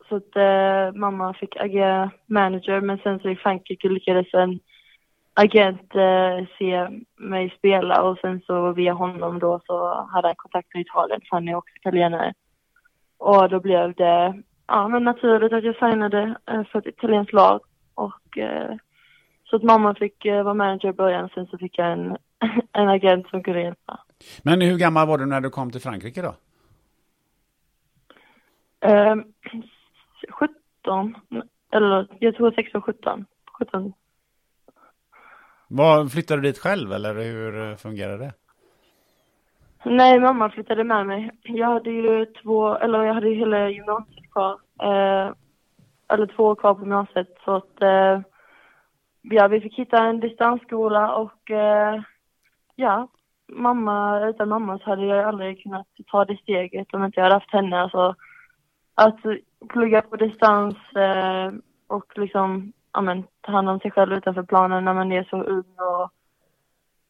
så 0.09 0.15
att 0.15 0.35
eh, 0.35 0.99
mamma 0.99 1.33
fick 1.33 1.55
agera 1.55 2.11
manager 2.25 2.81
men 2.81 2.97
sen 2.97 3.19
så 3.19 3.29
i 3.29 3.35
Frankrike 3.35 3.89
lyckades 3.89 4.33
en 4.33 4.59
agent 5.33 5.95
eh, 5.95 6.47
se 6.57 6.87
mig 7.17 7.53
spela 7.57 8.01
och 8.03 8.17
sen 8.17 8.41
så 8.41 8.71
via 8.71 8.93
honom 8.93 9.39
då 9.39 9.61
så 9.65 10.07
hade 10.11 10.27
han 10.27 10.35
kontakt 10.35 10.73
med 10.73 10.81
Italien 10.81 11.21
för 11.29 11.35
han 11.35 11.47
är 11.47 11.55
också 11.55 11.75
italienare. 11.75 12.33
Och 13.17 13.49
då 13.49 13.59
blev 13.59 13.93
det 13.93 14.41
ja, 14.67 14.87
men 14.87 15.03
naturligt 15.03 15.53
att 15.53 15.63
jag 15.63 15.75
signade 15.75 16.35
eh, 16.51 16.63
för 16.63 16.79
ett 16.79 16.87
italienskt 16.87 17.33
lag 17.33 17.59
så 19.49 19.55
att 19.55 19.63
mamma 19.63 19.95
fick 19.95 20.25
vara 20.25 20.53
manager 20.53 20.89
i 20.89 20.93
början 20.93 21.29
sen 21.33 21.45
så 21.47 21.57
fick 21.57 21.77
jag 21.77 21.91
en, 21.91 22.17
en 22.71 22.89
agent 22.89 23.27
som 23.27 23.43
kunde 23.43 23.61
hjälpa. 23.61 23.99
Men 24.43 24.61
hur 24.61 24.77
gammal 24.77 25.07
var 25.07 25.17
du 25.17 25.25
när 25.25 25.41
du 25.41 25.49
kom 25.49 25.71
till 25.71 25.81
Frankrike 25.81 26.21
då? 26.21 26.35
Eh, 28.87 29.15
17, 30.29 31.15
eller 31.71 32.07
jag 32.19 32.35
tror 32.35 32.51
16, 32.51 32.81
17. 32.81 33.25
17. 33.59 33.93
Var, 35.67 36.07
flyttade 36.07 36.41
du 36.41 36.47
dit 36.47 36.57
själv 36.57 36.91
eller 36.91 37.15
hur 37.15 37.69
eh, 37.69 37.75
fungerade 37.75 38.17
det? 38.17 38.33
Nej, 39.85 40.19
mamma 40.19 40.49
flyttade 40.49 40.83
med 40.83 41.05
mig. 41.05 41.31
Jag 41.43 41.67
hade 41.67 41.89
ju 41.89 42.25
två, 42.25 42.77
eller 42.77 43.03
jag 43.03 43.13
hade 43.13 43.29
ju 43.29 43.35
hela 43.35 43.69
gymnasiet 43.69 44.31
kvar. 44.31 44.59
Eh, 44.81 45.33
eller 46.13 46.27
två 46.27 46.43
år 46.43 46.55
kvar 46.55 46.73
på 46.73 46.81
gymnasiet. 46.81 47.37
Så 47.45 47.55
att, 47.55 47.81
eh, 47.81 48.21
ja, 49.21 49.47
vi 49.47 49.61
fick 49.61 49.79
hitta 49.79 50.03
en 50.03 50.19
distansskola 50.19 51.15
och 51.15 51.51
eh, 51.51 52.01
ja, 52.75 53.07
mamma, 53.47 54.27
utan 54.27 54.49
mamma 54.49 54.79
så 54.79 54.89
hade 54.89 55.05
jag 55.05 55.25
aldrig 55.25 55.63
kunnat 55.63 55.87
ta 56.07 56.25
det 56.25 56.37
steget 56.37 56.93
om 56.93 57.03
inte 57.03 57.19
jag 57.19 57.23
hade 57.23 57.35
haft 57.35 57.53
henne. 57.53 57.81
Alltså, 57.81 58.15
att 58.95 59.19
plugga 59.69 60.01
på 60.01 60.15
distans 60.15 60.75
eh, 60.95 61.51
och 61.87 62.17
liksom, 62.17 62.73
ja 62.93 63.01
men, 63.01 63.23
ta 63.41 63.51
hand 63.51 63.69
om 63.69 63.79
sig 63.79 63.91
själv 63.91 64.13
utanför 64.13 64.43
planen 64.43 64.85
när 64.85 64.93
man 64.93 65.11
är 65.11 65.23
så 65.23 65.43
ung 65.43 65.75
och 65.77 66.11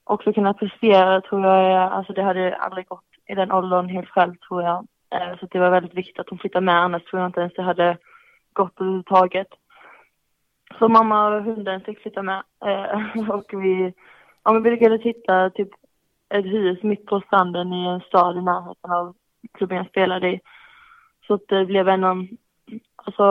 också 0.03 0.33
kunna 0.33 0.53
prestera 0.53 1.21
tror 1.21 1.45
jag, 1.45 1.91
alltså 1.91 2.13
det 2.13 2.23
hade 2.23 2.55
aldrig 2.55 2.87
gått 2.87 3.03
i 3.27 3.35
den 3.35 3.51
åldern 3.51 3.89
helt 3.89 4.09
själv 4.09 4.35
tror 4.35 4.63
jag. 4.63 4.87
Eh, 5.09 5.39
så 5.39 5.47
det 5.51 5.59
var 5.59 5.69
väldigt 5.69 5.93
viktigt 5.93 6.19
att 6.19 6.29
hon 6.29 6.39
flyttade 6.39 6.65
med, 6.65 6.75
annars 6.75 7.03
tror 7.03 7.21
jag 7.21 7.29
inte 7.29 7.39
ens 7.39 7.53
det 7.53 7.61
hade 7.61 7.97
gott 8.55 8.81
överhuvudtaget. 8.81 9.47
Så 10.79 10.89
mamma 10.89 11.27
och 11.27 11.43
hunden 11.43 11.81
fick 11.81 11.99
flytta 12.01 12.23
med 12.23 12.43
eh, 12.65 13.29
och 13.29 13.45
vi, 13.53 13.93
ja 14.43 14.53
men 14.53 14.63
vi 14.63 14.69
lyckades 14.69 15.01
hitta 15.01 15.49
typ 15.49 15.69
ett 16.29 16.45
hus 16.45 16.83
mitt 16.83 17.05
på 17.05 17.21
stranden 17.21 17.73
i 17.73 17.87
en 17.87 17.99
stad 17.99 18.37
i 18.37 18.41
närheten 18.41 18.91
av 18.91 19.15
klubben 19.53 19.77
jag 19.77 19.87
spelade 19.87 20.29
i. 20.29 20.39
Så 21.27 21.33
att 21.33 21.47
det 21.47 21.65
blev 21.65 21.89
en, 21.89 22.27
alltså, 22.95 23.23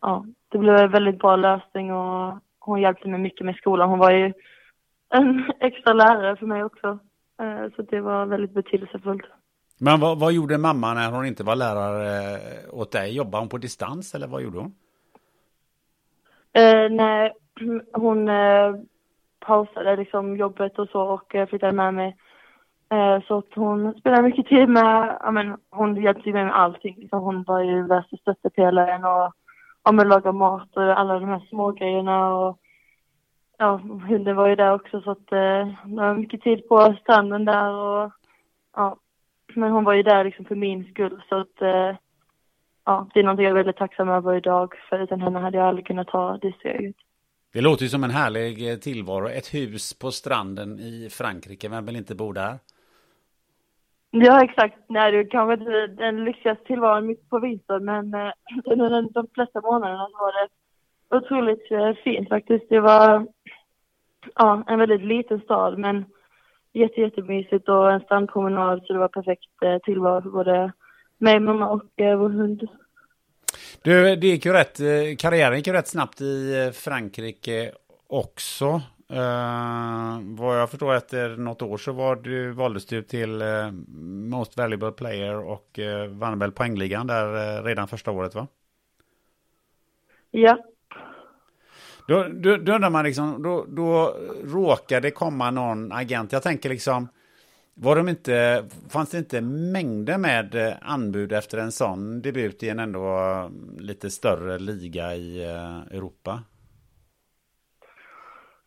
ja, 0.00 0.24
det 0.48 0.58
blev 0.58 0.76
en 0.76 0.90
väldigt 0.90 1.18
bra 1.18 1.36
lösning 1.36 1.92
och 1.92 2.38
hon 2.58 2.80
hjälpte 2.80 3.08
mig 3.08 3.20
mycket 3.20 3.46
med 3.46 3.56
skolan. 3.56 3.88
Hon 3.88 3.98
var 3.98 4.10
ju 4.10 4.32
en 5.10 5.52
extra 5.60 5.92
lärare 5.92 6.36
för 6.36 6.46
mig 6.46 6.64
också. 6.64 6.98
Eh, 7.42 7.66
Så 7.76 7.82
det 7.82 8.00
var 8.00 8.26
väldigt 8.26 8.54
betydelsefullt. 8.54 9.24
Men 9.82 10.00
vad, 10.00 10.18
vad 10.18 10.32
gjorde 10.32 10.58
mamma 10.58 10.94
när 10.94 11.10
hon 11.10 11.26
inte 11.26 11.44
var 11.44 11.56
lärare 11.56 12.38
åt 12.70 12.92
dig? 12.92 13.16
Jobbade 13.16 13.42
hon 13.42 13.48
på 13.48 13.58
distans 13.58 14.14
eller 14.14 14.26
vad 14.26 14.42
gjorde 14.42 14.58
hon? 14.58 14.74
Eh, 16.52 16.90
nej, 16.90 17.32
hon 17.92 18.28
eh, 18.28 18.74
pausade 19.46 19.96
liksom 19.96 20.36
jobbet 20.36 20.78
och 20.78 20.88
så 20.88 21.02
och 21.02 21.34
eh, 21.34 21.48
flyttade 21.48 21.72
med 21.72 21.94
mig. 21.94 22.16
Eh, 22.92 23.22
så 23.26 23.38
att 23.38 23.54
hon 23.54 23.94
spelade 23.94 24.22
mycket 24.22 24.46
tid 24.46 24.68
med, 24.68 25.18
ja 25.20 25.30
men 25.30 25.56
hon 25.70 26.02
hjälpte 26.02 26.32
mig 26.32 26.44
med 26.44 26.56
allting. 26.56 26.96
Liksom, 26.98 27.20
hon 27.20 27.42
var 27.42 27.60
ju 27.60 27.86
värsta 27.86 28.16
stöttepelaren 28.16 29.04
och 29.04 29.32
ja, 29.84 29.92
men 29.92 30.08
laga 30.08 30.32
mat 30.32 30.76
och 30.76 30.82
alla 31.00 31.18
de 31.18 31.28
här 31.28 31.46
små 31.48 31.72
grejerna 31.72 32.34
och 32.34 32.58
ja, 33.58 33.76
hunden 34.08 34.36
var 34.36 34.48
ju 34.48 34.56
där 34.56 34.72
också 34.72 35.00
så 35.00 35.10
att 35.10 35.32
eh, 35.32 35.68
det 35.84 35.96
var 35.96 36.14
mycket 36.14 36.42
tid 36.42 36.68
på 36.68 36.96
stranden 37.00 37.44
där 37.44 37.72
och 37.72 38.12
ja, 38.76 38.96
men 39.56 39.72
hon 39.72 39.84
var 39.84 39.94
ju 39.94 40.02
där 40.02 40.24
liksom 40.24 40.44
för 40.44 40.54
min 40.54 40.84
skull 40.84 41.22
så 41.28 41.36
att 41.36 41.62
eh, 41.62 41.96
ja, 42.84 43.08
det 43.14 43.20
är 43.20 43.24
någonting 43.24 43.44
jag 43.44 43.50
är 43.50 43.54
väldigt 43.54 43.76
tacksam 43.76 44.08
över 44.08 44.36
idag 44.36 44.74
för 44.88 44.98
utan 44.98 45.20
henne 45.20 45.38
hade 45.38 45.58
jag 45.58 45.66
aldrig 45.66 45.86
kunnat 45.86 46.08
ta 46.08 46.38
det 46.42 46.52
steget. 46.58 46.96
Det 47.52 47.60
låter 47.60 47.82
ju 47.82 47.88
som 47.88 48.04
en 48.04 48.10
härlig 48.10 48.72
eh, 48.72 48.76
tillvaro. 48.76 49.28
Ett 49.28 49.54
hus 49.54 49.98
på 49.98 50.10
stranden 50.10 50.78
i 50.78 51.08
Frankrike. 51.10 51.68
Vem 51.68 51.86
vill 51.86 51.96
inte 51.96 52.14
bo 52.14 52.32
där? 52.32 52.58
Ja, 54.10 54.44
exakt. 54.44 54.78
Nej, 54.88 55.12
det 55.12 55.18
är 55.18 55.30
kanske 55.30 55.54
inte 55.54 55.86
den 55.86 56.24
lyxigaste 56.24 56.64
tillvaron 56.64 57.06
mitt 57.06 57.30
på 57.30 57.38
vintern, 57.38 57.84
men 57.84 58.14
eh, 58.14 58.32
under 58.64 59.12
de 59.12 59.26
flesta 59.34 59.60
månaderna 59.60 60.08
var 60.12 60.32
det 60.32 60.48
otroligt 61.16 61.70
eh, 61.70 61.92
fint 62.04 62.28
faktiskt. 62.28 62.68
Det 62.68 62.80
var 62.80 63.26
ja, 64.34 64.64
en 64.66 64.78
väldigt 64.78 65.02
liten 65.04 65.40
stad, 65.40 65.78
men 65.78 66.04
jätte, 66.72 67.00
jättemysigt 67.00 67.68
och 67.68 67.92
en 67.92 68.00
strandpromenad, 68.00 68.82
så 68.86 68.92
det 68.92 68.98
var 68.98 69.08
perfekt 69.08 69.62
eh, 69.62 69.78
tillvaro 69.78 70.22
för 70.22 70.30
både 70.30 70.72
mig, 71.18 71.40
mamma 71.40 71.68
och 71.68 72.00
eh, 72.00 72.18
vår 72.18 72.30
hund. 72.30 72.68
Du, 73.82 74.16
det 74.16 74.26
gick 74.26 74.44
ju 74.44 74.52
rätt, 74.52 74.80
eh, 74.80 75.16
karriären 75.18 75.56
gick 75.56 75.66
ju 75.66 75.72
rätt 75.72 75.88
snabbt 75.88 76.20
i 76.20 76.70
Frankrike 76.74 77.72
också. 78.06 78.80
Uh, 79.12 80.20
vad 80.22 80.60
jag 80.60 80.70
förstår 80.70 80.94
efter 80.94 81.36
något 81.36 81.62
år 81.62 81.78
så 81.78 81.92
var 81.92 82.16
du, 82.16 82.50
valdes 82.50 82.86
du 82.86 83.02
till 83.02 83.42
eh, 83.42 83.70
Most 84.30 84.56
Valuable 84.56 84.92
Player 84.92 85.34
och 85.34 85.78
uh, 85.78 86.06
vann 86.06 86.38
väl 86.38 86.52
poängligan 86.52 87.06
där 87.06 87.58
eh, 87.58 87.64
redan 87.64 87.88
första 87.88 88.10
året 88.10 88.34
va? 88.34 88.46
Ja, 90.30 90.58
då, 92.10 92.24
då, 92.30 92.56
då 92.56 92.72
undrar 92.72 92.90
man 92.90 93.04
liksom, 93.04 93.42
då, 93.42 93.64
då 93.68 94.14
råkade 94.44 95.00
det 95.00 95.10
komma 95.10 95.50
någon 95.50 95.92
agent. 95.92 96.32
Jag 96.32 96.42
tänker 96.42 96.68
liksom, 96.68 97.08
var 97.74 97.96
de 97.96 98.08
inte, 98.08 98.64
fanns 98.92 99.10
det 99.10 99.18
inte 99.18 99.40
mängder 99.40 100.18
med 100.18 100.54
eh, 100.54 100.74
anbud 100.82 101.32
efter 101.32 101.58
en 101.58 101.72
sån 101.72 102.22
debut 102.22 102.62
i 102.62 102.68
en 102.68 102.78
ändå 102.78 103.18
eh, 103.18 103.48
lite 103.80 104.10
större 104.10 104.58
liga 104.58 105.14
i 105.14 105.44
eh, 105.44 105.96
Europa? 105.96 106.38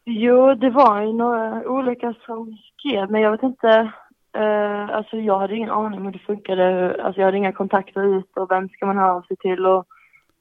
Jo, 0.05 0.55
det 0.55 0.69
var 0.69 1.01
ju 1.01 1.13
några 1.13 1.67
olika 1.67 2.13
som 2.25 2.57
skrev, 2.77 3.11
men 3.11 3.21
jag 3.21 3.31
vet 3.31 3.43
inte. 3.43 3.91
Eh, 4.37 4.89
alltså 4.89 5.17
jag 5.17 5.39
hade 5.39 5.55
ingen 5.55 5.71
aning 5.71 5.99
om 5.99 6.05
hur 6.05 6.13
det 6.13 6.19
funkade. 6.19 6.95
Alltså 7.03 7.21
jag 7.21 7.25
hade 7.25 7.37
inga 7.37 7.53
kontakter 7.53 8.17
ut 8.17 8.37
och 8.37 8.51
vem 8.51 8.69
ska 8.69 8.85
man 8.85 8.97
höra 8.97 9.13
av 9.13 9.21
sig 9.21 9.37
till 9.37 9.65
och 9.65 9.85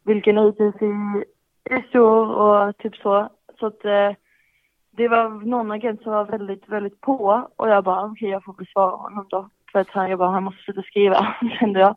vilken 0.04 0.38
utbildning? 0.38 1.24
Är 1.64 2.00
och 2.00 2.76
typ 2.78 2.96
så. 2.96 3.28
Så 3.58 3.66
att 3.66 3.84
eh, 3.84 4.12
det 4.90 5.08
var 5.08 5.28
någon 5.28 5.70
agent 5.70 6.02
som 6.02 6.12
var 6.12 6.24
väldigt, 6.24 6.68
väldigt 6.68 7.00
på 7.00 7.48
och 7.56 7.68
jag 7.68 7.84
bara 7.84 8.04
okej, 8.04 8.28
jag 8.28 8.44
får 8.44 8.52
besvara 8.52 8.96
honom 8.96 9.26
då. 9.30 9.48
För 9.72 9.78
att 9.78 9.88
han, 9.88 10.10
jag 10.10 10.18
bara, 10.18 10.30
han 10.30 10.44
måste 10.44 10.62
sluta 10.62 10.82
skriva, 10.82 11.36
kände 11.60 11.80
jag. 11.80 11.96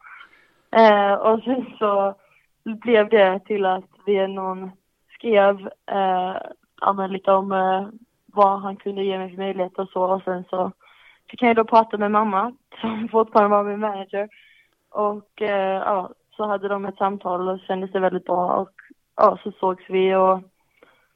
Eh, 0.71 1.13
och 1.13 1.43
sen 1.43 1.65
så 1.79 2.15
blev 2.63 3.09
det 3.09 3.39
till 3.39 3.65
att 3.65 3.89
vi 4.05 4.27
någon 4.27 4.71
skrev 5.13 5.69
eh, 5.91 6.37
ja, 6.81 6.93
men 6.93 7.11
lite 7.11 7.31
om 7.31 7.51
eh, 7.51 7.87
vad 8.25 8.61
han 8.61 8.75
kunde 8.75 9.03
ge 9.03 9.17
mig 9.17 9.29
för 9.29 9.37
möjligheter 9.37 9.81
och 9.81 9.89
så. 9.89 10.03
Och 10.03 10.23
sen 10.23 10.43
så 10.49 10.71
fick 11.29 11.41
jag 11.41 11.47
ju 11.47 11.53
då 11.53 11.63
prata 11.63 11.97
med 11.97 12.11
mamma, 12.11 12.53
som 12.81 13.09
fortfarande 13.11 13.57
var 13.57 13.63
min 13.63 13.79
manager. 13.79 14.29
Och 14.89 15.41
eh, 15.41 15.81
ja, 15.85 16.09
så 16.35 16.47
hade 16.47 16.67
de 16.67 16.85
ett 16.85 16.97
samtal 16.97 17.49
och 17.49 17.59
kändes 17.59 17.91
det 17.91 17.99
väldigt 17.99 18.25
bra. 18.25 18.53
Och 18.53 18.71
ja, 19.15 19.39
så 19.43 19.51
sågs 19.51 19.83
vi 19.89 20.15
och 20.15 20.41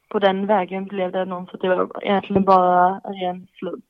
på 0.09 0.19
den 0.19 0.47
vägen 0.47 0.85
blev 0.85 1.11
det 1.11 1.25
någon. 1.25 1.47
Så 1.47 1.57
det 1.57 1.69
var 1.69 2.03
egentligen 2.03 2.43
bara 2.43 3.01
en 3.03 3.13
ren 3.13 3.47
slump. 3.59 3.85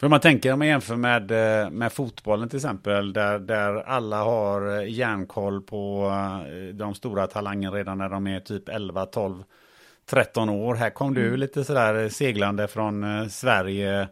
För 0.00 0.08
man 0.08 0.20
tänker 0.20 0.52
om 0.52 0.58
man 0.58 0.68
jämför 0.68 0.96
med, 0.96 1.30
eh, 1.30 1.70
med 1.70 1.92
fotbollen 1.92 2.48
till 2.48 2.56
exempel, 2.56 3.12
där, 3.12 3.38
där 3.38 3.82
alla 3.82 4.22
har 4.22 4.78
eh, 4.78 4.92
järnkoll 4.92 5.62
på 5.62 6.10
eh, 6.46 6.74
de 6.74 6.94
stora 6.94 7.26
talangerna 7.26 7.76
redan 7.76 7.98
när 7.98 8.08
de 8.08 8.26
är 8.26 8.40
typ 8.40 8.68
11, 8.68 9.06
12, 9.06 9.42
13 10.10 10.48
år. 10.48 10.74
Här 10.74 10.90
kom 10.90 11.14
du 11.14 11.36
lite 11.36 11.64
sådär 11.64 12.08
seglande 12.08 12.68
från 12.68 13.30
Sverige, 13.30 14.08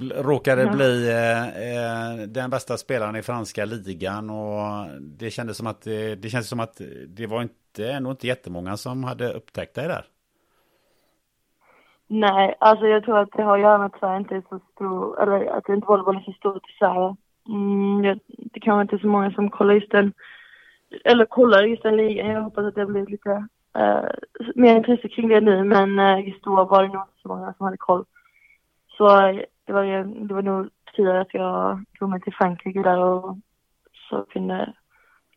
råkade 0.00 0.62
Ja. 0.62 0.72
bli 0.72 1.10
eh, 1.10 1.46
eh, 1.46 2.28
den 2.28 2.50
bästa 2.50 2.76
spelaren 2.76 3.16
i 3.16 3.22
franska 3.22 3.64
ligan 3.64 4.30
och 4.30 4.86
det 5.00 5.30
kändes 5.30 5.56
som 5.56 5.66
att 5.66 5.82
det, 5.82 6.14
det 6.14 6.28
kändes 6.28 6.48
som 6.48 6.60
att 6.60 6.80
det 7.08 7.26
var 7.26 7.42
inte, 7.42 7.92
ändå 7.92 8.10
inte 8.10 8.26
jättemånga 8.26 8.76
som 8.76 9.04
hade 9.04 9.32
upptäckt 9.32 9.74
dig 9.74 9.88
där. 9.88 10.04
Nej, 12.08 12.56
alltså 12.60 12.86
jag 12.86 13.04
tror 13.04 13.18
att 13.18 13.32
det 13.32 13.42
har 13.42 13.54
att 13.56 13.62
göra 13.62 13.78
med 13.78 13.86
att 13.86 13.98
Sverige 13.98 14.18
inte 14.18 14.36
är 14.36 14.42
så 14.48 14.60
stor, 14.74 15.22
eller 15.22 15.46
att 15.46 15.68
inte 15.68 15.86
volleyboll 15.86 16.16
är 16.16 16.20
så 16.20 16.32
stort 16.32 16.70
i 16.70 16.72
Sverige. 16.78 17.16
Mm, 17.48 18.18
det 18.26 18.60
kanske 18.60 18.82
inte 18.82 18.96
är 18.96 18.98
så 18.98 19.06
många 19.06 19.30
som 19.30 19.50
kollar 19.50 19.74
just 19.74 19.90
den, 19.90 20.12
eller 21.04 21.24
kollar 21.24 21.62
just 21.62 21.82
den 21.82 21.96
ligan. 21.96 22.26
Jag 22.26 22.42
hoppas 22.42 22.64
att 22.64 22.74
det 22.74 22.80
har 22.80 22.88
blivit 22.88 23.10
lite 23.10 23.46
eh, 23.78 24.04
mer 24.54 24.76
intresse 24.76 25.08
kring 25.08 25.28
det 25.28 25.40
nu, 25.40 25.64
men 25.64 25.98
eh, 25.98 26.28
just 26.28 26.44
då 26.44 26.64
var 26.64 26.82
det 26.82 26.88
nog 26.88 27.02
inte 27.02 27.22
så 27.22 27.28
många 27.28 27.54
som 27.54 27.64
hade 27.64 27.76
koll. 27.76 28.04
Så 28.96 29.28
eh, 29.28 29.40
det 29.64 29.72
var, 29.72 29.84
det 30.28 30.34
var 30.34 30.42
nog 30.42 30.68
tur 30.96 31.14
att 31.14 31.34
jag 31.34 31.84
tog 31.98 32.08
mig 32.10 32.20
till 32.20 32.34
Frankrike 32.34 32.82
där 32.82 32.98
och 32.98 33.36
så 34.08 34.22
kunde, 34.22 34.72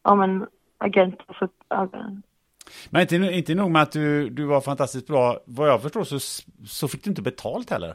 ja 0.04 0.16
men, 0.16 0.48
agenter 0.78 1.26
få 1.40 1.46
upp 1.46 1.64
ögonen. 1.70 2.24
Men 2.90 3.02
inte, 3.02 3.16
inte 3.16 3.56
nog 3.56 3.72
med 3.72 3.82
att 3.82 3.92
du, 3.92 4.30
du 4.30 4.46
var 4.46 4.62
fantastiskt 4.62 5.08
bra, 5.08 5.40
vad 5.46 5.70
jag 5.70 5.82
förstår 5.82 6.04
så, 6.04 6.20
så 6.68 6.88
fick 6.88 7.04
du 7.04 7.10
inte 7.10 7.22
betalt 7.22 7.70
heller. 7.70 7.94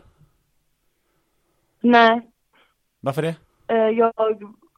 Nej, 1.80 2.22
Varför 3.04 3.22
det? 3.22 3.34
Eh, 3.66 3.88
jag, 3.98 4.12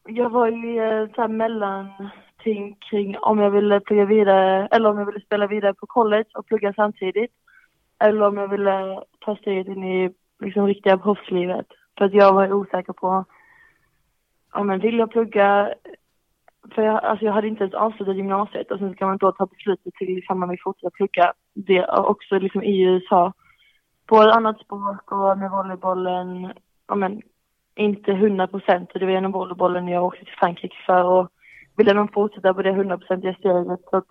jag 0.05 0.31
var 0.31 0.49
ju 0.49 1.03
ett 1.05 1.15
så 1.15 1.21
här 1.21 1.29
mellanting 1.29 2.77
kring 2.91 3.19
om 3.19 3.39
jag 3.39 3.51
ville 3.51 3.81
plugga 3.81 4.05
vidare, 4.05 4.69
eller 4.71 4.91
om 4.91 4.99
jag 4.99 5.07
ville 5.07 5.21
spela 5.21 5.47
vidare 5.47 5.75
på 5.75 5.87
college 5.87 6.29
och 6.35 6.47
plugga 6.47 6.73
samtidigt. 6.73 7.33
Eller 7.99 8.27
om 8.27 8.37
jag 8.37 8.49
ville 8.49 9.03
ta 9.21 9.37
steget 9.37 9.67
in 9.67 9.85
i 9.85 10.11
liksom 10.41 10.67
riktiga 10.67 10.99
proffslivet. 10.99 11.67
För 11.99 12.05
att 12.05 12.15
jag 12.15 12.33
var 12.33 12.53
osäker 12.53 12.93
på, 12.93 13.25
ja 14.53 14.63
men 14.63 14.81
vill 14.81 14.99
jag 14.99 15.11
plugga? 15.11 15.75
För 16.75 16.83
jag, 16.83 17.05
alltså 17.05 17.25
jag 17.25 17.33
hade 17.33 17.49
inte 17.49 17.65
ens 17.65 17.75
avslutat 17.75 18.17
gymnasiet 18.17 18.71
och 18.71 18.79
sen 18.79 18.95
ska 18.95 19.07
man 19.07 19.17
då 19.19 19.33
ta 19.33 19.47
beslutet 19.47 19.95
till 19.95 20.07
liksom, 20.07 20.19
ifall 20.19 20.37
man 20.37 20.49
vill 20.49 20.63
fortsätta 20.63 20.91
plugga. 20.91 21.33
Det 21.55 21.77
är 21.77 22.07
också 22.07 22.39
liksom 22.39 22.63
i 22.63 22.83
USA 22.83 23.33
på 24.07 24.23
ett 24.23 24.37
annat 24.37 24.61
språk 24.61 25.13
och 25.13 25.39
med 25.39 25.51
volleybollen, 25.51 26.53
ja 26.89 26.95
men 26.95 27.23
inte 27.75 28.13
hundra 28.13 28.47
procent. 28.47 28.91
Det 28.95 29.05
var 29.05 29.13
genom 29.13 29.33
volleybollen 29.33 29.89
jag 29.89 30.05
åkte 30.05 30.25
till 30.25 30.35
Frankrike 30.39 30.77
för 30.87 31.05
och 31.05 31.29
ville 31.77 31.95
nog 31.95 32.13
fortsätta 32.13 32.55
på 32.55 32.63
det 32.63 32.73
hundraprocentiga 32.73 33.35
steget. 33.35 33.81
Så 33.91 33.97
att 33.97 34.07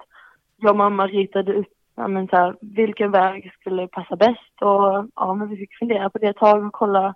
jag 0.58 0.72
och 0.72 0.78
mamma 0.78 1.08
ritade 1.08 1.54
upp 1.54 1.68
ja, 1.96 2.08
men 2.08 2.28
så 2.28 2.36
här, 2.36 2.56
vilken 2.62 3.12
väg 3.12 3.54
skulle 3.60 3.88
passa 3.88 4.16
bäst 4.16 4.62
och 4.62 5.10
ja, 5.16 5.34
men 5.34 5.50
vi 5.50 5.58
fick 5.58 5.78
fundera 5.80 6.10
på 6.10 6.18
det 6.18 6.28
ett 6.28 6.38
tag 6.38 6.66
och 6.66 6.74
kolla 6.74 7.16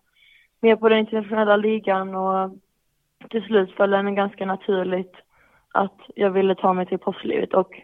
mer 0.61 0.75
på 0.75 0.89
den 0.89 0.99
internationella 0.99 1.57
ligan 1.57 2.15
och 2.15 2.57
till 3.29 3.43
slut 3.43 3.71
föll 3.71 3.91
det 3.91 4.11
ganska 4.11 4.45
naturligt 4.45 5.13
att 5.73 5.97
jag 6.15 6.31
ville 6.31 6.55
ta 6.55 6.73
mig 6.73 6.85
till 6.85 6.99
proffslivet 6.99 7.53
och 7.53 7.81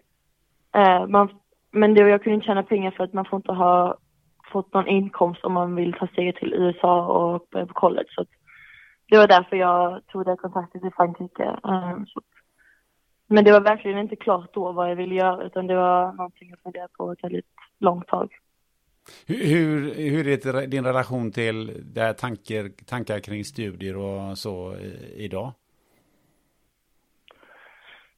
eh, 0.75 1.07
man, 1.07 1.29
men 1.71 1.93
det, 1.93 2.09
jag 2.09 2.23
kunde 2.23 2.35
inte 2.35 2.45
tjäna 2.45 2.63
pengar 2.63 2.91
för 2.91 3.03
att 3.03 3.13
man 3.13 3.25
får 3.25 3.37
inte 3.37 3.51
ha 3.51 3.97
fått 4.51 4.73
någon 4.73 4.87
inkomst 4.87 5.45
om 5.45 5.53
man 5.53 5.75
vill 5.75 5.93
ta 5.93 6.07
steget 6.07 6.35
till 6.35 6.53
USA 6.53 7.05
och 7.05 7.47
börja 7.51 7.65
på 7.65 7.73
college. 7.73 8.07
Så 8.09 8.25
det 9.09 9.17
var 9.17 9.27
därför 9.27 9.55
jag 9.55 10.07
tog 10.07 10.25
det 10.25 10.35
kontaktet 10.35 10.83
i 10.83 10.91
Frankrike. 10.91 11.43
Eh, 11.43 11.97
så. 12.07 12.21
Men 13.35 13.43
det 13.43 13.51
var 13.51 13.61
verkligen 13.61 13.97
inte 13.97 14.15
klart 14.15 14.53
då 14.53 14.71
vad 14.71 14.91
jag 14.91 14.95
ville 14.95 15.15
göra 15.15 15.43
utan 15.43 15.67
det 15.67 15.75
var 15.75 16.13
någonting 16.13 16.49
jag 16.49 16.59
funderade 16.59 16.93
på 16.97 17.11
ett 17.11 17.23
väldigt 17.23 17.45
långt 17.79 18.07
tag. 18.07 18.33
Hur, 19.27 19.93
hur 19.93 20.27
är 20.27 20.67
din 20.67 20.85
relation 20.85 21.31
till 21.31 21.83
det 21.93 22.13
tankar, 22.13 22.85
tankar 22.85 23.19
kring 23.19 23.43
studier 23.43 23.97
och 23.97 24.37
så 24.37 24.75
idag? 25.15 25.51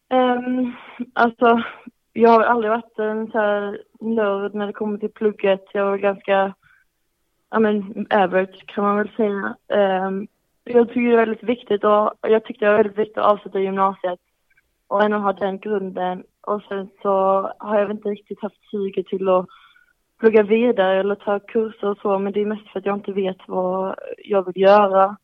Um, 0.09 0.73
alltså, 1.13 1.63
jag 2.13 2.29
har 2.29 2.43
aldrig 2.43 2.71
varit 2.71 2.99
en 2.99 3.31
så 3.31 3.37
här 3.37 3.81
nörd 3.99 4.53
när 4.53 4.67
det 4.67 4.73
kommer 4.73 4.97
till 4.97 5.11
plugget. 5.11 5.65
Jag 5.73 5.85
var 5.85 5.97
ganska, 5.97 6.53
ja 7.49 7.59
men 7.59 8.07
average 8.09 8.65
kan 8.65 8.83
man 8.83 8.97
väl 8.97 9.11
säga. 9.17 9.55
Um, 9.67 10.27
jag 10.63 10.87
tycker 10.87 11.01
det 11.01 11.13
är 11.13 11.25
väldigt 11.25 11.43
viktigt 11.43 11.83
och 11.83 12.13
jag 12.21 12.45
tyckte 12.45 12.65
det 12.65 12.71
var 12.71 12.77
väldigt 12.77 12.97
viktigt 12.97 13.17
att 13.17 13.31
avsluta 13.31 13.59
gymnasiet 13.59 14.19
och 14.87 15.03
ändå 15.03 15.17
ha 15.17 15.33
den 15.33 15.59
grunden. 15.59 16.23
Och 16.41 16.61
sen 16.61 16.89
så 17.01 17.09
har 17.59 17.79
jag 17.79 17.91
inte 17.91 18.09
riktigt 18.09 18.41
haft 18.41 18.69
suget 18.71 19.07
till 19.07 19.29
att 19.29 19.45
plugga 20.19 20.43
vidare 20.43 20.99
eller 20.99 21.15
ta 21.15 21.39
kurser 21.39 21.89
och 21.89 21.97
så, 21.97 22.19
men 22.19 22.33
det 22.33 22.41
är 22.41 22.45
mest 22.45 22.67
för 22.67 22.79
att 22.79 22.85
jag 22.85 22.97
inte 22.97 23.11
vet 23.11 23.37
vad 23.47 23.95
jag 24.17 24.45
vill 24.45 24.61
göra. 24.61 25.17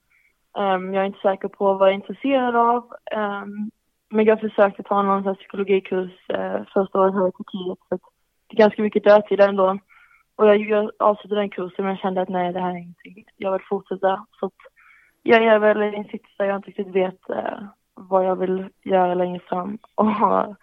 Um, 0.57 0.93
jag 0.93 1.01
är 1.03 1.07
inte 1.07 1.19
säker 1.19 1.47
på 1.47 1.73
vad 1.73 1.87
jag 1.87 1.93
är 1.93 1.95
intresserad 1.95 2.55
av. 2.55 2.93
Um, 3.15 3.71
men 4.09 4.25
jag 4.25 4.39
försökte 4.39 4.83
ta 4.83 5.01
någon 5.01 5.23
sån 5.23 5.35
psykologikurs 5.35 6.11
uh, 6.33 6.63
första 6.73 6.99
året 6.99 7.13
här 7.13 7.27
i 7.27 7.31
Turkiet, 7.31 7.79
för 7.89 7.99
det 8.47 8.55
är 8.55 8.57
ganska 8.57 8.81
mycket 8.81 9.03
dödtid 9.03 9.39
ändå. 9.39 9.79
Och 10.35 10.47
jag, 10.47 10.57
jag 10.57 10.91
avslutade 10.99 11.41
den 11.41 11.49
kursen 11.49 11.85
men 11.85 11.93
jag 11.93 11.99
kände 11.99 12.21
att 12.21 12.29
nej, 12.29 12.53
det 12.53 12.59
här 12.59 12.71
är 12.71 12.77
ingenting. 12.77 13.25
Jag 13.37 13.51
vill 13.51 13.67
fortsätta. 13.69 14.25
Så 14.39 14.45
att 14.45 14.53
jag 15.23 15.43
är 15.43 15.59
väl 15.59 15.83
i 15.83 15.95
en 15.95 16.03
sits 16.03 16.37
där 16.37 16.45
jag 16.45 16.55
inte 16.55 16.69
riktigt 16.69 16.95
vet 16.95 17.29
uh, 17.29 17.63
vad 17.95 18.25
jag 18.25 18.35
vill 18.35 18.69
göra 18.83 19.13
längre 19.13 19.39
fram. 19.39 19.77
Och 19.95 20.05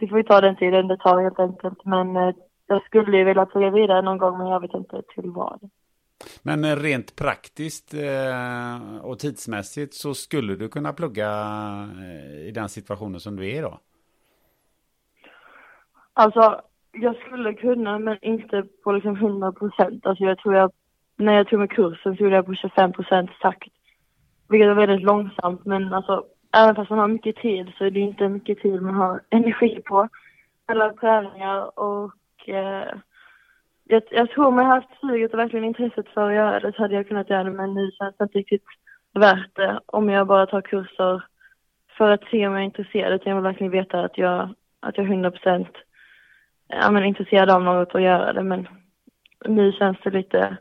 det 0.00 0.08
får 0.08 0.16
vi 0.16 0.24
ta 0.24 0.40
den 0.40 0.56
tiden 0.56 0.88
det 0.88 0.96
tar 0.96 1.22
helt 1.22 1.38
enkelt. 1.38 1.84
Men 1.84 2.16
uh, 2.16 2.34
jag 2.66 2.84
skulle 2.84 3.16
ju 3.16 3.24
vilja 3.24 3.46
plugga 3.46 3.70
vidare 3.70 4.02
någon 4.02 4.18
gång 4.18 4.38
men 4.38 4.46
jag 4.46 4.60
vet 4.60 4.74
inte 4.74 5.02
till 5.14 5.30
vad. 5.30 5.70
Men 6.42 6.64
eh, 6.64 6.76
rent 6.76 7.16
praktiskt 7.16 7.94
eh, 7.94 8.96
och 9.02 9.18
tidsmässigt 9.18 9.94
så 9.94 10.14
skulle 10.14 10.54
du 10.54 10.68
kunna 10.68 10.92
plugga 10.92 11.28
i 12.46 12.50
den 12.50 12.68
situationen 12.68 13.20
som 13.20 13.36
du 13.36 13.50
är 13.50 13.58
idag? 13.58 13.78
Alltså, 16.12 16.60
jag 16.92 17.16
skulle 17.16 17.54
kunna 17.54 17.98
men 17.98 18.18
inte 18.22 18.64
på 18.84 18.92
liksom 18.92 19.16
100 19.16 19.52
procent. 19.52 20.06
Alltså 20.06 20.24
jag 20.24 20.38
tror 20.38 20.54
jag, 20.54 20.72
när 21.16 21.32
jag 21.34 21.48
tog 21.48 21.60
med 21.60 21.70
kursen 21.70 22.16
så 22.16 22.22
gjorde 22.22 22.36
jag 22.36 22.46
på 22.46 22.54
25 22.54 22.92
procents 22.92 23.32
takt. 23.40 23.68
Vilket 24.48 24.68
är 24.68 24.74
väldigt 24.74 25.06
långsamt 25.06 25.64
men 25.64 25.92
alltså 25.92 26.24
även 26.54 26.74
fast 26.74 26.90
man 26.90 26.98
har 26.98 27.08
mycket 27.08 27.36
tid 27.36 27.72
så 27.78 27.84
är 27.84 27.90
det 27.90 28.00
inte 28.00 28.28
mycket 28.28 28.62
tid 28.62 28.82
man 28.82 28.94
har 28.94 29.20
energi 29.30 29.82
på. 29.84 30.08
Alla 30.66 30.92
träningar 30.92 31.78
och 31.78 32.48
eh, 32.48 32.94
jag, 33.84 34.02
jag 34.10 34.30
tror 34.30 34.46
om 34.46 34.58
jag 34.58 34.64
haft 34.64 35.00
suget 35.00 35.32
och 35.32 35.38
verkligen 35.38 35.64
intresset 35.64 36.08
för 36.08 36.28
att 36.28 36.34
göra 36.34 36.60
det 36.60 36.72
så 36.72 36.82
hade 36.82 36.94
jag 36.94 37.08
kunnat 37.08 37.30
göra 37.30 37.44
det 37.44 37.50
men 37.50 37.74
nu 37.74 37.90
känns 37.90 38.16
det 38.16 38.24
inte 38.24 38.38
riktigt 38.38 38.64
värt 39.14 39.56
det 39.56 39.80
om 39.86 40.08
jag 40.08 40.26
bara 40.26 40.46
tar 40.46 40.60
kurser 40.60 41.24
för 41.98 42.10
att 42.10 42.24
se 42.30 42.46
om 42.46 42.52
jag 42.52 42.60
är 42.60 42.66
intresserad. 42.66 43.12
Utan 43.12 43.30
Jag 43.30 43.36
vill 43.36 43.44
verkligen 43.44 43.72
veta 43.72 44.00
att 44.00 44.18
jag, 44.18 44.54
att 44.80 44.96
jag 44.96 45.06
är 45.06 45.10
100 45.10 45.30
procent 45.30 45.68
är 46.68 47.02
intresserad 47.02 47.50
av 47.50 47.62
något 47.62 47.94
och 47.94 48.00
göra 48.00 48.32
det 48.32 48.42
men 48.42 48.68
nu 49.46 49.72
känns 49.72 49.98
det 50.04 50.10
lite 50.10 50.56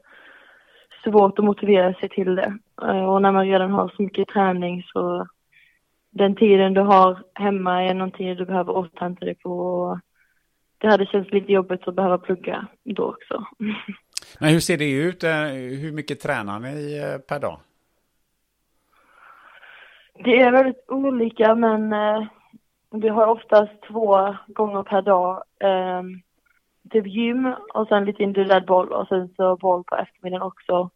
svårt 1.04 1.40
att 1.40 1.46
motivera 1.46 1.94
sig 1.94 2.10
till 2.10 2.36
det. 2.36 2.58
Eh, 2.82 3.06
och 3.06 3.22
när 3.22 3.32
man 3.32 3.46
redan 3.46 3.72
har 3.72 3.90
så 3.96 4.02
mycket 4.02 4.28
träning 4.28 4.84
så 4.94 5.28
den 6.14 6.36
tiden 6.36 6.74
du 6.74 6.82
har 6.82 7.24
hemma 7.34 7.84
är 7.84 7.94
någonting 7.94 8.36
du 8.36 8.46
behöver 8.46 8.74
återhämta 8.78 9.26
dig 9.26 9.36
på 9.36 10.00
det 10.84 10.90
hade 10.90 11.06
känts 11.06 11.32
lite 11.32 11.52
jobbigt 11.52 11.88
att 11.88 11.96
behöva 11.96 12.18
plugga 12.18 12.68
då 12.84 13.04
också. 13.04 13.46
Men 14.40 14.50
hur 14.50 14.60
ser 14.60 14.78
det 14.78 14.92
ut? 14.92 15.24
Eh, 15.24 15.46
hur 15.82 15.92
mycket 15.92 16.20
tränar 16.20 16.60
ni 16.60 16.98
eh, 16.98 17.18
per 17.18 17.40
dag? 17.40 17.60
Det 20.24 20.42
är 20.42 20.52
väldigt 20.52 20.86
olika 20.88 21.56
men 21.56 21.94
eh, 21.94 22.28
vi 22.92 23.10
har 23.10 23.28
oftast 23.28 23.72
två 23.88 24.36
gånger 24.48 24.84
per 24.84 25.02
dag. 25.02 25.44
Typ 26.90 27.08
gym 27.08 27.56
och 27.74 27.88
sen 27.88 28.06
lite 28.06 28.24
individuell 28.24 28.66
boll 28.66 28.92
och 28.92 29.08
sen 29.08 29.30
så 29.36 29.56
boll 29.56 29.84
på 29.84 29.96
eftermiddagen 29.96 30.42
också. 30.42 30.90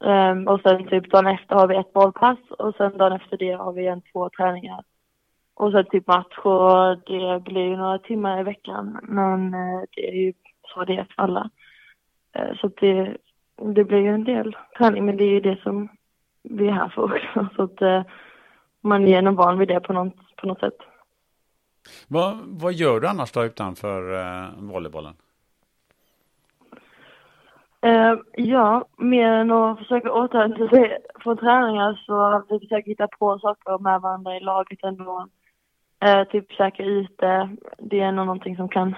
Um, 0.00 0.48
och 0.48 0.60
sen 0.60 0.88
typ 0.88 1.10
dagen 1.10 1.26
efter 1.26 1.54
har 1.54 1.68
vi 1.68 1.76
ett 1.76 1.92
bollpass 1.92 2.38
och 2.58 2.74
sen 2.74 2.98
dagen 2.98 3.12
efter 3.12 3.36
det 3.36 3.52
har 3.52 3.72
vi 3.72 3.86
en 3.86 4.02
två 4.02 4.30
träningar. 4.30 4.84
Och 5.54 5.72
sen 5.72 5.84
typ 5.84 6.06
match 6.06 6.38
och 6.38 6.98
det 6.98 7.40
blir 7.44 7.62
ju 7.62 7.76
några 7.76 7.98
timmar 7.98 8.40
i 8.40 8.42
veckan. 8.42 8.98
Men 9.02 9.54
eh, 9.54 9.82
det 9.96 10.08
är 10.08 10.14
ju 10.14 10.32
så 10.74 10.84
det 10.84 10.96
är 10.96 11.04
för 11.04 11.22
alla. 11.22 11.50
Uh, 12.38 12.56
så 12.60 12.68
det, 12.80 13.16
det 13.74 13.84
blir 13.84 13.98
ju 13.98 14.14
en 14.14 14.24
del 14.24 14.56
träning, 14.78 15.04
men 15.06 15.16
det 15.16 15.24
är 15.24 15.30
ju 15.30 15.40
det 15.40 15.58
som 15.62 15.88
vi 16.42 16.68
är 16.68 16.72
här 16.72 16.88
för 16.88 17.02
också. 17.02 17.48
Så 17.56 17.62
att 17.62 17.82
uh, 17.82 18.02
man 18.80 19.08
är 19.08 19.22
nog 19.22 19.36
van 19.36 19.58
vid 19.58 19.68
det 19.68 19.80
på 19.80 19.92
något, 19.92 20.36
på 20.36 20.46
något 20.46 20.60
sätt. 20.60 20.76
Vad, 22.08 22.36
vad 22.44 22.72
gör 22.72 23.00
du 23.00 23.08
annars 23.08 23.32
då 23.32 23.44
utanför 23.44 24.12
uh, 24.12 24.48
volleybollen? 24.56 25.14
Uh, 27.86 28.20
ja, 28.32 28.84
mer 28.96 29.32
än 29.32 29.50
att 29.50 29.78
försöka 29.78 30.12
återhämta 30.12 30.68
sig 30.68 30.98
från 31.20 31.36
träningar 31.36 32.02
så 32.06 32.42
vi 32.48 32.60
försöker 32.60 32.90
hitta 32.90 33.08
på 33.18 33.38
saker 33.38 33.78
med 33.78 34.00
varandra 34.00 34.36
i 34.36 34.40
laget 34.40 34.84
ändå. 34.84 35.28
Uh, 36.04 36.24
typ 36.24 36.52
käka 36.52 36.82
ute. 36.82 37.56
Det 37.78 38.00
är 38.00 38.12
nog 38.12 38.26
någonting 38.26 38.56
som 38.56 38.68
kan 38.68 38.94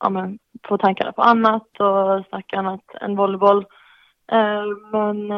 ja, 0.00 0.08
men, 0.08 0.38
få 0.68 0.78
tankarna 0.78 1.12
på 1.12 1.22
annat 1.22 1.80
och 1.80 2.26
snacka 2.28 2.58
annat 2.58 2.84
än 3.00 3.16
volleyboll. 3.16 3.66
Uh, 4.32 4.64
men 4.92 5.28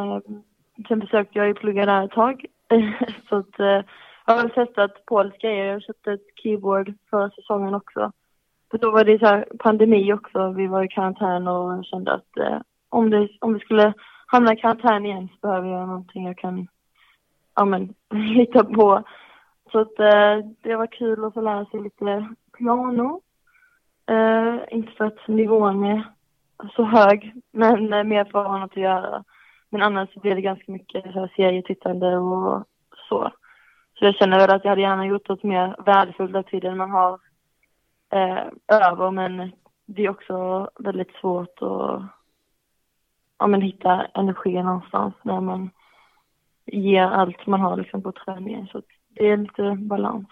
sen 0.88 1.01
försökte 1.01 1.38
jag 1.38 1.49
ju 1.49 1.55
plugga 1.55 1.86
där 1.86 2.05
ett 2.05 2.11
tag. 2.11 2.44
så 3.28 3.36
att, 3.36 3.84
jag 4.26 4.34
har 4.34 4.49
testat 4.49 5.07
polska 5.07 5.49
grejer. 5.49 5.72
Jag 5.72 5.82
köpte 5.82 6.12
ett 6.12 6.26
keyboard 6.42 6.94
förra 7.11 7.30
säsongen 7.30 7.74
också. 7.74 8.12
För 8.70 8.78
då 8.78 8.90
var 8.90 9.05
det 9.05 9.18
så 9.18 9.57
pandemi 9.59 10.12
också. 10.12 10.49
Vi 10.49 10.66
var 10.66 10.82
i 10.82 10.88
karantän 10.88 11.49
och 11.49 11.84
kände 11.84 12.12
att 12.12 12.30
om, 12.97 13.11
det, 13.11 13.28
om 13.40 13.55
vi 13.55 13.61
skulle 13.61 13.92
hamna 14.26 14.53
i 14.53 14.57
karantän 14.57 15.07
igen 15.07 15.28
så 15.28 15.47
behöver 15.47 15.68
jag 15.68 15.88
någonting 15.88 16.26
jag 16.26 16.38
kan 16.38 16.68
ja, 17.55 17.64
men, 17.64 17.94
hitta 18.36 18.64
på. 18.64 19.03
Så 19.72 19.78
att 19.78 19.99
eh, 19.99 20.38
det 20.62 20.76
var 20.76 20.86
kul 20.86 21.24
att 21.24 21.34
få 21.34 21.40
lära 21.40 21.64
sig 21.64 21.80
lite 21.80 22.28
piano. 22.59 23.20
Eh, 24.11 24.57
inte 24.70 24.92
för 24.92 25.05
att 25.05 25.28
nivån 25.28 25.84
är 25.84 26.05
så 26.76 26.84
hög, 26.84 27.34
men 27.53 27.92
eh, 27.92 28.05
mer 28.05 28.24
för 28.24 28.40
att 28.40 28.47
ha 28.47 28.59
något 28.59 28.70
att 28.70 28.76
göra. 28.76 29.24
Men 29.70 29.82
annars 29.82 30.14
blir 30.14 30.34
det 30.34 30.40
ganska 30.40 30.72
mycket 30.72 31.12
så 31.12 31.28
serietittande 31.36 32.16
och 32.16 32.64
så. 33.09 33.32
Så 33.99 34.05
jag 34.05 34.14
känner 34.14 34.38
väl 34.38 34.51
att 34.51 34.64
jag 34.64 34.70
hade 34.70 34.80
gärna 34.80 35.07
gjort 35.07 35.28
något 35.28 35.42
mer 35.42 35.76
värdefullt 35.86 36.36
av 36.36 36.42
tiden 36.42 36.76
man 36.76 36.90
har 36.90 37.20
eh, 38.12 38.47
över, 38.68 39.11
men 39.11 39.53
det 39.86 40.05
är 40.05 40.11
också 40.11 40.70
väldigt 40.78 41.12
svårt 41.20 41.62
att 41.62 42.03
ja, 43.39 43.47
men 43.47 43.62
hitta 43.62 44.07
energi 44.14 44.62
någonstans 44.62 45.14
när 45.22 45.41
man 45.41 45.70
ger 46.66 47.03
allt 47.03 47.47
man 47.47 47.61
har 47.61 47.76
liksom, 47.76 48.03
på 48.03 48.12
träningen. 48.12 48.66
Så 48.66 48.82
det 49.09 49.28
är 49.28 49.37
lite 49.37 49.76
balans. 49.80 50.28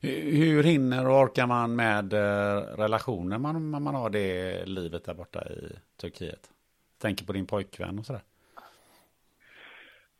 Hur 0.00 0.62
hinner 0.62 1.08
och 1.08 1.20
orkar 1.20 1.46
man 1.46 1.76
med 1.76 2.12
eh, 2.12 2.56
relationer 2.76 3.38
man, 3.38 3.82
man 3.82 3.94
har 3.94 4.10
det 4.10 4.64
livet 4.66 5.04
där 5.04 5.14
borta 5.14 5.42
i 5.44 5.72
Turkiet? 6.00 6.50
Tänker 7.02 7.24
på 7.24 7.32
din 7.32 7.46
pojkvän 7.46 7.98
och 7.98 8.04
sådär. 8.04 8.22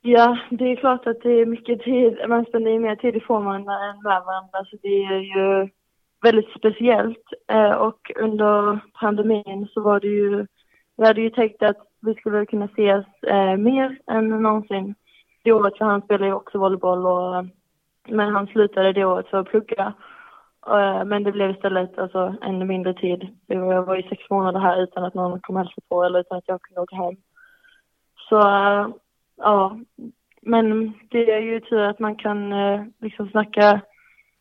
Ja, 0.00 0.38
det 0.50 0.64
är 0.64 0.76
klart 0.76 1.06
att 1.06 1.22
det 1.22 1.30
är 1.30 1.46
mycket 1.46 1.82
tid, 1.82 2.18
man 2.28 2.44
spenderar 2.44 2.78
mer 2.78 2.96
tid 2.96 3.16
ifrån 3.16 3.44
varandra 3.44 3.74
än 3.74 4.02
med 4.02 4.22
varandra, 4.26 4.64
så 4.70 4.76
det 4.82 5.04
är 5.04 5.20
ju 5.20 5.68
väldigt 6.22 6.50
speciellt. 6.58 7.24
Eh, 7.48 7.72
och 7.72 8.12
under 8.16 8.78
pandemin 9.00 9.68
så 9.74 9.80
var 9.80 10.00
det 10.00 10.06
ju, 10.06 10.46
vi 10.96 11.06
hade 11.06 11.20
ju 11.20 11.30
tänkt 11.30 11.62
att 11.62 11.78
vi 12.04 12.14
skulle 12.14 12.46
kunna 12.46 12.64
ses 12.64 13.06
eh, 13.22 13.56
mer 13.56 13.98
än 14.06 14.28
någonsin. 14.28 14.94
Det 15.42 15.52
året, 15.52 15.78
för 15.78 15.84
han 15.84 16.02
spelade 16.02 16.26
ju 16.26 16.32
också 16.32 16.58
volleyboll 16.58 17.06
och, 17.06 17.44
men 18.08 18.34
han 18.34 18.46
slutade 18.46 18.92
det 18.92 19.04
året 19.04 19.28
för 19.28 19.38
att 19.38 19.48
plugga. 19.48 19.94
Eh, 20.66 21.04
men 21.04 21.22
det 21.22 21.32
blev 21.32 21.50
istället 21.50 21.98
alltså 21.98 22.34
ännu 22.42 22.64
mindre 22.64 22.94
tid. 22.94 23.28
Jag 23.46 23.82
var 23.82 23.96
ju 23.96 24.02
sex 24.02 24.30
månader 24.30 24.60
här 24.60 24.82
utan 24.82 25.04
att 25.04 25.14
någon 25.14 25.40
kom 25.40 25.56
hälsa 25.56 25.80
på 25.88 26.04
eller 26.04 26.20
utan 26.20 26.38
att 26.38 26.48
jag 26.48 26.62
kunde 26.62 26.80
åka 26.80 26.96
hem. 26.96 27.16
Så 28.28 28.38
eh, 28.38 28.88
ja, 29.36 29.78
men 30.42 30.92
det 31.10 31.30
är 31.30 31.40
ju 31.40 31.60
tur 31.60 31.80
att 31.80 31.98
man 31.98 32.16
kan 32.16 32.52
eh, 32.52 32.82
liksom 33.00 33.28
snacka 33.28 33.80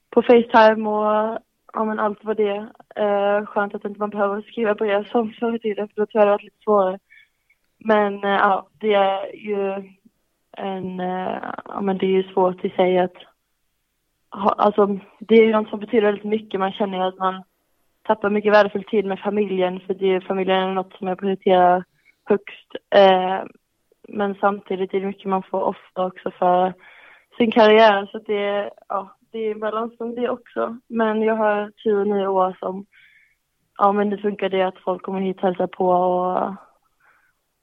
på 0.09 0.21
Facetime 0.21 0.89
och 0.89 1.39
ja 1.73 1.83
men 1.85 1.99
allt 1.99 2.23
vad 2.23 2.37
det 2.37 2.49
är. 2.49 2.71
Eh, 2.95 3.45
skönt 3.45 3.75
att 3.75 3.85
inte 3.85 3.99
man 3.99 4.09
behöver 4.09 4.41
skriva 4.41 4.75
brev 4.75 5.07
som 5.11 5.33
förr 5.39 5.55
i 5.55 5.59
tiden 5.59 5.87
för 5.87 5.95
då 5.95 6.05
tror 6.05 6.21
jag 6.21 6.27
det 6.27 6.31
varit 6.31 6.43
lite 6.43 6.63
svårare. 6.63 6.99
Men 7.83 8.23
eh, 8.23 8.29
ja, 8.29 8.67
det 8.79 8.93
är 8.93 9.35
ju 9.35 9.91
en, 10.57 10.99
eh, 10.99 11.37
ja 11.65 11.81
men 11.81 11.97
det 11.97 12.05
är 12.05 12.11
ju 12.11 12.23
svårt 12.23 12.65
i 12.65 12.69
sig 12.69 12.99
att 12.99 13.15
alltså 14.33 14.99
det 15.19 15.35
är 15.35 15.45
ju 15.45 15.51
något 15.51 15.69
som 15.69 15.79
betyder 15.79 16.05
väldigt 16.05 16.23
mycket. 16.23 16.59
Man 16.59 16.71
känner 16.71 16.97
ju 16.97 17.03
att 17.03 17.17
man 17.17 17.43
tappar 18.01 18.29
mycket 18.29 18.53
värdefull 18.53 18.83
tid 18.83 19.05
med 19.05 19.19
familjen 19.19 19.79
för 19.79 19.93
det, 19.93 20.21
familjen 20.21 20.57
är 20.57 20.73
något 20.73 20.93
som 20.93 21.07
jag 21.07 21.19
prioriterar 21.19 21.83
högst. 22.25 22.75
Eh, 22.95 23.41
men 24.07 24.35
samtidigt 24.35 24.93
är 24.93 24.99
det 24.99 25.05
mycket 25.05 25.29
man 25.29 25.43
får 25.43 25.61
offra 25.61 26.05
också 26.05 26.31
för 26.31 26.73
sin 27.37 27.51
karriär. 27.51 28.09
Så 28.11 28.19
det, 28.19 28.69
ja, 28.89 29.15
det 29.31 29.39
är 29.39 29.51
en 29.51 29.59
balansgång 29.59 30.15
det 30.15 30.29
också. 30.29 30.77
Men 30.87 31.21
jag 31.21 31.35
har 31.35 31.71
tur 31.83 32.05
nu 32.05 32.27
år 32.27 32.57
som, 32.59 32.85
ja 33.77 33.91
men 33.91 34.09
det 34.09 34.17
funkar 34.17 34.49
det 34.49 34.61
att 34.61 34.77
folk 34.77 35.01
kommer 35.01 35.21
hit 35.21 35.37
och 35.37 35.43
hälsar 35.43 35.67
på 35.67 35.87
och 35.87 36.53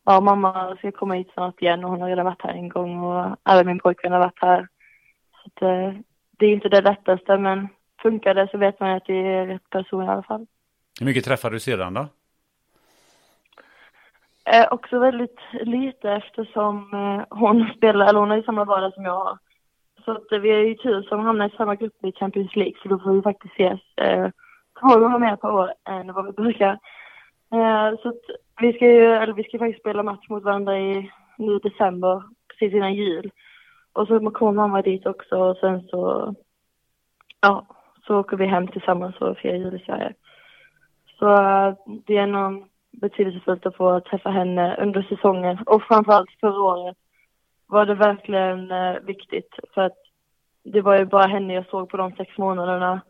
ja, 0.04 0.20
mamma 0.20 0.76
ska 0.76 0.92
komma 0.92 1.14
hit 1.14 1.30
snart 1.34 1.62
igen 1.62 1.84
och 1.84 1.90
hon 1.90 2.00
har 2.00 2.08
redan 2.08 2.24
varit 2.24 2.42
här 2.42 2.52
en 2.54 2.68
gång 2.68 3.04
och 3.04 3.36
även 3.44 3.66
min 3.66 3.78
pojkvän 3.78 4.12
har 4.12 4.18
varit 4.18 4.42
här. 4.42 4.68
Så 5.32 5.46
att, 5.46 5.62
eh, 5.62 6.00
det 6.38 6.46
är 6.46 6.52
inte 6.52 6.68
det 6.68 6.80
lättaste, 6.80 7.38
men 7.38 7.68
funkar 8.02 8.34
det 8.34 8.48
så 8.50 8.58
vet 8.58 8.80
man 8.80 8.90
att 8.90 9.04
det 9.06 9.14
är 9.14 9.46
rätt 9.46 9.70
person 9.70 10.04
i 10.04 10.08
alla 10.08 10.22
fall. 10.22 10.46
Hur 11.00 11.06
mycket 11.06 11.24
träffar 11.24 11.50
du 11.50 11.60
sedan 11.60 11.94
då? 11.94 12.06
Eh, 14.44 14.66
också 14.70 14.98
väldigt 14.98 15.38
lite 15.52 16.10
eftersom 16.10 16.94
eh, 16.94 17.38
hon 17.38 17.72
spelar, 17.76 18.06
eller 18.06 18.20
hon 18.20 18.30
har 18.30 18.36
ju 18.36 18.42
samma 18.42 18.64
vardag 18.64 18.94
som 18.94 19.04
jag 19.04 19.24
har. 19.24 19.38
Så 20.04 20.12
att, 20.12 20.32
eh, 20.32 20.38
vi 20.38 20.50
är 20.50 20.58
ju 20.58 20.74
tur 20.74 21.02
som 21.02 21.20
hamnar 21.20 21.48
i 21.48 21.56
samma 21.56 21.74
grupp 21.74 22.04
i 22.04 22.12
Champions 22.12 22.56
League, 22.56 22.74
så 22.82 22.88
då 22.88 22.98
får 22.98 23.12
vi 23.12 23.22
faktiskt 23.22 23.54
ses 23.54 23.80
eh, 23.96 24.30
två 24.80 24.98
gånger 24.98 25.18
mer 25.18 25.36
per 25.36 25.50
år 25.50 25.72
än 25.88 26.12
vad 26.12 26.26
vi 26.26 26.32
brukar. 26.32 26.78
Eh, 27.52 27.98
så 28.02 28.08
att 28.08 28.24
vi 28.60 28.72
ska 28.72 28.86
ju, 28.86 29.04
eller 29.04 29.32
vi 29.32 29.44
ska 29.44 29.58
faktiskt 29.58 29.80
spela 29.80 30.02
match 30.02 30.28
mot 30.28 30.42
varandra 30.42 30.78
i 30.78 31.10
nu 31.38 31.56
i 31.56 31.58
december, 31.58 32.22
precis 32.48 32.74
innan 32.74 32.94
jul. 32.94 33.30
Och 33.92 34.06
så 34.06 34.30
kommer 34.30 34.52
mamma 34.52 34.82
dit 34.82 35.06
också 35.06 35.36
och 35.36 35.56
sen 35.56 35.82
så, 35.82 36.34
ja, 37.40 37.66
så 38.06 38.18
åker 38.18 38.36
vi 38.36 38.46
hem 38.46 38.68
tillsammans 38.68 39.16
och 39.16 39.38
firar 39.38 39.54
jul 39.54 39.74
i 39.74 39.84
Sverige. 39.84 40.14
Så 41.18 41.32
eh, 41.32 41.74
det 42.06 42.16
är 42.16 42.26
någon 42.26 42.64
betydelsefullt 42.90 43.66
att 43.66 43.76
få 43.76 44.00
träffa 44.00 44.30
henne 44.30 44.76
under 44.76 45.02
säsongen 45.02 45.58
och 45.66 45.82
framförallt 45.82 46.30
förra 46.40 46.60
året 46.60 46.96
var 47.66 47.86
det 47.86 47.94
verkligen 47.94 48.70
eh, 48.70 49.00
viktigt 49.02 49.54
för 49.74 49.82
att 49.82 49.98
det 50.62 50.80
var 50.80 50.98
ju 50.98 51.04
bara 51.04 51.26
henne 51.26 51.54
jag 51.54 51.66
såg 51.66 51.88
på 51.88 51.96
de 51.96 52.12
sex 52.12 52.38
månaderna 52.38 53.00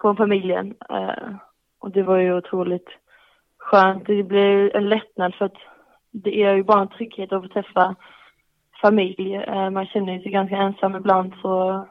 från 0.00 0.16
familjen. 0.16 0.74
Eh, 0.90 1.34
och 1.78 1.90
det 1.90 2.02
var 2.02 2.16
ju 2.16 2.34
otroligt 2.34 2.88
skönt. 3.64 4.06
Det 4.06 4.22
blir 4.22 4.76
en 4.76 4.88
lättnad 4.88 5.34
för 5.34 5.44
att 5.44 5.58
det 6.10 6.42
är 6.42 6.54
ju 6.54 6.62
bara 6.62 6.82
en 6.82 6.88
trygghet 6.88 7.32
att 7.32 7.42
få 7.42 7.48
träffa 7.48 7.96
familj. 8.82 9.34
Eh, 9.34 9.70
man 9.70 9.86
känner 9.86 10.18
sig 10.18 10.32
ganska 10.32 10.56
ensam 10.56 10.96
ibland 10.96 11.32
så 11.42 11.86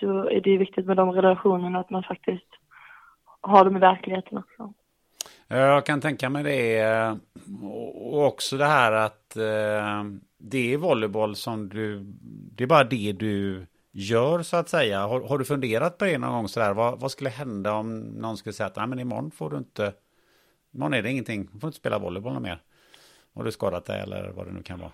då 0.00 0.30
är 0.30 0.40
det 0.40 0.56
viktigt 0.58 0.86
med 0.86 0.96
de 0.96 1.12
relationerna 1.12 1.80
att 1.80 1.90
man 1.90 2.02
faktiskt 2.02 2.48
har 3.40 3.64
dem 3.64 3.76
i 3.76 3.80
verkligheten 3.80 4.38
också. 4.38 4.72
Jag 5.48 5.86
kan 5.86 6.00
tänka 6.00 6.30
mig 6.30 6.44
det. 6.44 6.80
Eh, 6.80 7.16
och 7.94 8.26
också 8.26 8.56
det 8.56 8.64
här 8.64 8.92
att 8.92 9.36
eh, 9.36 10.04
det 10.38 10.72
är 10.74 10.76
volleyboll 10.76 11.36
som 11.36 11.68
du... 11.68 12.04
Det 12.56 12.64
är 12.64 12.68
bara 12.68 12.84
det 12.84 13.12
du 13.12 13.66
gör 13.92 14.42
så 14.42 14.56
att 14.56 14.68
säga. 14.68 15.06
Har, 15.06 15.28
har 15.28 15.38
du 15.38 15.44
funderat 15.44 15.98
på 15.98 16.04
det 16.04 16.18
någon 16.18 16.32
gång 16.32 16.48
sådär? 16.48 16.74
Vad, 16.74 17.00
vad 17.00 17.10
skulle 17.10 17.30
hända 17.30 17.72
om 17.72 18.00
någon 18.00 18.36
skulle 18.36 18.52
säga 18.52 18.66
att 18.66 18.76
Nej, 18.76 18.86
men 18.86 18.98
imorgon 18.98 19.30
får 19.30 19.50
du 19.50 19.56
inte... 19.56 19.92
Imorgon 20.74 20.94
är 20.94 21.02
det 21.02 21.10
ingenting. 21.10 21.48
Du 21.52 21.60
får 21.60 21.68
inte 21.68 21.78
spela 21.78 21.98
volleyboll 21.98 22.40
mer. 22.40 22.58
Har 23.34 23.44
du 23.44 23.52
skadat 23.52 23.86
dig 23.86 24.00
eller 24.00 24.32
vad 24.36 24.46
det 24.46 24.52
nu 24.52 24.62
kan 24.62 24.78
vara? 24.78 24.90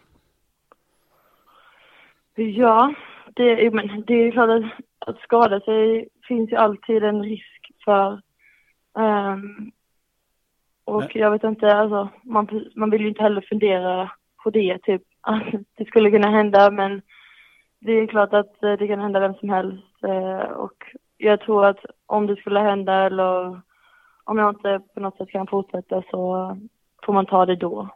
Ja, 2.35 2.95
det, 3.35 3.75
men 3.75 4.05
det 4.07 4.15
är 4.15 4.31
klart 4.31 4.51
att, 4.51 4.85
att 4.99 5.21
skada 5.21 5.61
sig 5.61 6.09
finns 6.29 6.53
ju 6.53 6.57
alltid 6.57 7.05
en 7.05 7.23
risk 7.23 7.71
för. 7.85 8.21
Um, 8.93 9.73
och 10.85 11.01
Nej. 11.01 11.11
jag 11.15 11.31
vet 11.31 11.45
inte, 11.45 11.77
alltså, 11.77 12.09
man, 12.23 12.71
man 12.75 12.91
vill 12.91 13.01
ju 13.01 13.09
inte 13.09 13.23
heller 13.23 13.47
fundera 13.49 14.11
på 14.43 14.51
det, 14.51 14.79
typ 14.83 15.03
att 15.21 15.53
det 15.77 15.85
skulle 15.85 16.11
kunna 16.11 16.31
hända, 16.31 16.71
men 16.71 17.03
det 17.79 17.93
är 17.93 18.07
klart 18.07 18.33
att 18.33 18.63
eh, 18.63 18.73
det 18.73 18.89
kan 18.89 19.01
hända 19.01 19.21
vem 19.21 19.35
som 19.35 19.49
helst. 19.49 20.05
Uh, 20.05 20.37
och 20.37 20.85
jag 21.17 21.41
tror 21.41 21.67
att 21.67 21.85
om 22.07 22.27
det 22.27 22.37
skulle 22.37 22.61
hända 22.61 22.95
eller 22.95 23.61
om 24.25 24.39
jag 24.39 24.51
inte 24.51 24.81
på 24.95 25.01
något 25.01 25.17
sätt 25.17 25.29
kan 25.29 25.47
fortsätta 25.47 26.03
så 26.11 26.57
får 27.07 27.13
man 27.13 27.27
ta 27.27 27.47
det 27.47 27.57
då. 27.57 27.89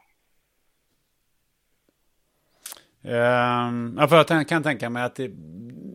Um, 3.03 3.97
ja, 3.99 4.09
för 4.09 4.17
jag 4.17 4.49
kan 4.49 4.63
tänka 4.63 4.91
mig 4.91 5.03
att 5.03 5.21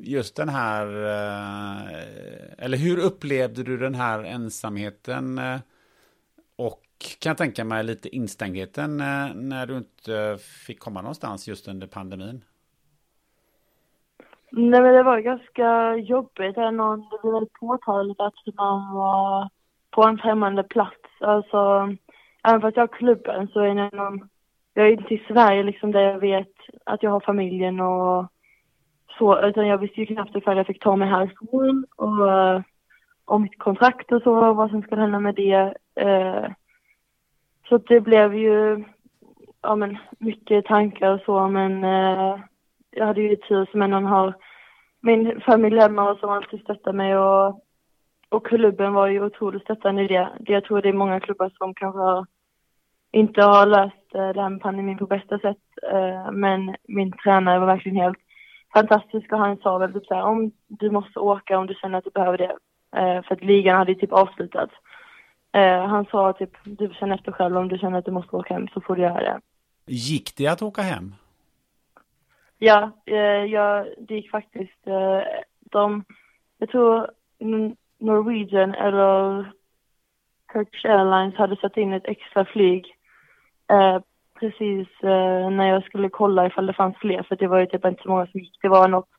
just 0.04 0.36
den 0.36 0.50
här, 0.50 0.88
uh, 0.88 1.94
eller 2.58 2.78
hur 2.78 3.00
upplevde 3.00 3.64
du 3.64 3.78
den 3.78 3.96
här 3.96 4.24
ensamheten 4.24 5.40
uh, 5.40 5.60
och 6.56 6.84
kan 7.20 7.30
jag 7.30 7.38
tänka 7.38 7.64
mig 7.64 7.84
lite 7.84 8.16
instängdheten 8.16 8.92
uh, 8.92 9.36
när 9.36 9.66
du 9.66 9.78
inte 9.78 10.38
fick 10.68 10.80
komma 10.80 11.02
någonstans 11.02 11.48
just 11.48 11.68
under 11.68 11.88
pandemin? 11.88 12.44
Nej 14.52 14.82
men 14.82 14.94
det 14.94 15.04
var 15.04 15.20
ganska 15.20 15.96
jobbigt, 15.96 16.56
det, 16.56 16.72
blev 17.22 17.48
påtagligt 17.60 18.20
att 18.20 18.56
man 18.56 18.94
var 18.94 19.50
på 19.94 20.04
en 20.04 20.18
främmande 20.18 20.64
plats. 20.64 21.10
Alltså, 21.20 21.90
även 22.44 22.62
fast 22.62 22.78
jag 22.78 22.84
har 22.84 22.98
klubben 22.98 23.48
så 23.48 23.60
är 23.60 23.76
det 23.76 23.90
någon 23.98 24.30
jag 24.74 24.88
är 24.88 24.92
inte 24.92 25.14
i 25.14 25.24
Sverige 25.28 25.64
liksom 25.64 25.92
där 25.92 26.02
jag 26.02 26.20
vet 26.20 26.54
att 26.86 27.04
jag 27.04 27.12
har 27.12 27.20
familjen 27.20 27.80
och 27.80 28.26
så, 29.18 29.46
utan 29.46 29.68
jag 29.68 29.78
visste 29.78 30.00
ju 30.00 30.06
knappt 30.06 30.36
ifall 30.36 30.58
jag 30.58 30.68
fick 30.68 30.84
ta 30.84 30.96
mig 30.96 31.08
härifrån 31.08 31.86
och 31.96 32.32
eh, 32.32 32.62
om 33.26 33.42
mitt 33.42 33.60
kontrakt 33.60 34.12
och 34.12 34.22
så, 34.22 34.48
och 34.48 34.56
vad 34.56 34.70
som 34.70 34.82
skulle 34.82 35.02
hända 35.02 35.20
med 35.20 35.36
det. 35.36 35.74
Eh, 35.96 36.46
så 37.70 37.78
det 37.78 38.02
blev 38.02 38.36
ju, 38.36 38.84
ja 39.62 39.76
men, 39.76 39.98
mycket 40.20 40.66
tankar 40.66 41.12
och 41.12 41.22
så, 41.26 41.48
men 41.48 41.84
eh, 41.84 42.40
jag 42.92 43.06
hade 43.06 43.22
ju 43.22 43.36
tur 43.36 43.68
som 43.72 43.82
ändå 43.82 43.98
har 43.98 44.34
min 45.02 45.42
familj 45.42 45.80
hemma 45.80 46.12
och 46.12 46.18
som 46.18 46.30
alltid 46.30 46.62
stöttar 46.62 46.94
mig 46.94 47.18
och, 47.18 47.64
och 48.34 48.46
klubben 48.46 48.94
var 48.94 49.08
ju 49.08 49.24
otroligt 49.24 49.64
stöttande 49.64 50.04
i 50.04 50.08
det. 50.08 50.30
Jag 50.40 50.64
tror 50.64 50.82
det 50.82 50.90
är 50.90 50.94
många 50.94 51.20
klubbar 51.20 51.52
som 51.58 51.74
kanske 51.74 52.00
har 52.00 52.26
inte 53.12 53.42
har 53.42 53.66
löst 53.66 54.16
eh, 54.16 54.30
den 54.30 54.60
pandemin 54.60 54.98
på 54.98 55.06
bästa 55.06 55.40
sätt. 55.40 55.58
Eh, 55.92 56.32
men 56.32 56.76
min 56.88 57.12
tränare 57.12 57.60
var 57.60 57.68
verkligen 57.68 57.98
helt 57.98 58.18
fantastisk 58.74 59.32
och 59.34 59.40
han 59.40 59.58
sa 59.58 59.78
väl 59.78 59.94
typ 59.94 60.06
så 60.06 60.14
här, 60.14 60.24
om 60.24 60.52
du 60.68 60.92
måste 60.92 61.20
åka 61.20 61.58
om 61.58 61.68
du 61.68 61.74
känner 61.74 61.98
att 61.98 62.04
du 62.04 62.10
behöver 62.10 62.38
det. 62.38 62.58
Eh, 62.96 63.24
för 63.24 63.36
att 63.36 63.44
ligan 63.44 63.78
hade 63.78 63.96
typ 63.96 64.12
avslutats. 64.12 64.74
Han 65.88 66.06
sa 66.06 66.34
typ, 66.34 66.50
du 66.64 66.94
känner 66.94 67.16
efter 67.16 67.32
själv 67.32 67.58
om 67.58 67.68
du 67.68 67.78
känner 67.78 67.98
att 67.98 68.06
du 68.06 68.12
måste 68.12 68.36
åka 68.36 68.54
hem 68.54 68.68
så 68.68 68.82
får 68.82 68.96
du 68.96 69.02
göra 69.02 69.20
det. 69.20 69.40
Gick 69.86 70.38
det 70.38 70.48
att 70.48 70.62
åka 70.62 70.82
hem? 70.82 71.16
Ja, 72.60 72.92
jag, 73.48 73.88
det 73.98 74.16
gick 74.16 74.32
faktiskt. 74.32 74.88
De, 75.60 76.04
jag 76.58 76.70
tror 76.70 77.10
Norwegian 78.04 78.76
eller 78.76 79.52
Turkish 80.54 80.86
Airlines 80.86 81.36
hade 81.36 81.56
satt 81.56 81.78
in 81.78 81.94
ett 81.94 82.08
extra 82.08 82.46
flyg 82.46 82.94
Eh, 83.74 84.00
precis 84.40 84.88
eh, 85.04 85.50
när 85.50 85.70
jag 85.70 85.84
skulle 85.84 86.10
kolla 86.10 86.48
ifall 86.48 86.66
det 86.66 86.74
fanns 86.74 86.98
fler, 86.98 87.24
för 87.24 87.36
det 87.36 87.48
var 87.48 87.60
ju 87.60 87.66
typ 87.66 87.86
inte 87.86 88.04
så 88.04 88.10
många 88.10 88.28
som 88.28 88.40
gick. 88.40 88.58
Det 88.62 88.70
var 88.70 88.88
något 88.88 89.10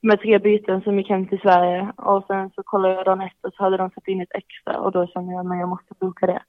med 0.00 0.20
tre 0.20 0.38
byten 0.38 0.82
som 0.82 0.98
gick 0.98 1.08
hem 1.08 1.28
till 1.28 1.40
Sverige 1.40 1.92
och 1.96 2.24
sen 2.26 2.50
så 2.50 2.62
kollade 2.62 2.94
jag 2.94 3.04
dagen 3.04 3.20
efter 3.20 3.50
så 3.50 3.62
hade 3.62 3.76
de 3.76 3.90
satt 3.90 4.08
in 4.08 4.20
ett 4.20 4.34
extra 4.34 4.80
och 4.80 4.92
då 4.92 5.06
kände 5.06 5.32
jag 5.32 5.52
att 5.52 5.58
jag 5.58 5.68
måste 5.68 5.94
boka 6.00 6.26
det. 6.26 6.42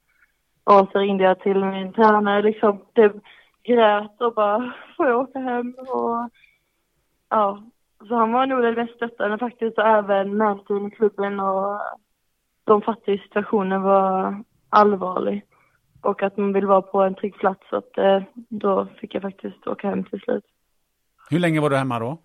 Och 0.64 0.88
så 0.92 0.98
ringde 0.98 1.24
jag 1.24 1.40
till 1.40 1.64
min 1.64 1.92
tränare 1.92 2.42
liksom, 2.42 2.84
typ 2.94 3.12
grät 3.62 4.20
och 4.20 4.34
bara, 4.34 4.72
får 4.96 5.06
jag 5.06 5.20
åka 5.20 5.38
hem? 5.38 5.74
Och 5.78 6.30
ja, 7.28 7.62
så 8.08 8.14
han 8.14 8.32
var 8.32 8.46
nog 8.46 8.62
den 8.62 8.74
mest 8.74 8.94
stöttande 8.94 9.38
faktiskt 9.38 9.78
och 9.78 9.86
även 9.86 10.36
managern 10.36 10.86
i 10.86 10.90
klubben 10.90 11.40
och 11.40 11.80
de 12.64 12.82
fattade 12.82 13.12
ju 13.12 13.18
situationen 13.18 13.82
var 13.82 14.44
allvarlig 14.68 15.44
och 16.02 16.22
att 16.22 16.36
man 16.36 16.52
vill 16.52 16.66
vara 16.66 16.82
på 16.82 17.02
en 17.02 17.14
trygg 17.14 17.34
plats 17.34 17.60
så 17.70 17.76
att 17.76 17.98
eh, 17.98 18.22
då 18.34 18.86
fick 19.00 19.14
jag 19.14 19.22
faktiskt 19.22 19.66
åka 19.66 19.88
hem 19.88 20.04
till 20.04 20.20
slut. 20.20 20.44
Hur 21.30 21.38
länge 21.38 21.60
var 21.60 21.70
du 21.70 21.76
hemma 21.76 21.98
då? 21.98 22.18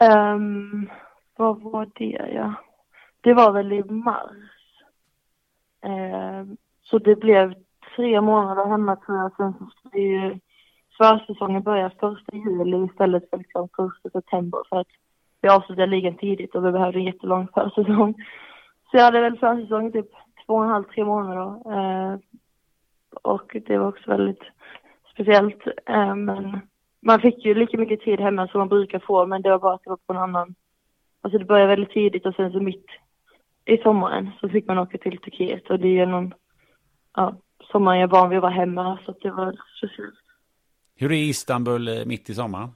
Um, 0.00 0.90
vad 1.36 1.60
var 1.60 1.88
det 1.94 2.30
ja? 2.34 2.54
Det 3.20 3.34
var 3.34 3.52
väl 3.52 3.72
i 3.72 3.82
mars. 3.82 4.30
Um, 5.82 6.56
så 6.82 6.98
det 6.98 7.16
blev 7.16 7.54
tre 7.96 8.20
månader 8.20 8.66
hemma 8.66 8.96
tror 8.96 9.18
jag. 9.18 9.36
Sen 9.36 9.54
så 9.58 9.66
skulle 9.66 10.02
ju 10.02 10.38
försäsongen 10.98 11.62
börjar 11.62 11.92
första 12.00 12.36
juli 12.36 12.84
istället 12.84 13.30
för 13.30 13.36
liksom 13.38 13.68
första 13.76 14.10
september 14.10 14.60
för 14.68 14.76
att 14.80 14.88
vi 15.40 15.48
avslutade 15.48 15.86
ligan 15.86 16.16
tidigt 16.16 16.54
och 16.54 16.66
vi 16.66 16.72
behövde 16.72 16.98
en 16.98 17.04
jättelång 17.04 17.48
försäsong. 17.54 18.14
Så 18.90 18.96
jag 18.96 19.04
hade 19.04 19.20
väl 19.20 19.38
försäsong 19.38 19.92
typ 19.92 20.10
två 20.46 20.54
och 20.54 20.64
en 20.64 20.70
halv, 20.70 20.84
tre 20.84 21.04
månader. 21.04 21.72
Eh, 21.72 22.18
och 23.22 23.56
det 23.66 23.78
var 23.78 23.88
också 23.88 24.10
väldigt 24.10 24.42
speciellt. 25.14 25.66
Eh, 25.86 26.14
men 26.14 26.60
man 27.00 27.20
fick 27.20 27.44
ju 27.44 27.54
lika 27.54 27.78
mycket 27.78 28.00
tid 28.00 28.20
hemma 28.20 28.48
som 28.48 28.58
man 28.58 28.68
brukar 28.68 28.98
få, 28.98 29.26
men 29.26 29.42
det 29.42 29.50
var 29.50 29.58
bara 29.58 29.74
att 29.74 29.84
det 29.84 29.90
var 29.90 29.96
på 30.06 30.12
en 30.12 30.18
annan... 30.18 30.54
Alltså 31.20 31.38
det 31.38 31.44
började 31.44 31.68
väldigt 31.68 31.90
tidigt 31.90 32.26
och 32.26 32.34
sen 32.34 32.52
så 32.52 32.60
mitt 32.60 32.86
i 33.64 33.78
sommaren 33.78 34.30
så 34.40 34.48
fick 34.48 34.66
man 34.66 34.78
åka 34.78 34.98
till 34.98 35.18
Turkiet 35.18 35.70
och 35.70 35.80
det 35.80 35.98
är 35.98 36.06
någon, 36.06 36.34
ja, 37.14 37.36
sommaren 37.72 38.00
jag 38.00 38.08
är 38.08 38.12
van 38.12 38.28
vid 38.28 38.36
att 38.36 38.42
vara 38.42 38.52
hemma 38.52 38.98
så 39.04 39.10
att 39.10 39.20
det 39.20 39.30
var 39.30 39.56
speciellt. 39.78 40.25
Hur 40.96 41.12
är 41.12 41.16
Istanbul 41.16 41.88
eh, 41.88 42.06
mitt 42.06 42.30
i 42.30 42.34
sommaren? 42.34 42.68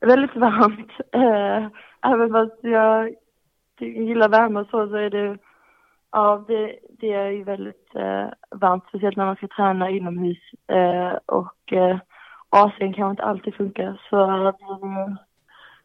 Väldigt 0.00 0.36
varmt. 0.36 0.90
Eh, 1.12 1.68
även 2.12 2.32
fast 2.32 2.58
jag 2.62 3.14
gillar 3.80 4.28
värme 4.28 4.60
och 4.60 4.66
så, 4.66 4.88
så 4.88 4.96
är 4.96 5.10
det 5.10 5.38
Ja, 6.12 6.44
det, 6.48 6.78
det 6.88 7.12
är 7.12 7.30
ju 7.30 7.44
väldigt 7.44 7.94
eh, 7.94 8.26
varmt, 8.50 8.84
speciellt 8.88 9.16
när 9.16 9.24
man 9.24 9.36
ska 9.36 9.48
träna 9.48 9.90
inomhus. 9.90 10.38
Eh, 10.66 11.18
och 11.26 11.72
eh, 11.72 11.98
Asien 12.48 12.92
kan 12.92 13.10
inte 13.10 13.22
alltid 13.22 13.54
funka, 13.54 13.98
så 14.10 14.26
det 14.26 15.16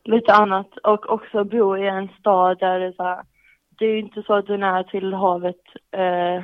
lite 0.03 0.33
annat. 0.33 0.77
Och 0.77 1.09
också 1.09 1.43
bo 1.43 1.77
i 1.77 1.87
en 1.87 2.09
stad 2.19 2.59
där 2.59 2.79
det 2.79 2.85
är 2.85 2.91
så 2.91 3.03
här, 3.03 3.23
det 3.79 3.85
är 3.85 3.89
ju 3.89 3.99
inte 3.99 4.23
så 4.23 4.33
att 4.33 4.47
du 4.47 4.53
är 4.53 4.57
nära 4.57 4.83
till 4.83 5.13
havet 5.13 5.61
eh, 5.91 6.43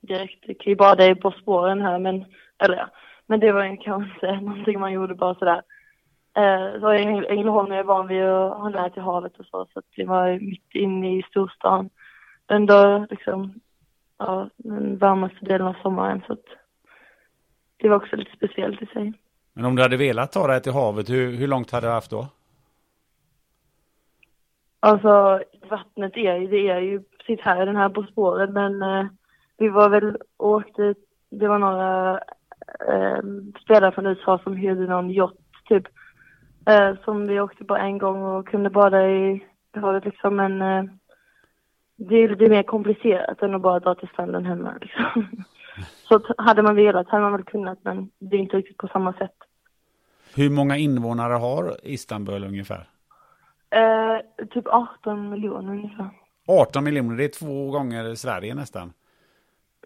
direkt. 0.00 0.46
Du 0.46 0.54
kan 0.54 0.70
ju 0.70 0.76
bada 0.76 1.06
i 1.06 1.14
Bosporen 1.14 1.82
här, 1.82 1.98
men, 1.98 2.24
eller 2.58 2.76
ja, 2.76 2.88
men 3.26 3.40
det 3.40 3.52
var 3.52 3.64
ju 3.64 3.76
kanske 3.76 4.14
inte 4.14 4.40
någonting 4.44 4.80
man 4.80 4.92
gjorde 4.92 5.14
bara 5.14 5.34
sådär. 5.34 5.62
Eh, 6.36 6.80
så 6.80 6.88
Ängelholm 6.88 7.72
är 7.72 7.82
van 7.82 8.06
vid 8.06 8.24
att 8.24 8.58
ha 8.58 8.68
nära 8.68 8.90
till 8.90 9.02
havet 9.02 9.38
och 9.38 9.46
så, 9.46 9.66
så 9.72 9.78
att 9.78 9.84
det 9.96 10.04
var 10.04 10.40
mitt 10.40 10.74
inne 10.74 11.18
i 11.18 11.22
storstan 11.22 11.90
ändå 12.48 13.06
liksom, 13.10 13.60
ja, 14.18 14.50
den 14.56 14.98
varmaste 14.98 15.44
delen 15.44 15.66
av 15.66 15.76
sommaren. 15.82 16.22
Så 16.26 16.32
att 16.32 16.44
det 17.76 17.88
var 17.88 17.96
också 17.96 18.16
lite 18.16 18.36
speciellt 18.36 18.82
i 18.82 18.86
sig. 18.86 19.12
Men 19.52 19.64
om 19.64 19.76
du 19.76 19.82
hade 19.82 19.96
velat 19.96 20.32
ta 20.32 20.46
dig 20.46 20.62
till 20.62 20.72
havet, 20.72 21.10
hur, 21.10 21.36
hur 21.36 21.46
långt 21.48 21.70
hade 21.70 21.86
du 21.86 21.90
haft 21.90 22.10
då? 22.10 22.26
Alltså 24.80 25.42
vattnet 25.68 26.16
är 26.16 26.36
ju, 26.36 26.46
det 26.46 26.68
är 26.68 26.80
ju 26.80 27.02
precis 27.02 27.40
här, 27.40 27.66
den 27.66 27.76
här 27.76 27.88
på 27.88 28.02
spåret, 28.02 28.50
men 28.50 28.82
eh, 28.82 29.06
vi 29.56 29.68
var 29.68 29.88
väl 29.88 30.16
åkte, 30.36 30.94
det 31.30 31.48
var 31.48 31.58
några 31.58 32.20
eh, 32.88 33.22
spelare 33.62 33.92
från 33.92 34.06
USA 34.06 34.40
som 34.44 34.56
hyrde 34.56 34.86
någon 34.86 35.10
yacht 35.10 35.36
typ, 35.68 35.84
eh, 36.66 36.94
som 37.04 37.26
vi 37.26 37.40
åkte 37.40 37.64
på 37.64 37.76
en 37.76 37.98
gång 37.98 38.22
och 38.22 38.48
kunde 38.48 38.70
bada 38.70 39.08
i 39.08 39.44
havet 39.72 40.04
liksom, 40.04 40.36
men 40.36 40.62
eh, 40.62 40.84
det 41.96 42.14
är 42.14 42.28
lite 42.28 42.50
mer 42.50 42.62
komplicerat 42.62 43.42
än 43.42 43.54
att 43.54 43.62
bara 43.62 43.80
dra 43.80 43.94
till 43.94 44.08
stranden 44.08 44.46
hemma. 44.46 44.74
Liksom. 44.80 45.28
Så 46.08 46.20
hade 46.38 46.62
man 46.62 46.76
velat 46.76 47.08
hade 47.08 47.22
man 47.22 47.32
väl 47.32 47.44
kunnat, 47.44 47.78
men 47.82 48.10
det 48.18 48.36
är 48.36 48.40
inte 48.40 48.56
riktigt 48.56 48.76
på 48.76 48.88
samma 48.88 49.12
sätt. 49.12 49.34
Hur 50.36 50.50
många 50.50 50.76
invånare 50.76 51.32
har 51.32 51.76
Istanbul 51.82 52.44
ungefär? 52.44 52.88
Eh, 53.70 54.46
typ 54.46 54.66
18 54.66 55.30
miljoner 55.30 55.72
ungefär. 55.72 56.10
18 56.46 56.84
miljoner, 56.84 57.16
det 57.16 57.24
är 57.24 57.28
två 57.28 57.70
gånger 57.70 58.14
Sverige 58.14 58.54
nästan. 58.54 58.92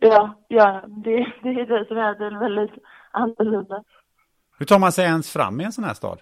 Ja, 0.05 0.35
ja 0.49 0.83
det, 0.87 1.33
det 1.43 1.49
är 1.49 1.67
det 1.67 1.85
som 1.89 1.99
är 1.99 2.15
det 2.15 2.39
väldigt 2.39 2.73
annorlunda. 3.11 3.85
Hur 4.59 4.67
tar 4.67 4.79
man 4.79 4.93
sig 4.93 5.05
ens 5.05 5.33
fram 5.33 5.61
i 5.61 5.65
en 5.65 5.73
sån 5.73 5.85
här 5.85 5.95
stad? 5.95 6.19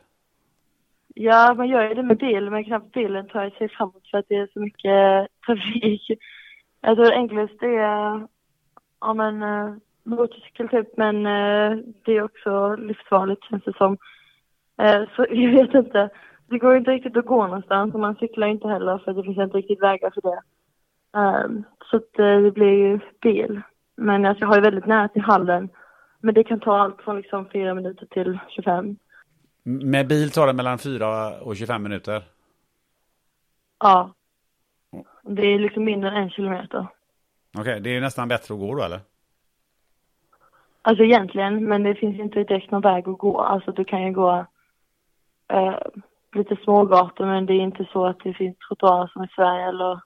Ja, 1.14 1.55
man 1.55 1.68
gör 1.68 1.89
ju 1.89 1.95
det 1.95 2.03
med 2.03 2.18
bil, 2.18 2.51
men 2.51 2.64
knappt 2.64 2.93
bilen 2.93 3.28
tar 3.28 3.51
sig 3.51 3.68
framåt 3.68 4.09
för 4.11 4.18
att 4.18 4.28
det 4.28 4.37
är 4.37 4.49
så 4.53 4.61
mycket 4.61 5.28
trafik. 5.47 6.11
Jag 6.81 6.97
tror 6.97 7.05
det 7.07 7.14
enklaste 7.14 7.66
är, 7.66 8.26
ja 9.01 9.14
men, 9.14 9.43
uh, 9.43 9.76
motorcykel 10.03 10.68
typ, 10.68 10.97
men 10.97 11.16
uh, 11.26 11.78
det 12.05 12.16
är 12.16 12.22
också 12.22 12.76
livsfarligt 12.76 13.45
känns 13.45 13.64
det 13.64 13.76
som. 13.76 13.93
Uh, 14.83 15.09
så 15.16 15.26
jag 15.31 15.51
vet 15.51 15.74
inte. 15.74 16.11
Det 16.47 16.59
går 16.59 16.76
inte 16.76 16.91
riktigt 16.91 17.16
att 17.16 17.26
gå 17.26 17.47
någonstans 17.47 17.95
och 17.95 18.01
man 18.01 18.14
cyklar 18.14 18.47
inte 18.47 18.68
heller 18.68 18.99
för 18.99 19.12
det 19.12 19.22
finns 19.22 19.39
inte 19.39 19.57
riktigt 19.57 19.83
vägar 19.83 20.11
för 20.11 20.20
det. 20.20 20.41
Um, 21.13 21.65
så 21.91 21.97
att, 21.97 22.13
det 22.17 22.51
blir 22.51 22.73
ju 22.73 23.01
bil. 23.23 23.61
Men 23.97 24.25
alltså, 24.25 24.43
jag 24.43 24.49
har 24.49 24.57
ju 24.57 24.63
väldigt 24.63 24.87
nära 24.87 25.09
till 25.09 25.23
hallen. 25.23 25.69
Men 26.21 26.35
det 26.35 26.45
kan 26.45 26.61
ta 26.61 26.79
allt 26.79 27.03
från 27.03 27.17
liksom 27.17 27.49
fyra 27.53 27.75
minuter 27.75 28.07
till 28.07 28.39
25. 28.49 28.97
Med 29.63 30.09
bil 30.09 30.31
tar 30.31 30.47
det 30.47 30.53
mellan 30.53 30.79
4 30.79 31.41
och 31.41 31.57
25 31.57 31.83
minuter? 31.83 32.23
Ja. 33.79 34.15
Det 35.23 35.47
är 35.47 35.59
liksom 35.59 35.85
mindre 35.85 36.11
än 36.11 36.17
en 36.17 36.31
kilometer. 36.31 36.87
Okej, 37.59 37.61
okay, 37.61 37.81
det 37.81 37.97
är 37.97 38.01
nästan 38.01 38.29
bättre 38.29 38.55
att 38.55 38.61
gå 38.61 38.75
då 38.75 38.83
eller? 38.83 39.01
Alltså 40.83 41.05
egentligen, 41.05 41.65
men 41.65 41.83
det 41.83 41.95
finns 41.95 42.21
inte 42.21 42.45
direkt 42.45 42.71
någon 42.71 42.81
väg 42.81 43.09
att 43.09 43.19
gå. 43.19 43.41
Alltså 43.41 43.73
du 43.73 43.85
kan 43.85 44.03
ju 44.03 44.13
gå 44.13 44.47
eh, 45.49 45.79
lite 46.35 46.57
smågator 46.57 47.27
men 47.27 47.47
det 47.47 47.53
är 47.53 47.61
inte 47.61 47.89
så 47.93 48.07
att 48.07 48.21
det 48.25 48.35
finns 48.35 48.59
trottoarer 48.59 49.07
som 49.07 49.25
i 49.25 49.29
Sverige 49.29 49.69
eller 49.69 50.01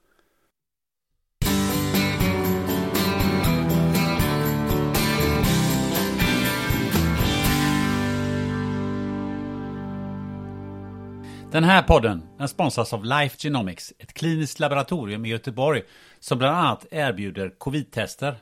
Den 11.55 11.63
här 11.63 11.81
podden 11.81 12.23
den 12.37 12.47
sponsras 12.47 12.93
av 12.93 13.05
Life 13.05 13.37
Genomics, 13.39 13.93
ett 13.99 14.13
kliniskt 14.13 14.59
laboratorium 14.59 15.25
i 15.25 15.29
Göteborg 15.29 15.83
som 16.19 16.37
bland 16.37 16.57
annat 16.57 16.85
erbjuder 16.91 17.49
covid-tester. 17.49 18.35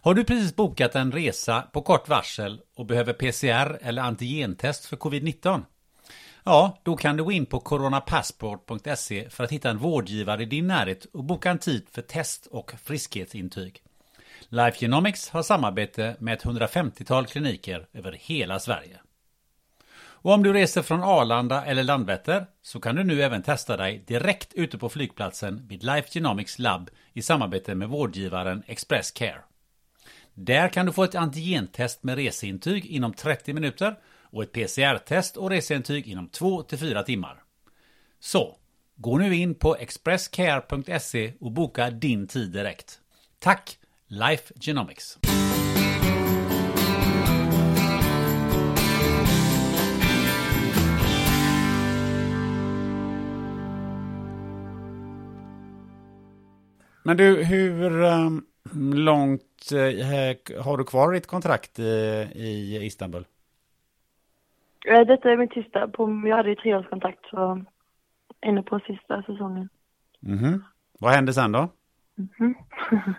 Har 0.00 0.14
du 0.14 0.24
precis 0.24 0.56
bokat 0.56 0.94
en 0.94 1.12
resa 1.12 1.62
på 1.62 1.82
kort 1.82 2.08
varsel 2.08 2.60
och 2.76 2.86
behöver 2.86 3.12
PCR 3.12 3.78
eller 3.82 4.02
antigentest 4.02 4.84
för 4.84 4.96
covid-19? 4.96 5.62
Ja, 6.44 6.80
då 6.82 6.96
kan 6.96 7.16
du 7.16 7.24
gå 7.24 7.32
in 7.32 7.46
på 7.46 7.60
coronapassport.se 7.60 9.30
för 9.30 9.44
att 9.44 9.52
hitta 9.52 9.70
en 9.70 9.78
vårdgivare 9.78 10.42
i 10.42 10.46
din 10.46 10.66
närhet 10.66 11.04
och 11.04 11.24
boka 11.24 11.50
en 11.50 11.58
tid 11.58 11.86
för 11.90 12.02
test 12.02 12.46
och 12.46 12.72
friskhetsintyg. 12.84 13.82
Life 14.48 14.78
Genomics 14.78 15.28
har 15.28 15.42
samarbete 15.42 16.16
med 16.18 16.34
ett 16.34 16.44
150-tal 16.44 17.26
kliniker 17.26 17.86
över 17.92 18.12
hela 18.12 18.58
Sverige. 18.58 19.00
Och 20.22 20.32
om 20.32 20.42
du 20.42 20.52
reser 20.52 20.82
från 20.82 21.02
Arlanda 21.02 21.64
eller 21.64 21.82
Landvetter 21.82 22.46
så 22.62 22.80
kan 22.80 22.96
du 22.96 23.04
nu 23.04 23.22
även 23.22 23.42
testa 23.42 23.76
dig 23.76 24.04
direkt 24.06 24.54
ute 24.54 24.78
på 24.78 24.88
flygplatsen 24.88 25.66
vid 25.68 25.82
Life 25.82 26.08
Genomics 26.12 26.58
Lab 26.58 26.90
i 27.12 27.22
samarbete 27.22 27.74
med 27.74 27.88
vårdgivaren 27.88 28.62
Express 28.66 29.10
Care. 29.10 29.40
Där 30.34 30.68
kan 30.68 30.86
du 30.86 30.92
få 30.92 31.04
ett 31.04 31.14
antigentest 31.14 32.02
med 32.02 32.14
reseintyg 32.16 32.86
inom 32.86 33.12
30 33.12 33.52
minuter 33.52 33.98
och 34.30 34.42
ett 34.42 34.52
PCR-test 34.52 35.36
och 35.36 35.50
reseintyg 35.50 36.06
inom 36.06 36.28
2-4 36.28 37.02
timmar. 37.02 37.42
Så, 38.20 38.56
gå 38.96 39.18
nu 39.18 39.36
in 39.36 39.54
på 39.54 39.76
expresscare.se 39.76 41.32
och 41.40 41.52
boka 41.52 41.90
din 41.90 42.26
tid 42.26 42.52
direkt. 42.52 43.00
Tack 43.38 43.78
Life 44.06 44.54
Genomics! 44.60 45.18
Men 57.02 57.16
du, 57.16 57.44
hur 57.44 58.02
um, 58.02 58.46
långt 58.94 59.72
uh, 59.72 60.62
har 60.62 60.76
du 60.76 60.84
kvar 60.84 61.12
ditt 61.12 61.26
kontrakt 61.26 61.78
i 61.78 62.78
Istanbul? 62.82 63.24
Detta 64.84 65.30
är 65.30 65.36
mitt 65.36 65.52
sista. 65.52 65.88
På, 65.88 66.22
jag 66.26 66.36
hade 66.36 66.48
ju 66.48 66.54
treårskontrakt 66.54 67.26
så 67.30 67.64
inne 68.46 68.62
på 68.62 68.80
sista 68.80 69.22
säsongen. 69.22 69.68
Mm 70.26 70.38
-hmm. 70.38 70.60
Vad 70.98 71.12
händer 71.12 71.32
sen 71.32 71.52
då? 71.52 71.68
Mm 72.18 72.30
-hmm. 72.38 72.54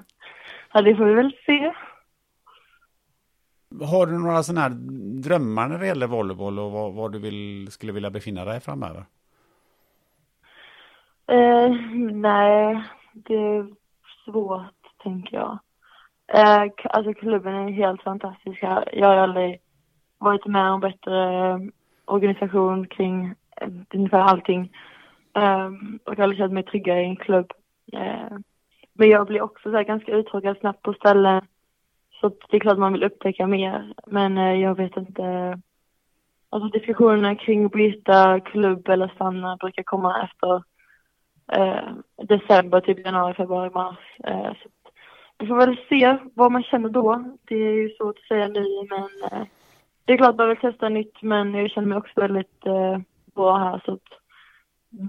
ja, 0.74 0.82
det 0.82 0.96
får 0.96 1.06
vi 1.06 1.14
väl 1.14 1.36
se. 1.46 1.74
Har 3.86 4.06
du 4.06 4.20
några 4.20 4.44
sådana 4.44 4.62
här 4.62 4.70
drömmar 5.22 5.68
när 5.68 5.80
det 5.80 5.88
gäller 5.88 6.08
volleyboll 6.08 6.60
och 6.60 6.72
vad, 6.72 6.94
vad 6.94 7.12
du 7.12 7.20
vill, 7.20 7.68
skulle 7.72 7.92
vilja 7.92 8.10
befinna 8.10 8.46
dig 8.46 8.60
framöver? 8.60 9.06
Eh, 11.28 11.70
nej, 12.12 12.84
det 13.14 13.36
är 13.36 13.68
svårt 14.26 15.00
tänker 15.04 15.38
jag. 15.38 15.60
Eh, 16.28 16.72
alltså 16.84 17.14
klubben 17.14 17.56
är 17.56 17.72
helt 17.72 18.02
fantastisk. 18.02 18.64
Jag 18.94 19.08
har 19.08 19.16
aldrig 19.16 19.60
varit 20.18 20.46
med 20.46 20.72
om 20.72 20.80
bättre 20.80 21.50
eh, 21.50 21.58
organisation 22.06 22.88
kring 22.88 23.36
eh, 23.62 23.70
ungefär 23.94 24.20
allting. 24.20 24.72
Eh, 25.36 25.66
och 26.04 26.14
jag 26.14 26.18
har 26.18 26.24
aldrig 26.24 26.38
känt 26.38 26.54
mig 26.54 26.64
tryggare 26.64 27.02
i 27.02 27.06
en 27.06 27.16
klubb. 27.16 27.52
Eh, 27.94 28.38
men 28.94 29.10
jag 29.10 29.28
blir 29.28 29.42
också 29.42 29.72
så 29.72 29.84
ganska 29.84 30.12
uttråkad 30.12 30.58
snabbt 30.58 30.82
på 30.82 30.94
ställen. 30.94 31.42
Så 32.22 32.32
det 32.50 32.58
är 32.58 32.60
klart 32.60 32.78
man 32.78 32.94
vill 32.94 33.04
upptäcka 33.04 33.48
mer. 33.48 33.94
Men 34.08 34.38
eh, 34.38 34.54
jag 34.54 34.76
vet 34.76 34.98
inte. 34.98 35.60
Alltså 36.50 36.70
diskussionerna 36.70 37.36
kring 37.36 37.66
att 37.66 37.72
byta 37.72 38.40
klubb 38.40 38.90
eller 38.90 39.08
stanna 39.08 39.58
brukar 39.58 39.84
komma 39.84 40.24
efter 40.24 40.64
eh, 41.58 42.26
december, 42.26 42.82
typ 42.82 43.06
januari, 43.06 43.34
februari, 43.34 43.70
mars. 43.70 43.98
Eh, 44.24 44.54
så 44.64 44.70
vi 45.38 45.48
får 45.48 45.58
väl 45.58 45.78
se 45.90 46.18
vad 46.34 46.52
man 46.52 46.64
känner 46.64 46.90
då. 46.90 47.38
Det 47.46 47.56
är 47.56 47.74
ju 47.74 47.90
svårt 47.90 48.18
att 48.18 48.28
säga 48.28 48.48
nu 48.48 48.88
men 48.90 49.32
eh, 49.32 49.48
det 50.06 50.14
är 50.14 50.18
klart 50.18 50.36
man 50.36 50.50
vill 50.50 50.58
testa 50.58 50.90
nytt 50.90 51.22
men 51.22 51.54
jag 51.54 51.72
känner 51.72 51.88
mig 51.88 51.98
också 51.98 52.22
väldigt 52.22 52.66
eh, 52.66 52.98
bra 53.36 53.58
här 53.58 53.82
så 53.86 53.94
att 53.94 54.10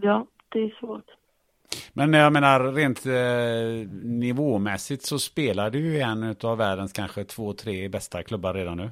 ja, 0.02 0.26
det 0.48 0.58
är 0.58 0.76
svårt. 0.80 1.04
Men 1.92 2.12
jag 2.12 2.32
menar 2.32 2.72
rent 2.72 3.06
eh, 3.06 3.88
nivåmässigt 4.04 5.02
så 5.02 5.18
spelar 5.18 5.70
du 5.70 5.78
ju 5.78 6.00
en 6.00 6.36
av 6.44 6.58
världens 6.58 6.92
kanske 6.92 7.24
två, 7.24 7.52
tre 7.52 7.88
bästa 7.88 8.22
klubbar 8.22 8.54
redan 8.54 8.76
nu. 8.76 8.90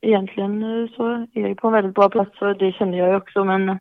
Egentligen 0.00 0.62
eh, 0.62 0.90
så 0.96 1.06
är 1.08 1.48
jag 1.48 1.56
på 1.56 1.66
en 1.66 1.72
väldigt 1.72 1.94
bra 1.94 2.08
plats 2.08 2.42
och 2.42 2.56
det 2.58 2.72
känner 2.72 2.98
jag 2.98 3.16
också 3.16 3.44
men 3.44 3.78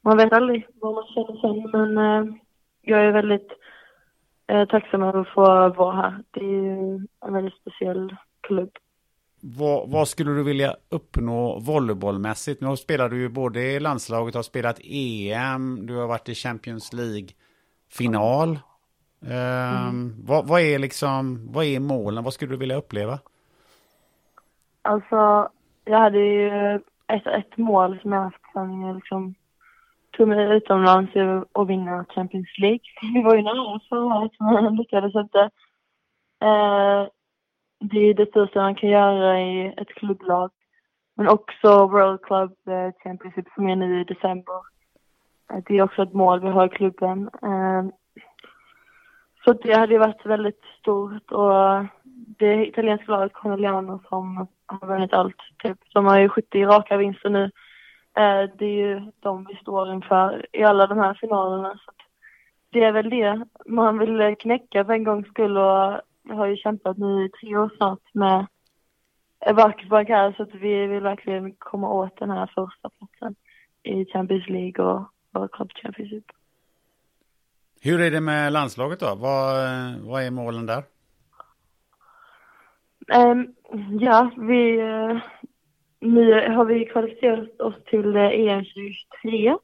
man 0.00 0.16
vet 0.16 0.32
aldrig 0.32 0.66
vad 0.74 0.94
man 0.94 1.04
känner 1.06 1.40
sen 1.40 1.70
men 1.72 1.98
eh, 1.98 2.34
jag 2.82 3.04
är 3.04 3.12
väldigt 3.12 3.48
eh, 4.46 4.68
tacksam 4.68 5.02
över 5.02 5.20
att 5.20 5.28
få 5.28 5.68
vara 5.68 5.96
här. 5.96 6.22
Det 6.30 6.40
är 6.40 6.44
ju 6.44 7.06
en 7.26 7.32
väldigt 7.32 7.54
speciell 7.54 8.16
klubb. 8.40 8.70
Vad, 9.40 9.90
vad, 9.90 10.08
skulle 10.08 10.30
du 10.30 10.42
vilja 10.42 10.76
uppnå 10.88 11.58
volleybollmässigt? 11.58 12.60
Nu 12.60 12.76
spelar 12.76 13.08
du 13.08 13.20
ju 13.20 13.28
både 13.28 13.60
i 13.60 13.80
landslaget, 13.80 14.34
har 14.34 14.42
spelat 14.42 14.80
EM, 14.84 15.86
du 15.86 15.96
har 15.96 16.06
varit 16.06 16.28
i 16.28 16.34
Champions 16.34 16.92
League-final. 16.92 18.58
Um, 19.20 19.30
mm. 19.30 20.14
vad, 20.24 20.46
vad, 20.46 20.60
är 20.60 20.78
liksom, 20.78 21.52
vad 21.52 21.64
är 21.64 21.80
målen? 21.80 22.24
Vad 22.24 22.32
skulle 22.32 22.52
du 22.52 22.56
vilja 22.56 22.76
uppleva? 22.76 23.18
Alltså, 24.82 25.48
jag 25.84 25.98
hade 25.98 26.18
ju 26.18 26.74
ett, 27.06 27.26
ett 27.26 27.56
mål 27.56 27.98
som 28.02 28.12
jag 28.12 28.22
haft 28.22 28.52
sedan 28.52 28.80
jag 28.80 28.94
liksom 28.94 29.34
tog 30.18 30.28
mig 30.28 30.56
utomlands 30.56 31.12
och 31.52 31.70
vinna 31.70 32.04
Champions 32.08 32.58
League. 32.58 32.80
Vi 33.14 33.22
var 33.22 33.34
ju 33.36 33.42
nära 33.42 33.80
förra 33.88 34.04
året 34.04 34.32
men 34.38 34.76
lyckades 34.76 35.14
inte. 35.14 35.40
Eh, 36.42 37.06
det 37.80 37.98
är 37.98 38.14
det 38.14 38.30
största 38.30 38.60
man 38.60 38.74
kan 38.74 38.88
göra 38.88 39.40
i 39.40 39.74
ett 39.76 39.88
klubblag. 39.88 40.50
Men 41.16 41.28
också 41.28 41.86
World 41.86 42.22
Club 42.22 42.52
eh, 42.68 42.92
Championship 43.02 43.46
som 43.54 43.68
är 43.68 43.76
nu 43.76 44.00
i 44.00 44.04
december. 44.04 44.60
Eh, 45.52 45.62
det 45.66 45.78
är 45.78 45.82
också 45.82 46.02
ett 46.02 46.12
mål 46.12 46.40
vi 46.40 46.48
har 46.48 46.66
i 46.66 46.76
klubben. 46.76 47.30
Eh, 47.42 47.84
så 49.44 49.52
det 49.52 49.74
hade 49.74 49.92
ju 49.92 49.98
varit 49.98 50.26
väldigt 50.26 50.62
stort 50.80 51.32
och 51.32 51.86
det 52.38 52.66
italienska 52.66 53.12
laget 53.12 53.32
Corneliano 53.32 54.00
som 54.08 54.46
har 54.66 54.86
vunnit 54.86 55.12
allt, 55.12 55.36
typ. 55.62 55.78
De 55.94 56.06
har 56.06 56.18
ju 56.18 56.28
70 56.28 56.64
raka 56.64 56.96
vinster 56.96 57.30
nu. 57.30 57.50
Det 58.58 58.64
är 58.64 58.86
ju 58.86 59.12
de 59.20 59.46
vi 59.48 59.54
står 59.54 59.92
inför 59.92 60.46
i 60.52 60.64
alla 60.64 60.86
de 60.86 60.98
här 60.98 61.14
finalerna. 61.14 61.80
Så 61.84 61.92
det 62.70 62.84
är 62.84 62.92
väl 62.92 63.10
det 63.10 63.44
man 63.66 63.98
vill 63.98 64.36
knäcka 64.38 64.84
för 64.84 64.92
en 64.92 65.04
gångs 65.04 65.28
skull 65.28 65.56
och 65.56 66.00
jag 66.22 66.34
har 66.34 66.46
ju 66.46 66.56
kämpat 66.56 66.98
nu 66.98 67.24
i 67.24 67.28
tre 67.28 67.56
år 67.56 67.70
snart 67.76 68.14
med 68.14 68.46
Basketbank 69.56 70.08
här 70.08 70.34
så 70.36 70.42
att 70.42 70.54
vi 70.54 70.86
vill 70.86 71.02
verkligen 71.02 71.54
komma 71.58 71.92
åt 71.92 72.16
den 72.18 72.30
här 72.30 72.46
första 72.46 72.90
platsen 72.90 73.34
i 73.82 74.04
Champions 74.04 74.48
League 74.48 74.84
och 74.84 75.02
World 75.32 75.50
Cup 75.50 75.72
Championship. 75.72 76.24
Hur 77.80 78.00
är 78.00 78.10
det 78.10 78.20
med 78.20 78.52
landslaget 78.52 79.00
då? 79.00 79.14
Vad, 79.14 79.54
vad 80.00 80.22
är 80.22 80.30
målen 80.30 80.66
där? 80.66 80.82
Um, 83.14 83.54
ja, 84.00 84.30
vi, 84.36 84.82
uh, 84.82 85.18
nu 86.00 86.48
har 86.48 86.64
vi 86.64 86.84
kvalificerat 86.84 87.60
oss 87.60 87.74
till 87.86 88.16
EM 88.16 88.64
23. 88.64 89.56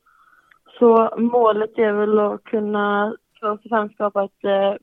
Så 0.78 1.14
målet 1.16 1.78
är 1.78 1.93
väl 1.93 2.18
att 2.18 2.45
kunna 2.45 3.16
först 3.41 3.64
och 3.64 3.68
främst 3.70 3.95
skapa 3.95 4.24
ett 4.24 4.45
eh, 4.45 4.74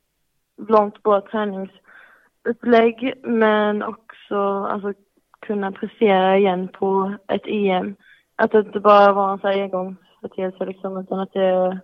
långt 0.67 1.03
bra 1.03 1.21
träningsupplägg 1.21 3.13
men 3.23 3.83
också 3.83 4.37
alltså, 4.69 4.93
kunna 5.39 5.71
prestera 5.71 6.37
igen 6.37 6.67
på 6.67 7.15
ett 7.27 7.45
EM. 7.45 7.95
Att 8.35 8.51
det 8.51 8.59
inte 8.59 8.79
bara 8.79 9.13
var 9.13 9.33
en 9.33 9.39
så 9.39 9.47
här 9.47 9.61
engångsföreteelse 9.61 10.65
liksom 10.65 10.97
utan 10.97 11.19
att 11.19 11.33
det 11.33 11.79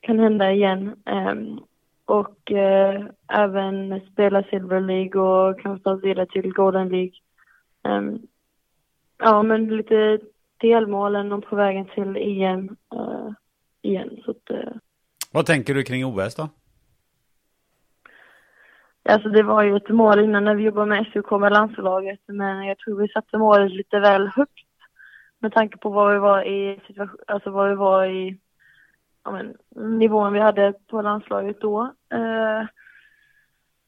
kan 0.00 0.18
hända 0.18 0.52
igen. 0.52 0.94
Um, 1.06 1.60
och 2.04 2.50
uh, 2.50 3.06
även 3.32 4.00
spela 4.12 4.42
Silver 4.42 4.80
League 4.80 5.20
och 5.20 5.60
kanske 5.60 5.84
ta 5.84 5.94
vidare 5.94 6.26
till 6.26 6.52
Golden 6.52 6.88
League. 6.88 7.12
Um, 7.88 8.26
ja, 9.18 9.42
men 9.42 9.76
lite 9.76 10.18
delmålen 10.60 11.32
och 11.32 11.44
på 11.44 11.56
vägen 11.56 11.86
till 11.94 12.16
EM 12.16 12.76
uh, 12.94 13.30
igen. 13.82 14.10
Så 14.24 14.30
att, 14.30 14.50
uh, 14.50 14.72
Vad 15.32 15.46
tänker 15.46 15.74
du 15.74 15.82
kring 15.82 16.06
OS 16.06 16.34
då? 16.34 16.48
Alltså 19.08 19.28
det 19.28 19.42
var 19.42 19.62
ju 19.62 19.76
ett 19.76 19.88
mål 19.88 20.20
innan 20.20 20.44
när 20.44 20.54
vi 20.54 20.62
jobbade 20.62 20.86
med 20.86 21.06
SUK 21.12 21.30
med 21.30 21.52
landslaget 21.52 22.20
men 22.26 22.66
jag 22.66 22.78
tror 22.78 23.00
vi 23.00 23.08
satte 23.08 23.38
målet 23.38 23.72
lite 23.72 24.00
väl 24.00 24.26
högt 24.26 24.66
med 25.38 25.52
tanke 25.52 25.78
på 25.78 25.90
vad 25.90 26.12
vi 26.12 26.18
var 26.18 26.42
i 26.42 26.80
situation, 26.86 27.20
alltså 27.26 27.50
vad 27.50 27.68
vi 27.68 27.74
var 27.74 28.06
i 28.06 28.38
ja, 29.24 29.30
men, 29.30 29.56
nivån 29.98 30.32
vi 30.32 30.40
hade 30.40 30.72
på 30.86 31.02
landslaget 31.02 31.60
då. 31.60 31.82
Eh, 32.12 32.66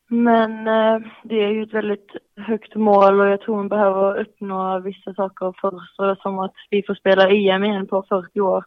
men 0.09 0.68
eh, 0.68 1.09
det 1.22 1.44
är 1.44 1.48
ju 1.48 1.62
ett 1.62 1.74
väldigt 1.74 2.16
högt 2.36 2.74
mål 2.74 3.20
och 3.20 3.26
jag 3.26 3.40
tror 3.40 3.56
man 3.56 3.68
behöver 3.68 4.20
uppnå 4.20 4.78
vissa 4.78 5.14
saker 5.14 5.54
först. 5.61 6.22
Som 6.22 6.38
att 6.38 6.54
vi 6.70 6.82
får 6.82 6.94
spela 6.94 7.28
EM 7.28 7.64
igen 7.64 7.86
på 7.86 8.04
40 8.09 8.40
år. 8.40 8.64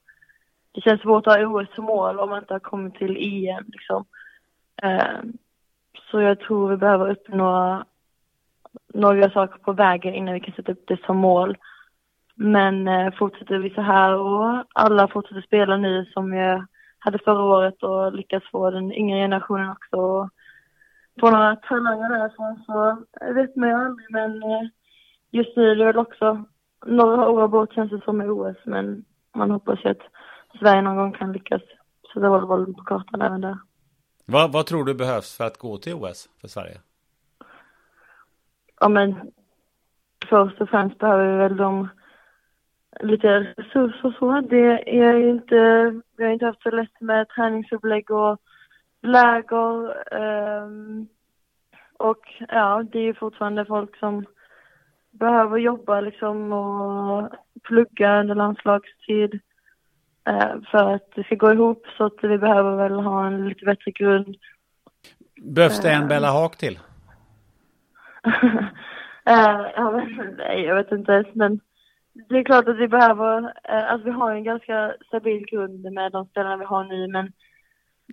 Det 0.72 0.82
känns 0.82 1.02
svårt 1.02 1.28
att 1.28 1.38
ha 1.38 1.46
OS 1.46 1.68
som 1.76 1.86
mål 1.86 2.20
om 2.20 2.30
man 2.30 2.40
inte 2.40 2.54
har 2.54 2.60
kommit 2.60 2.96
till 2.96 3.18
EM 3.18 3.66
liksom. 3.68 4.06
Eh, 4.84 5.20
så 6.12 6.22
jag 6.22 6.40
tror 6.40 6.70
vi 6.70 6.78
behöver 6.78 7.12
uppnå 7.12 7.84
några 8.94 9.30
saker 9.30 9.60
på 9.60 9.74
vägen 9.74 10.14
innan 10.14 10.34
vi 10.34 10.40
kan 10.40 10.56
sätta 10.56 10.72
upp 10.72 10.84
det 10.88 11.06
som 11.06 11.18
mål. 11.18 11.58
Men 12.36 12.88
eh, 12.88 13.14
fortsätter 13.14 13.58
vi 13.58 13.70
så 13.70 13.82
här 13.82 14.16
och 14.16 14.64
alla 14.74 15.08
fortsätter 15.08 15.42
spela 15.42 15.78
nu 15.78 16.06
som 16.06 16.32
vi 16.32 16.64
hade 17.00 17.20
förra 17.20 17.44
året 17.44 17.84
och 17.84 18.14
lyckas 18.14 18.44
få 18.52 18.72
den 18.72 18.94
yngre 18.94 19.20
generationen 19.20 19.70
också 19.70 20.30
få 21.20 21.32
några 21.32 21.56
talanger 21.56 22.10
därifrån 22.10 22.64
så 22.66 23.06
jag 23.20 23.34
vet 23.34 23.56
man 23.56 23.70
ju 23.70 23.76
aldrig 23.76 24.08
men 24.10 24.44
eh, 24.44 24.62
just 25.32 25.58
nu 25.58 25.72
är 25.72 25.76
det 25.76 25.86
väl 25.86 25.98
också 25.98 26.46
några 26.86 27.30
år 27.30 27.48
bort 27.48 27.74
känns 27.74 27.92
det 27.92 28.02
som 28.02 28.22
i 28.22 28.26
OS 28.26 28.58
men 28.66 29.06
man 29.36 29.52
hoppas 29.52 29.80
ju 29.86 29.90
att 29.90 30.02
Sverige 30.60 30.82
någon 30.82 30.96
gång 30.96 31.12
kan 31.12 31.32
lyckas 31.32 31.62
sätta 32.14 32.30
volleybollen 32.30 32.74
på 32.74 32.84
kartan 32.84 33.22
även 33.22 33.42
där. 33.42 33.58
Vad, 34.26 34.52
vad 34.52 34.66
tror 34.66 34.86
du 34.86 34.94
behövs 34.94 35.38
för 35.38 35.44
att 35.44 35.58
gå 35.58 35.78
till 35.78 35.94
OS 35.94 36.30
för 36.42 36.48
Sverige? 36.48 36.78
Ja 38.80 38.90
men 38.90 39.32
först 40.30 40.62
och 40.62 40.70
främst 40.70 40.98
behöver 40.98 41.32
vi 41.32 41.38
väl 41.38 41.58
de 41.58 41.88
lite 43.00 43.28
resurser 43.58 44.06
och 44.06 44.14
så. 44.14 44.42
Det 44.42 45.00
är 45.00 45.30
inte, 45.30 45.56
vi 46.18 46.24
har 46.24 46.32
inte 46.32 46.46
haft 46.46 46.62
så 46.62 46.70
lätt 46.70 47.02
med 47.02 47.30
träningsupplägg 47.30 48.12
och 48.12 48.42
läger. 49.02 49.94
Um, 50.64 51.08
och 51.98 52.44
ja, 52.48 52.84
det 52.92 53.00
är 53.00 53.04
ju 53.04 53.14
fortfarande 53.14 53.66
folk 53.66 53.98
som 53.98 54.26
behöver 55.12 55.58
jobba 55.58 56.02
liksom 56.02 56.52
och 56.54 57.30
plugga 57.64 58.20
under 58.20 58.36
landslagstid. 58.36 59.40
Eh, 60.28 60.56
för 60.72 60.94
att 60.94 61.12
det 61.16 61.24
ska 61.24 61.36
gå 61.36 61.54
ihop 61.54 61.86
så 61.98 62.04
att 62.04 62.24
vi 62.24 62.38
behöver 62.38 62.76
väl 62.76 63.00
ha 63.00 63.28
en 63.28 63.50
lite 63.50 63.66
bättre 63.66 63.92
grund. 63.92 64.36
Behövs 65.42 65.82
det 65.82 65.92
en 65.92 66.02
eh. 66.02 66.08
Bella 66.08 66.32
Haak 66.32 66.58
till? 66.58 66.80
uh, 68.28 68.70
ja, 69.76 69.92
men, 69.92 70.36
nej, 70.38 70.62
jag 70.62 70.76
vet 70.76 70.92
inte 70.92 71.26
men 71.34 71.60
det 72.14 72.38
är 72.38 72.44
klart 72.44 72.68
att 72.68 72.78
vi 72.78 72.88
behöver, 72.88 73.54
alltså 73.64 74.06
vi 74.06 74.12
har 74.12 74.32
en 74.32 74.44
ganska 74.44 74.94
stabil 75.08 75.46
grund 75.46 75.94
med 75.94 76.12
de 76.12 76.26
spelarna 76.26 76.58
vi 76.58 76.66
har 76.66 76.84
nu 76.84 77.08
men 77.08 77.32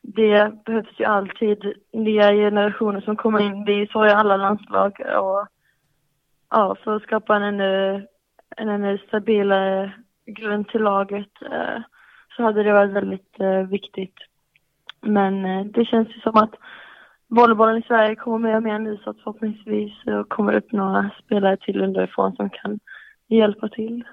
det 0.02 0.64
behövs 0.64 1.00
ju 1.00 1.04
alltid 1.04 1.74
nya 1.92 2.32
generationer 2.32 3.00
som 3.00 3.16
kommer 3.16 3.40
in. 3.40 3.64
Det 3.64 3.72
är 3.72 3.86
så 3.86 4.06
i 4.06 4.10
alla 4.10 4.36
landslag 4.36 5.00
och 5.00 5.46
ja, 6.50 6.76
för 6.84 6.96
att 6.96 7.02
skapa 7.02 7.36
en 7.36 7.42
ännu, 7.42 8.06
en 8.56 8.68
ännu 8.68 8.98
stabilare 8.98 9.92
grund 10.26 10.68
till 10.68 10.82
laget 10.82 11.42
eh, 11.42 11.82
så 12.36 12.42
hade 12.42 12.62
det 12.62 12.72
varit 12.72 12.92
väldigt 12.92 13.40
eh, 13.40 13.62
viktigt. 13.62 14.14
Men 15.00 15.44
eh, 15.44 15.64
det 15.64 15.84
känns 15.84 16.08
ju 16.08 16.20
som 16.20 16.36
att 16.36 16.54
volleybollen 17.28 17.78
i 17.78 17.86
Sverige 17.86 18.14
kommer 18.16 18.38
mer 18.48 18.56
och 18.56 18.62
mer 18.62 18.78
nu 18.78 18.96
så 19.04 19.10
att 19.10 19.16
förhoppningsvis 19.16 19.92
kommer 20.28 20.52
det 20.52 20.58
upp 20.58 20.72
några 20.72 21.10
spelare 21.24 21.56
till 21.56 21.80
underifrån 21.80 22.36
som 22.36 22.50
kan 22.50 22.80
hjälpa 23.28 23.68
till. 23.68 24.04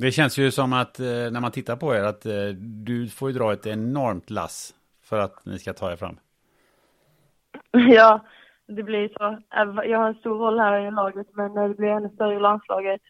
Det 0.00 0.10
känns 0.10 0.38
ju 0.38 0.50
som 0.50 0.72
att 0.72 1.00
eh, 1.00 1.06
när 1.06 1.40
man 1.40 1.50
tittar 1.50 1.76
på 1.76 1.94
er 1.94 2.02
att 2.02 2.26
eh, 2.26 2.32
du 2.58 3.08
får 3.08 3.30
ju 3.30 3.38
dra 3.38 3.52
ett 3.52 3.66
enormt 3.66 4.30
lass 4.30 4.74
för 5.10 5.18
att 5.18 5.46
ni 5.46 5.58
ska 5.58 5.72
ta 5.72 5.92
er 5.92 5.96
fram. 5.96 6.16
Ja, 7.96 8.20
det 8.66 8.82
blir 8.82 9.08
så. 9.08 9.38
Jag 9.84 9.98
har 9.98 10.08
en 10.08 10.14
stor 10.14 10.38
roll 10.38 10.58
här 10.58 10.78
i 10.80 10.90
laget 10.90 11.26
men 11.32 11.54
det 11.54 11.74
blir 11.74 11.88
ännu 11.88 12.08
större 12.08 12.34
i 12.34 12.40
landslaget. 12.40 13.00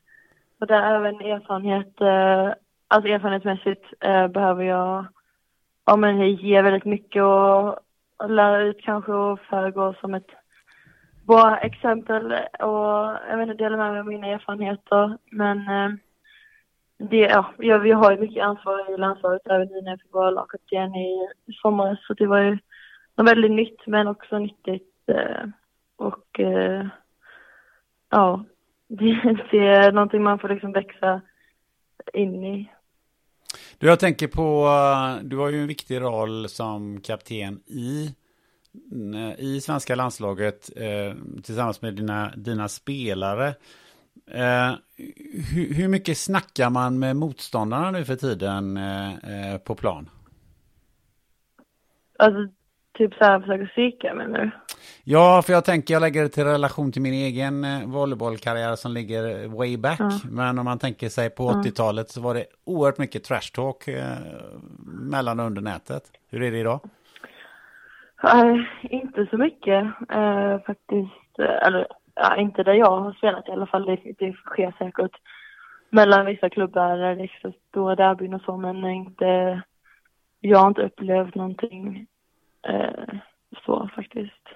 Och 0.60 0.66
där 0.66 0.94
även 0.94 1.20
erfarenhet, 1.20 2.00
eh, 2.00 2.54
alltså 2.88 3.08
erfarenhetsmässigt 3.08 3.84
eh, 4.00 4.28
behöver 4.28 4.64
jag 4.64 5.04
ja, 5.84 5.96
men 5.96 6.34
ge 6.34 6.62
väldigt 6.62 6.84
mycket 6.84 7.22
och, 7.22 7.68
och 8.16 8.30
lära 8.30 8.62
ut 8.62 8.80
kanske 8.82 9.12
och 9.12 9.40
föregå 9.40 9.94
som 10.00 10.14
ett 10.14 10.30
bra 11.26 11.56
exempel 11.56 12.32
och 12.58 13.16
jag 13.28 13.36
vet 13.36 13.48
inte, 13.48 13.64
dela 13.64 13.76
med 13.76 13.92
mig 13.92 14.00
av 14.00 14.06
mina 14.06 14.26
erfarenheter. 14.26 15.18
Men 15.30 15.58
eh, 15.58 15.90
det, 17.00 17.16
ja, 17.16 17.54
jag, 17.58 17.78
vi 17.78 17.90
har 17.90 18.12
ju 18.12 18.18
mycket 18.18 18.44
ansvar 18.44 18.94
i 18.94 18.96
landslaget 18.96 19.46
även 19.46 19.68
nu 19.68 19.80
när 19.80 19.90
jag 19.90 20.00
fick 20.00 20.12
vara 20.12 20.30
lagkapten 20.30 20.94
i 20.94 21.28
somras. 21.62 21.98
Så 22.06 22.14
det 22.14 22.26
var 22.26 22.38
ju 22.38 22.58
något 23.16 23.28
väldigt 23.30 23.50
nytt 23.50 23.86
men 23.86 24.08
också 24.08 24.38
nyttigt. 24.38 25.08
Eh, 25.08 25.48
och 25.96 26.40
eh, 26.40 26.86
ja, 28.10 28.44
det, 28.88 29.38
det, 29.50 29.66
är 29.66 29.92
någonting 29.92 30.22
man 30.22 30.38
får 30.38 30.48
liksom 30.48 30.72
växa 30.72 31.20
in 32.12 32.44
i. 32.44 32.70
Du, 33.78 33.86
jag 33.86 34.00
tänker 34.00 34.28
på, 34.28 34.66
eh, 34.66 35.24
du 35.24 35.36
har 35.36 35.48
ju 35.48 35.60
en 35.60 35.66
viktig 35.66 36.00
roll 36.00 36.48
som 36.48 37.00
kapten 37.00 37.60
i, 37.66 38.14
eh, 39.14 39.44
i 39.44 39.60
svenska 39.60 39.94
landslaget 39.94 40.70
eh, 40.76 41.14
tillsammans 41.42 41.82
med 41.82 41.94
dina, 41.94 42.32
dina 42.36 42.68
spelare. 42.68 43.54
Eh, 44.34 44.74
hur, 45.54 45.74
hur, 45.74 45.88
mycket 45.88 46.18
snackar 46.18 46.70
man 46.70 46.98
med 46.98 47.16
motståndarna 47.16 47.90
nu 47.90 48.04
för 48.04 48.16
tiden 48.16 48.76
eh, 48.76 49.12
eh 49.12 49.58
på 49.58 49.74
plan? 49.74 50.10
Alltså, 52.18 52.52
typ 52.98 53.14
så 53.14 53.24
här 53.24 53.40
försöka 53.40 53.66
psyka 53.66 54.14
menar 54.14 54.38
du? 54.38 54.50
Ja, 55.04 55.42
för 55.46 55.52
jag 55.52 55.64
tänker 55.64 55.94
jag 55.94 56.00
lägger 56.00 56.22
det 56.22 56.28
till 56.28 56.44
relation 56.44 56.92
till 56.92 57.02
min 57.02 57.14
egen 57.14 57.64
eh, 57.64 57.86
volleybollkarriär 57.86 58.76
som 58.76 58.92
ligger 58.92 59.48
way 59.48 59.76
back. 59.76 60.00
Ja. 60.00 60.10
Men 60.30 60.58
om 60.58 60.64
man 60.64 60.78
tänker 60.78 61.08
sig 61.08 61.30
på 61.30 61.50
80-talet 61.50 62.10
så 62.10 62.20
var 62.20 62.34
det 62.34 62.44
oerhört 62.64 62.98
mycket 62.98 63.24
trash 63.24 63.50
talk 63.54 63.88
eh, 63.88 64.16
mellan 64.86 65.40
och 65.40 65.46
under 65.46 65.62
nätet. 65.62 66.02
Hur 66.30 66.42
är 66.42 66.50
det 66.50 66.58
idag? 66.58 66.80
Uh, 68.24 68.64
inte 68.82 69.26
så 69.30 69.36
mycket 69.36 69.84
uh, 70.14 70.58
faktiskt. 70.66 71.38
Eller 71.38 71.86
ja, 72.20 72.36
inte 72.36 72.62
där 72.62 72.74
jag 72.74 73.00
har 73.00 73.12
spelat 73.12 73.48
i 73.48 73.52
alla 73.52 73.66
fall. 73.66 73.84
Det, 73.86 74.14
det 74.18 74.32
sker 74.32 74.74
säkert 74.78 75.16
mellan 75.90 76.26
vissa 76.26 76.50
klubbar 76.50 76.96
där 76.96 77.16
det 77.16 77.22
är 77.22 77.38
så 77.42 77.52
stora 77.68 77.96
derbyn 77.96 78.34
och 78.34 78.42
så, 78.42 78.56
men 78.56 78.84
inte, 78.84 79.62
jag 80.40 80.58
har 80.58 80.68
inte 80.68 80.82
upplevt 80.82 81.34
någonting 81.34 82.06
eh, 82.68 83.14
så 83.66 83.90
faktiskt. 83.94 84.48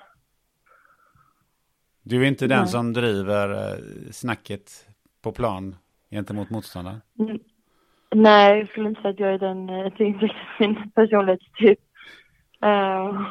Du 2.03 2.23
är 2.23 2.29
inte 2.29 2.47
den 2.47 2.59
Nej. 2.59 2.69
som 2.69 2.93
driver 2.93 3.51
eh, 3.51 3.79
snacket 4.13 4.71
på 5.23 5.33
plan 5.33 5.77
gentemot 6.11 6.51
motståndaren? 6.51 7.01
Mm. 7.19 7.39
Nej, 8.15 8.59
jag 8.59 8.69
skulle 8.69 8.89
inte 8.89 9.03
säga 9.03 9.13
att 9.13 9.21
jag 9.21 9.35
är 9.35 9.39
den, 9.39 9.69
eh, 9.69 9.93
det 9.97 10.05
är 10.05 10.09
inte 10.09 10.31
min 10.59 10.91
personlighetstyp. 10.91 11.79
Uh, 12.65 13.27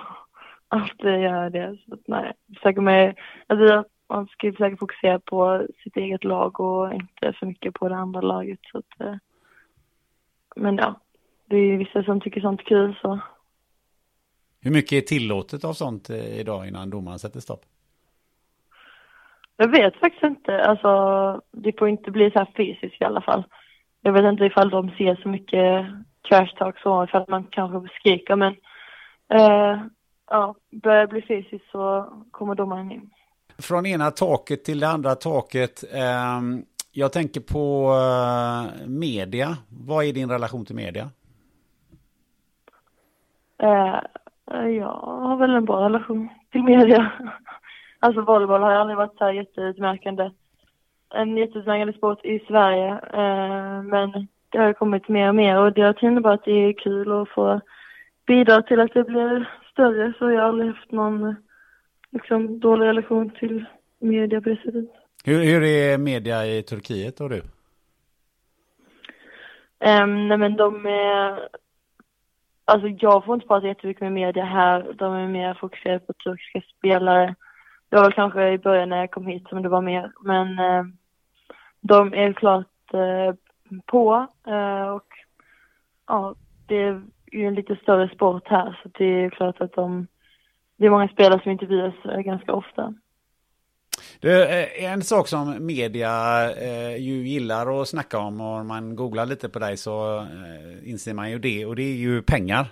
att 0.68 1.04
göra 1.04 1.50
det. 1.50 1.78
Så 1.88 1.94
att, 1.94 2.08
nej, 2.08 2.34
försöker 2.48 2.82
mig, 2.82 3.16
alltså 3.48 3.86
man 4.10 4.28
ska 4.28 4.48
ju 4.48 4.54
försöka 4.54 4.78
fokusera 4.78 5.20
på 5.20 5.68
sitt 5.84 5.98
eget 5.98 6.24
lag 6.24 6.60
och 6.60 6.94
inte 6.94 7.34
för 7.40 7.46
mycket 7.46 7.74
på 7.74 7.90
det 7.90 7.96
andra 7.96 8.22
laget. 8.22 8.60
Så 8.72 8.78
att, 8.78 9.00
eh, 9.00 9.16
men 10.56 10.76
ja, 10.76 11.00
det 11.46 11.56
är 11.56 11.66
ju 11.66 11.78
vissa 11.78 12.04
som 12.04 12.22
tycker 12.22 12.42
sånt 12.42 12.62
är 12.62 12.66
kul 12.66 12.96
så. 13.02 13.20
Hur 14.62 14.72
mycket 14.72 15.04
är 15.04 15.08
tillåtet 15.08 15.64
av 15.64 15.74
sånt 15.74 16.10
eh, 16.10 16.40
idag 16.40 16.68
innan 16.68 16.90
domaren 16.90 17.20
sätter 17.20 17.40
stopp? 17.40 17.62
Jag 19.58 19.68
vet 19.68 19.96
faktiskt 19.96 20.24
inte. 20.24 20.64
Alltså, 20.64 21.42
det 21.52 21.80
får 21.80 21.90
inte 21.90 22.12
bli 22.12 22.32
så 22.32 22.40
här 22.40 22.54
fysiskt 22.58 23.02
i 23.02 23.06
alla 23.06 23.22
fall. 23.22 23.44
Jag 24.02 24.14
vet 24.14 24.24
inte 24.24 24.46
ifall 24.46 24.70
de 24.70 24.90
ser 24.90 25.16
så 25.16 25.30
mycket 25.30 25.86
trash 26.30 26.56
talk 26.58 26.80
så, 26.80 27.02
att 27.02 27.28
man 27.28 27.44
kanske 27.44 27.96
skriker, 28.00 28.36
men 28.36 28.56
eh, 29.34 29.82
ja, 30.30 30.56
börjar 30.72 31.02
det 31.02 31.08
bli 31.08 31.22
fysiskt 31.22 31.72
så 31.72 32.14
kommer 32.32 32.56
domaren 32.56 32.92
in 32.92 33.10
från 33.58 33.86
ena 33.86 34.12
taket 34.12 34.64
till 34.64 34.80
det 34.80 34.88
andra 34.88 35.16
taket. 35.16 35.84
Ehm, 35.94 36.64
jag 36.92 37.12
tänker 37.12 37.42
på 37.42 37.94
eh, 37.94 38.88
media. 38.88 39.58
Vad 39.70 40.06
är 40.06 40.14
din 40.14 40.30
relation 40.30 40.66
till 40.66 40.76
media? 40.76 41.10
Eh, 43.58 44.00
eh, 44.52 44.68
jag 44.68 44.94
har 45.02 45.38
väl 45.38 45.56
en 45.56 45.66
bra 45.66 45.86
relation 45.86 46.30
till 46.52 46.64
media. 46.64 47.12
alltså 48.00 48.22
volleyboll 48.22 48.62
har 48.62 48.72
aldrig 48.72 48.98
varit 48.98 49.18
så 49.18 49.24
här 49.24 49.32
jätteutmärkande. 49.32 50.32
En 51.14 51.38
jätteutmärkande 51.38 51.94
sport 51.94 52.26
i 52.26 52.40
Sverige. 52.40 52.90
Eh, 52.92 53.82
men 53.82 54.28
det 54.50 54.58
har 54.58 54.74
kommit 54.74 55.08
mer 55.08 55.28
och 55.28 55.36
mer 55.36 55.58
och 55.58 55.74
det 55.74 55.82
har 55.82 56.20
bara 56.20 56.34
att 56.34 56.46
det 56.46 56.52
är 56.52 56.74
kul 56.74 57.22
att 57.22 57.30
få 57.30 57.62
bidra 58.28 58.62
till 58.62 58.80
att 58.80 58.94
det 58.94 59.04
blir 59.04 59.50
större. 59.72 60.14
Så 60.20 60.32
jag 60.32 60.42
har 60.42 60.50
aldrig 60.50 60.70
haft 60.70 60.92
någon 60.92 61.36
liksom, 62.14 62.60
dålig 62.60 62.86
relation 62.86 63.30
till 63.30 63.66
media 64.00 64.42
på 64.42 64.50
det 64.50 64.56
sättet. 64.56 64.86
Hur, 65.26 65.44
hur 65.44 65.64
är 65.64 65.98
media 65.98 66.46
i 66.46 66.64
Turkiet 66.64 67.18
då 67.18 67.28
du? 67.28 67.42
Um, 69.80 70.28
nej 70.28 70.38
men 70.38 70.56
de 70.56 70.86
är, 70.86 71.50
alltså 72.66 72.88
jag 72.88 73.26
får 73.26 73.36
inte 73.36 73.48
prata 73.48 73.68
jättemycket 73.68 74.02
med 74.02 74.12
media 74.12 74.46
här, 74.46 74.94
de 74.94 75.14
är 75.14 75.28
mer 75.28 75.54
fokuserade 75.54 76.00
på 76.00 76.14
turkiska 76.14 76.62
spelare. 76.78 77.36
Det 77.90 77.96
var 77.96 78.04
väl 78.04 78.14
kanske 78.14 78.52
i 78.52 78.58
början 78.58 78.90
när 78.90 78.98
jag 78.98 79.12
kom 79.12 79.28
hit 79.28 79.48
som 79.50 79.62
det 79.62 79.70
var 79.70 79.82
mer, 79.82 80.12
men 80.22 80.60
uh, 80.60 80.86
de 81.82 82.14
är 82.14 82.34
klart 82.34 82.94
uh, 82.94 83.36
på 83.86 84.28
uh, 84.48 84.88
och 84.88 85.08
ja, 86.08 86.36
det 86.68 86.76
är 86.76 87.02
ju 87.32 87.48
en 87.48 87.56
lite 87.56 87.76
större 87.76 88.10
sport 88.10 88.48
här 88.48 88.80
så 88.84 88.90
det 88.94 89.06
är 89.06 89.30
klart 89.30 89.62
att 89.62 89.74
de 89.74 90.08
det 90.84 90.88
är 90.88 90.92
många 90.92 91.08
spelare 91.08 91.40
som 91.44 91.52
intervjuas 91.52 91.94
eh, 92.06 92.20
ganska 92.20 92.54
ofta. 92.54 92.94
Det 94.20 94.32
är 94.86 94.94
en 94.94 95.02
sak 95.02 95.28
som 95.28 95.66
media 95.66 96.12
eh, 96.52 96.98
ju 96.98 97.28
gillar 97.28 97.82
att 97.82 97.88
snacka 97.88 98.18
om 98.20 98.42
och 98.42 98.60
om 98.60 98.68
man 98.68 98.96
googlar 98.96 99.26
lite 99.26 99.50
på 99.50 99.60
dig 99.60 99.78
så 99.78 100.18
eh, 100.18 100.90
inser 100.90 101.14
man 101.14 101.32
ju 101.32 101.40
det 101.40 101.66
och 101.66 101.76
det 101.76 101.84
är 101.84 101.96
ju 101.96 102.22
pengar. 102.22 102.68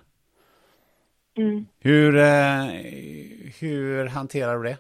Mm. 1.38 1.66
Hur, 1.80 2.16
eh, 2.16 2.66
hur 3.60 4.08
hanterar 4.08 4.58
du 4.58 4.64
det? 4.64 4.78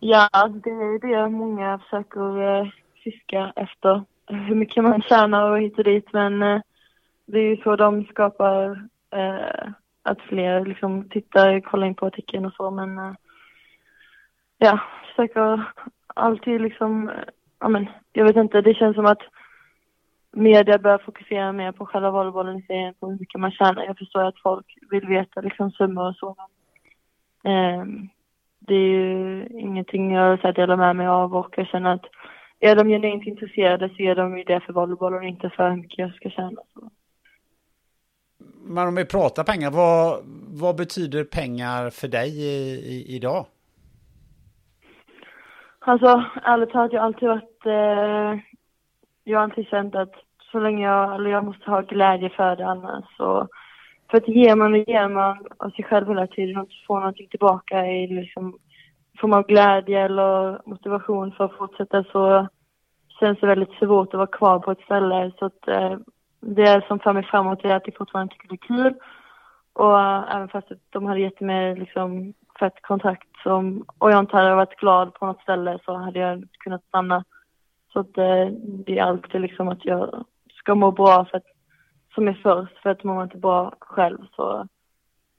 Ja, 0.00 0.28
det 0.64 0.70
är 0.70 0.98
det 0.98 1.28
många 1.28 1.78
försöker 1.78 2.60
eh, 2.60 2.68
fiska 3.04 3.52
efter. 3.56 4.02
Hur 4.26 4.54
mycket 4.54 4.82
man 4.82 5.02
tjänar 5.02 5.50
och 5.50 5.60
hit 5.60 5.78
och 5.78 5.84
dit 5.84 6.12
men 6.12 6.42
eh, 6.42 6.60
det 7.26 7.38
är 7.38 7.56
ju 7.56 7.56
så 7.56 7.76
de 7.76 8.04
skapar 8.04 8.70
eh, 9.10 9.70
att 10.04 10.20
fler 10.20 10.64
liksom 10.64 11.08
tittar, 11.08 11.60
kollar 11.60 11.86
in 11.86 11.94
på 11.94 12.06
artikeln 12.06 12.44
och 12.44 12.52
så 12.52 12.70
men 12.70 12.98
eh, 12.98 13.12
ja, 14.58 14.80
försöker 15.08 15.64
alltid 16.06 16.60
liksom, 16.60 17.10
ja 17.60 17.68
men 17.68 17.86
jag 18.12 18.24
vet 18.24 18.36
inte, 18.36 18.60
det 18.60 18.74
känns 18.74 18.96
som 18.96 19.06
att 19.06 19.22
media 20.32 20.78
bör 20.78 20.98
fokusera 20.98 21.52
mer 21.52 21.72
på 21.72 21.86
själva 21.86 22.10
volleybollen 22.10 22.58
i 22.58 22.62
serien, 22.62 22.94
på 22.94 23.10
hur 23.10 23.18
mycket 23.18 23.40
man 23.40 23.50
tjänar. 23.50 23.84
Jag 23.84 23.98
förstår 23.98 24.24
att 24.24 24.40
folk 24.42 24.78
vill 24.90 25.06
veta 25.06 25.40
liksom 25.40 25.70
summor 25.70 26.08
och 26.08 26.16
så 26.16 26.36
men 27.42 27.54
eh, 27.54 27.84
det 28.58 28.74
är 28.74 28.88
ju 28.88 29.46
ingenting 29.46 30.14
jag 30.14 30.40
så 30.40 30.46
här, 30.46 30.54
delar 30.54 30.76
med 30.76 30.96
mig 30.96 31.06
av 31.06 31.36
och 31.36 31.54
jag 31.56 31.66
känner 31.66 31.94
att 31.94 32.06
är 32.60 32.76
de 32.76 32.88
genuint 32.88 33.26
intresserade 33.26 33.88
så 33.88 34.02
är 34.02 34.14
de 34.14 34.38
ju 34.38 34.44
det 34.44 34.60
för 34.60 34.72
volleyboll 34.72 35.14
och 35.14 35.24
inte 35.24 35.50
för 35.50 35.70
hur 35.70 35.76
mycket 35.76 35.98
jag 35.98 36.14
ska 36.14 36.30
tjäna. 36.30 36.60
Så 36.74 36.90
men 38.64 38.88
om 38.88 38.94
vi 38.94 39.04
pratar 39.04 39.44
pengar, 39.44 39.70
vad, 39.70 40.18
vad 40.48 40.76
betyder 40.76 41.24
pengar 41.24 41.90
för 41.90 42.08
dig 42.08 42.30
i, 42.42 42.74
i, 42.94 43.16
idag? 43.16 43.46
Alltså, 45.78 46.24
ärligt 46.42 46.70
talat, 46.70 46.92
jag 46.92 47.00
har 47.00 47.06
alltid 47.06 47.28
varit... 47.28 47.66
Eh, 47.66 48.40
jag 49.24 49.38
har 49.38 49.44
alltid 49.44 49.66
känt 49.66 49.94
att 49.94 50.12
så 50.52 50.58
länge 50.58 50.84
jag, 50.84 51.14
eller 51.14 51.30
jag 51.30 51.44
måste 51.44 51.70
ha 51.70 51.80
glädje 51.80 52.30
för 52.30 52.56
det 52.56 52.66
annars. 52.66 53.04
Så, 53.16 53.48
för 54.10 54.16
att 54.16 54.28
ger 54.28 54.56
man 54.56 54.72
och 54.72 54.78
ger 54.78 55.08
man 55.08 55.46
av 55.56 55.70
sig 55.70 55.84
själv 55.84 56.08
hela 56.08 56.26
tiden 56.26 56.56
och 56.56 56.68
får 56.86 57.00
någonting 57.00 57.28
tillbaka 57.28 57.86
i 57.86 58.06
liksom 58.06 58.58
form 59.20 59.32
av 59.32 59.46
glädje 59.46 60.04
eller 60.04 60.60
motivation 60.68 61.32
för 61.32 61.44
att 61.44 61.56
fortsätta 61.58 62.04
så 62.04 62.48
känns 63.20 63.40
det 63.40 63.46
väldigt 63.46 63.78
svårt 63.78 64.08
att 64.08 64.18
vara 64.18 64.26
kvar 64.26 64.58
på 64.58 64.70
ett 64.70 64.84
ställe. 64.84 65.32
Så 65.38 65.44
att 65.44 65.68
eh, 65.68 65.96
det 66.46 66.84
som 66.88 66.98
för 66.98 67.12
mig 67.12 67.22
framåt 67.22 67.64
är 67.64 67.76
att 67.76 67.86
jag 67.86 67.96
fortfarande 67.96 68.34
tycker 68.34 68.48
det 68.48 68.54
är 68.54 68.76
kul. 68.76 68.94
Och 69.72 70.00
äh, 70.00 70.36
även 70.36 70.48
fast 70.48 70.68
de 70.90 71.06
hade 71.06 71.20
gett 71.20 71.40
mig 71.40 71.76
liksom 71.76 72.34
fett 72.58 72.82
kontrakt 72.82 73.28
som, 73.42 73.84
och 73.98 74.10
jag 74.10 74.18
inte 74.18 74.36
hade 74.36 74.54
varit 74.54 74.76
glad 74.76 75.14
på 75.14 75.26
något 75.26 75.42
ställe 75.42 75.78
så 75.84 75.94
hade 75.96 76.18
jag 76.18 76.44
kunnat 76.58 76.84
stanna. 76.88 77.24
Så 77.92 78.00
att 78.00 78.18
eh, 78.18 78.46
det 78.86 78.98
är 78.98 79.02
alltid 79.02 79.40
liksom 79.40 79.68
att 79.68 79.84
jag 79.84 80.24
ska 80.54 80.74
må 80.74 80.90
bra 80.90 81.24
för 81.24 81.36
att, 81.36 81.46
som 82.14 82.28
är 82.28 82.40
först, 82.42 82.78
för 82.82 82.90
att 82.90 83.04
mår 83.04 83.14
man 83.14 83.24
inte 83.24 83.36
bra 83.36 83.74
själv 83.80 84.18
så 84.36 84.68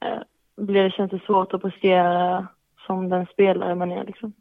eh, 0.04 0.22
blir 0.56 0.82
det, 0.82 0.90
känns 0.90 1.10
det 1.10 1.22
svårt 1.26 1.54
att 1.54 1.62
prestera 1.62 2.46
som 2.86 3.08
den 3.08 3.26
spelare 3.26 3.74
man 3.74 3.92
är 3.92 4.04
liksom. 4.04 4.32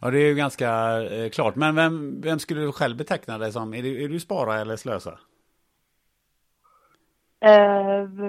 Ja, 0.00 0.10
det 0.10 0.18
är 0.18 0.28
ju 0.28 0.34
ganska 0.34 0.68
eh, 1.02 1.30
klart. 1.30 1.54
Men 1.54 1.74
vem, 1.74 2.20
vem 2.20 2.38
skulle 2.38 2.60
du 2.60 2.72
själv 2.72 2.96
beteckna 2.96 3.38
dig 3.38 3.52
som? 3.52 3.74
Är 3.74 3.82
du, 3.82 4.04
är 4.04 4.08
du 4.08 4.20
spara 4.20 4.54
eller 4.54 4.76
slösa? 4.76 5.18
Eh, 7.40 8.08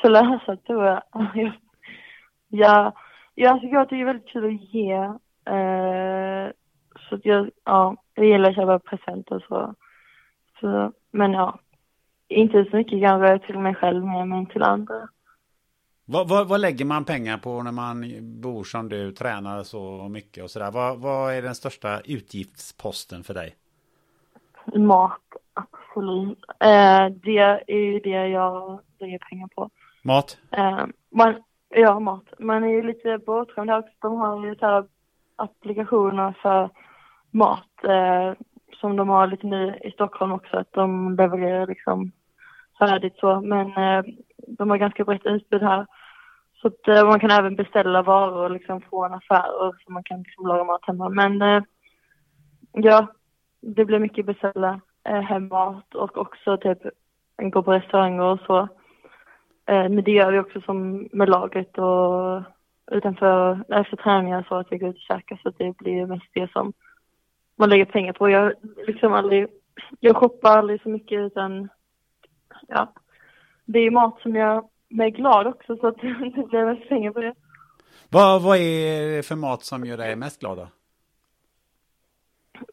slösa 0.00 0.56
tror 0.56 0.84
jag. 0.84 1.02
ja, 2.48 2.92
ja 3.34 3.50
alltså 3.50 3.66
jag 3.66 3.88
tycker 3.88 3.96
det 3.96 4.02
är 4.02 4.06
väldigt 4.06 4.28
kul 4.28 4.44
att 4.44 4.74
ge. 4.74 4.92
Eh, 5.54 6.52
så 7.08 7.14
att 7.14 7.24
jag, 7.24 7.50
ja, 7.64 7.96
jag 8.14 8.26
gillar 8.26 8.50
att 8.50 8.56
köpa 8.56 8.78
presenter 8.78 9.34
och 9.34 9.42
så. 9.42 9.74
så. 10.60 10.92
Men 11.10 11.32
ja, 11.32 11.58
inte 12.28 12.64
så 12.70 12.76
mycket 12.76 13.02
kanske 13.02 13.46
till 13.46 13.58
mig 13.58 13.74
själv 13.74 14.04
mer, 14.04 14.24
men 14.24 14.46
till 14.46 14.62
andra. 14.62 15.08
Vad, 16.04 16.28
vad, 16.28 16.48
vad, 16.48 16.60
lägger 16.60 16.84
man 16.84 17.04
pengar 17.04 17.38
på 17.38 17.62
när 17.62 17.72
man 17.72 18.04
bor 18.40 18.64
som 18.64 18.88
du, 18.88 19.12
tränar 19.12 19.62
så 19.62 20.08
mycket 20.08 20.44
och 20.44 20.50
sådär? 20.50 20.70
Vad, 20.70 20.98
vad 20.98 21.34
är 21.34 21.42
den 21.42 21.54
största 21.54 22.00
utgiftsposten 22.00 23.24
för 23.24 23.34
dig? 23.34 23.56
Mat, 24.74 25.20
absolut. 25.90 26.38
Eh, 26.60 27.06
det 27.22 27.38
är 27.66 27.78
ju 27.78 28.00
det 28.00 28.28
jag 28.28 28.80
lägger 28.98 29.18
pengar 29.18 29.48
på. 29.54 29.70
Mat? 30.02 30.38
Eh, 30.50 30.84
man, 31.10 31.34
ja, 31.68 32.00
mat. 32.00 32.24
Man 32.38 32.64
är 32.64 32.68
ju 32.68 32.82
lite 32.82 33.18
bortskämd 33.18 33.70
också. 33.70 33.92
De 33.98 34.16
har 34.16 34.46
ju 34.46 34.54
så 34.54 34.66
här 34.66 34.84
applikationer 35.36 36.34
för 36.42 36.70
mat 37.30 37.84
eh, 37.84 38.32
som 38.80 38.96
de 38.96 39.08
har 39.08 39.26
lite 39.26 39.46
nu 39.46 39.78
i 39.84 39.90
Stockholm 39.90 40.32
också. 40.32 40.56
Att 40.56 40.72
de 40.72 41.16
levererar 41.16 41.66
liksom 41.66 42.12
färdigt 42.78 43.16
så. 43.16 43.40
Men 43.40 43.66
eh, 43.66 44.04
de 44.36 44.70
har 44.70 44.76
ganska 44.76 45.04
brett 45.04 45.26
utbud 45.26 45.62
här. 45.62 45.86
Så 46.62 46.68
att 46.68 46.88
eh, 46.88 47.06
man 47.06 47.20
kan 47.20 47.30
även 47.30 47.56
beställa 47.56 48.02
varor 48.02 48.48
liksom 48.48 48.80
från 48.80 49.14
affärer 49.14 49.72
så 49.84 49.92
man 49.92 50.04
kan 50.04 50.22
liksom 50.22 50.46
laga 50.46 50.64
mat 50.64 50.86
hemma. 50.86 51.08
Men 51.08 51.42
eh, 51.42 51.62
ja, 52.72 53.06
det 53.60 53.84
blir 53.84 53.98
mycket 53.98 54.26
beställa 54.26 54.80
eh, 55.10 55.20
hemmat 55.20 55.94
och 55.94 56.18
också 56.18 56.56
typ 56.56 56.78
gå 57.36 57.62
på 57.62 57.72
restauranger 57.72 58.22
och 58.22 58.40
så. 58.46 58.58
Eh, 59.66 59.88
men 59.88 60.04
det 60.04 60.10
gör 60.10 60.32
vi 60.32 60.38
också 60.38 60.60
som 60.60 61.08
med 61.12 61.28
laget 61.28 61.78
och 61.78 62.42
utanför, 62.90 63.64
efter 63.68 63.96
träningar 63.96 64.46
så 64.48 64.54
att 64.54 64.66
vi 64.70 64.78
går 64.78 64.88
ut 64.88 64.96
och 64.96 65.00
käkar 65.00 65.40
så 65.42 65.48
att 65.48 65.58
det 65.58 65.76
blir 65.76 66.06
mest 66.06 66.26
det 66.32 66.52
som 66.52 66.72
man 67.56 67.70
lägger 67.70 67.84
pengar 67.84 68.12
på. 68.12 68.30
Jag 68.30 68.52
liksom 68.86 69.12
aldrig, 69.12 69.46
jag 70.00 70.16
shoppar 70.16 70.58
aldrig 70.58 70.82
så 70.82 70.88
mycket 70.88 71.20
utan 71.20 71.68
ja, 72.68 72.92
det 73.64 73.78
är 73.78 73.90
mat 73.90 74.20
som 74.22 74.36
gör 74.36 74.62
mig 74.88 75.10
glad 75.10 75.46
också 75.46 75.76
så 75.76 75.86
att 75.86 75.96
det 76.00 76.48
blir 76.48 76.64
mest 76.64 76.88
pengar 76.88 77.12
på 77.12 77.20
det. 77.20 77.34
Vad, 78.08 78.42
vad 78.42 78.56
är 78.56 79.16
det 79.16 79.22
för 79.22 79.36
mat 79.36 79.62
som 79.64 79.84
gör 79.84 79.96
dig 79.96 80.16
mest 80.16 80.40
glad 80.40 80.58
då? 80.58 80.68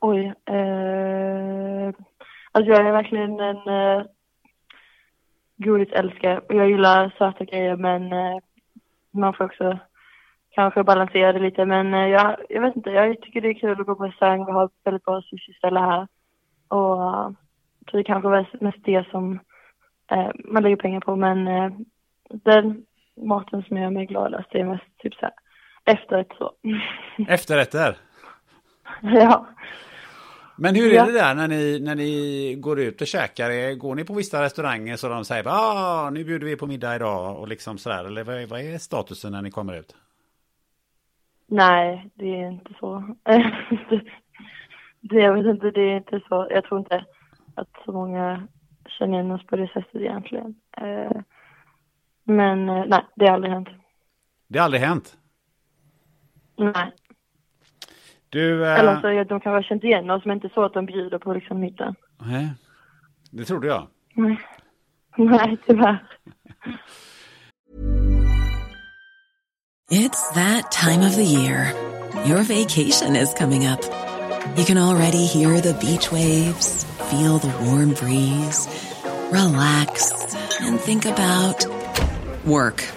Oj, 0.01 0.33
eh, 0.45 1.93
alltså 2.57 2.71
jag 2.71 2.87
är 2.87 2.91
verkligen 2.91 3.39
en 3.39 3.67
eh, 3.67 4.05
godisälskare 5.57 6.39
och 6.39 6.55
jag 6.55 6.69
gillar 6.69 7.15
söta 7.17 7.43
grejer 7.45 7.75
men 7.75 8.13
eh, 8.13 8.37
man 9.11 9.33
får 9.33 9.45
också 9.45 9.79
kanske 10.49 10.83
balansera 10.83 11.33
det 11.33 11.39
lite 11.39 11.65
men 11.65 11.93
eh, 11.93 12.07
jag, 12.07 12.37
jag 12.49 12.61
vet 12.61 12.75
inte, 12.75 12.89
jag 12.89 13.21
tycker 13.21 13.41
det 13.41 13.49
är 13.49 13.53
kul 13.53 13.81
att 13.81 13.87
gå 13.87 13.95
på 13.95 14.03
restaurang, 14.05 14.45
vi 14.45 14.51
har 14.51 14.65
ett 14.65 14.71
väldigt 14.83 15.05
bra 15.05 15.21
sushi-ställe 15.21 15.79
här 15.79 16.07
och 16.67 16.99
uh, 16.99 17.29
så 17.91 17.97
det 17.97 18.03
kanske 18.03 18.29
är 18.29 18.63
mest 18.63 18.83
det 18.83 19.07
som 19.11 19.39
eh, 20.11 20.29
man 20.45 20.63
lägger 20.63 20.75
pengar 20.75 20.99
på 20.99 21.15
men 21.15 21.47
eh, 21.47 21.71
den 22.29 22.85
maten 23.15 23.63
som 23.63 23.77
gör 23.77 23.89
mig 23.89 24.05
gladast 24.05 24.55
är 24.55 24.63
mest 24.63 24.97
typ 24.97 25.13
så 25.13 25.21
här 25.21 25.33
efterrätt 25.85 26.31
så. 26.37 26.51
Efterrätter? 27.27 27.97
ja. 29.01 29.47
Men 30.59 30.75
hur 30.75 30.91
är 30.91 30.95
ja. 30.95 31.05
det 31.05 31.11
där 31.11 31.35
när 31.35 31.47
ni, 31.47 31.79
när 31.79 31.95
ni 31.95 32.55
går 32.55 32.79
ut 32.79 33.01
och 33.01 33.07
käkar? 33.07 33.73
Går 33.73 33.95
ni 33.95 34.03
på 34.03 34.13
vissa 34.13 34.41
restauranger 34.41 34.95
så 34.95 35.09
de 35.09 35.25
säger 35.25 35.43
ah, 35.47 36.09
nu 36.09 36.23
bjuder 36.23 36.47
vi 36.47 36.55
på 36.55 36.67
middag 36.67 36.95
idag 36.95 37.39
och 37.39 37.47
liksom 37.47 37.77
sådär? 37.77 38.05
Eller 38.05 38.23
vad 38.23 38.35
är, 38.35 38.47
vad 38.47 38.61
är 38.61 38.77
statusen 38.77 39.31
när 39.31 39.41
ni 39.41 39.51
kommer 39.51 39.79
ut? 39.79 39.95
Nej, 41.47 42.09
det 42.13 42.41
är 42.41 42.51
inte 42.51 42.73
så. 42.79 43.15
det, 45.01 45.15
jag 45.15 45.33
vet 45.33 45.45
inte, 45.45 45.71
det 45.71 45.81
är 45.81 45.97
inte 45.97 46.21
så. 46.27 46.47
Jag 46.49 46.63
tror 46.63 46.79
inte 46.79 47.05
att 47.55 47.69
så 47.85 47.91
många 47.91 48.47
känner 48.87 49.13
igen 49.13 49.31
oss 49.31 49.45
på 49.45 49.55
det 49.55 49.67
sättet 49.67 49.95
egentligen. 49.95 50.55
Eh, 50.77 51.21
men 52.23 52.69
eh, 52.69 52.85
nej, 52.87 53.05
det 53.15 53.25
har 53.25 53.33
aldrig 53.33 53.53
hänt. 53.53 53.69
Det 54.47 54.59
har 54.59 54.65
aldrig 54.65 54.81
hänt? 54.81 55.17
Nej. 56.55 56.91
Du, 58.29 58.65
äh... 58.65 58.79
Eller 58.79 59.01
så 59.01 59.07
de 59.07 59.39
kanske 59.39 59.49
har 59.49 59.61
känt 59.61 59.83
igen 59.83 60.09
oss, 60.09 60.25
men 60.25 60.35
inte 60.35 60.49
så 60.53 60.65
att 60.65 60.73
de 60.73 60.85
bjuder 60.85 61.17
på 61.17 61.33
liksom 61.33 61.59
middag. 61.59 61.95
Nej, 62.25 62.49
det 63.31 63.45
trodde 63.45 63.67
jag. 63.67 63.87
Nej, 64.13 64.39
nej 65.17 65.57
tyvärr. 65.65 66.03
It's 69.91 70.33
that 70.33 70.71
time 70.71 71.05
of 71.07 71.15
the 71.15 71.23
year. 71.23 71.73
Your 72.25 72.43
vacation 72.43 73.15
is 73.15 73.33
coming 73.33 73.65
up. 73.65 73.79
You 74.57 74.65
can 74.65 74.77
already 74.77 75.25
hear 75.25 75.61
the 75.61 75.73
beach 75.73 76.11
waves, 76.11 76.85
feel 77.09 77.39
the 77.39 77.53
warm 77.63 77.93
breeze, 77.93 78.67
relax 79.31 80.11
and 80.59 80.79
think 80.79 81.05
about 81.05 81.65
work. 82.45 82.96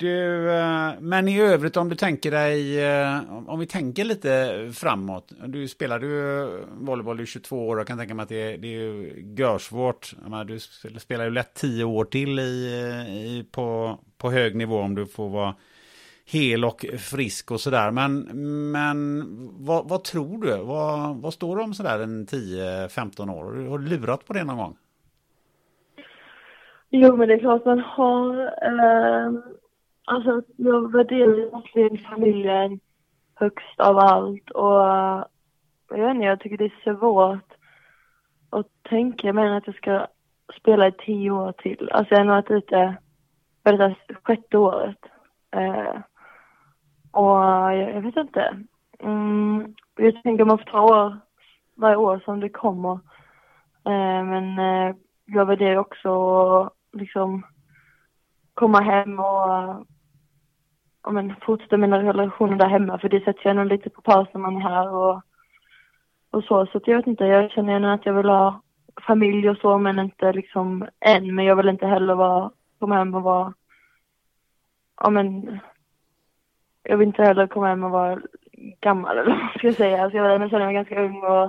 Du, 0.00 0.50
eh, 0.50 0.92
men 1.00 1.28
i 1.28 1.40
övrigt 1.40 1.76
om 1.76 1.88
du 1.88 1.96
tänker 1.96 2.30
dig, 2.30 2.84
eh, 2.84 3.20
om 3.46 3.60
vi 3.60 3.66
tänker 3.66 4.04
lite 4.04 4.70
framåt. 4.74 5.32
Du 5.46 5.68
spelade 5.68 6.06
ju 6.06 6.46
volleyboll 6.68 7.20
i 7.20 7.26
22 7.26 7.68
år 7.68 7.76
och 7.76 7.86
kan 7.86 7.98
tänka 7.98 8.14
mig 8.14 8.22
att 8.22 8.28
det, 8.28 8.56
det 8.56 8.74
är 8.74 9.38
görsvårt. 9.38 10.14
Du 10.46 10.58
spelar 10.98 11.24
ju 11.24 11.30
lätt 11.30 11.54
10 11.54 11.84
år 11.84 12.04
till 12.04 12.38
i, 12.38 12.82
eh, 12.82 13.16
i, 13.16 13.46
på, 13.52 13.98
på 14.18 14.30
hög 14.30 14.56
nivå 14.56 14.78
om 14.78 14.94
du 14.94 15.06
får 15.06 15.28
vara 15.28 15.54
hel 16.26 16.64
och 16.64 16.86
frisk 16.98 17.50
och 17.50 17.60
sådär. 17.60 17.90
Men, 17.90 18.20
men 18.72 19.24
vad, 19.66 19.88
vad 19.88 20.04
tror 20.04 20.42
du? 20.44 20.56
Vad, 20.56 21.16
vad 21.16 21.34
står 21.34 21.56
det 21.56 21.62
om 21.62 21.74
sådär 21.74 21.98
en 21.98 22.26
10-15 22.26 23.30
år? 23.30 23.68
Har 23.68 23.78
du 23.78 23.88
lurat 23.88 24.26
på 24.26 24.32
det 24.32 24.44
någon 24.44 24.56
gång? 24.56 24.76
Jo, 26.90 27.16
men 27.16 27.28
det 27.28 27.34
är 27.34 27.38
klart 27.38 27.64
man 27.64 27.78
har. 27.78 28.44
Eh, 28.44 29.59
alltså, 30.10 30.42
jag 30.56 30.92
värderar 30.92 31.50
verkligen 31.50 31.98
familjen 31.98 32.80
högst 33.34 33.80
av 33.80 33.98
allt. 33.98 34.50
Och 34.50 34.80
jag 35.88 36.06
vet 36.06 36.14
inte, 36.14 36.26
jag 36.26 36.40
tycker 36.40 36.56
det 36.56 36.64
är 36.64 36.96
svårt 36.96 37.52
att 38.50 38.66
tänka 38.82 39.32
mig 39.32 39.56
att 39.56 39.66
jag 39.66 39.76
ska 39.76 40.06
spela 40.60 40.88
i 40.88 40.92
tio 40.92 41.30
år 41.30 41.52
till. 41.52 41.90
Alltså 41.92 42.14
jag 42.14 42.18
har 42.18 42.24
nog 42.24 42.34
varit 42.34 42.50
ute, 42.50 42.96
vad 43.62 43.80
är 43.80 43.88
det 43.88 44.14
sjätte 44.22 44.58
året. 44.58 44.98
Eh, 45.50 46.00
och 47.10 47.36
jag, 47.74 47.94
jag 47.94 48.00
vet 48.00 48.16
inte. 48.16 48.64
Mm, 48.98 49.74
jag 49.96 50.22
tänker 50.22 50.44
man 50.44 50.58
får 50.58 50.64
ta 50.64 50.82
år, 50.82 51.16
varje 51.74 51.96
år 51.96 52.22
som 52.24 52.40
det 52.40 52.48
kommer. 52.48 52.92
Eh, 53.84 54.24
men 54.24 54.58
eh, 54.58 54.96
jag 55.24 55.46
värderar 55.46 55.76
också 55.76 56.70
liksom 56.92 57.42
komma 58.54 58.80
hem 58.80 59.18
och 59.18 59.86
ja, 61.02 61.10
men, 61.10 61.34
fortsätta 61.42 61.76
mina 61.76 62.02
relationer 62.02 62.56
där 62.56 62.68
hemma 62.68 62.98
för 62.98 63.08
det 63.08 63.24
sätter 63.24 63.40
jag 63.44 63.56
nog 63.56 63.66
lite 63.66 63.90
på 63.90 64.02
paus 64.02 64.28
när 64.32 64.40
man 64.40 64.56
är 64.56 64.60
här 64.60 64.94
och, 64.94 65.22
och 66.30 66.44
så. 66.44 66.66
Så 66.66 66.80
jag 66.84 66.96
vet 66.96 67.06
inte, 67.06 67.24
jag 67.24 67.50
känner 67.50 67.80
nu 67.80 67.90
att 67.90 68.06
jag 68.06 68.14
vill 68.14 68.28
ha 68.28 68.60
familj 69.06 69.50
och 69.50 69.56
så 69.56 69.78
men 69.78 69.98
inte 69.98 70.32
liksom 70.32 70.88
än. 71.00 71.34
Men 71.34 71.44
jag 71.44 71.56
vill 71.56 71.68
inte 71.68 71.86
heller 71.86 72.14
vara, 72.14 72.50
komma 72.78 72.94
hem 72.94 73.14
och 73.14 73.22
vara, 73.22 73.54
ja 75.00 75.10
men, 75.10 75.58
jag 76.82 76.96
vill 76.96 77.08
inte 77.08 77.22
heller 77.22 77.46
komma 77.46 77.66
hem 77.66 77.84
och 77.84 77.90
vara 77.90 78.20
gammal 78.80 79.18
eller 79.18 79.30
vad 79.30 79.50
ska 79.50 79.66
jag 79.66 79.76
säga. 79.76 80.02
Alltså 80.02 80.16
jag 80.18 80.50
känner 80.50 80.66
mig 80.66 80.74
ganska 80.74 81.02
ung 81.02 81.22
och, 81.22 81.44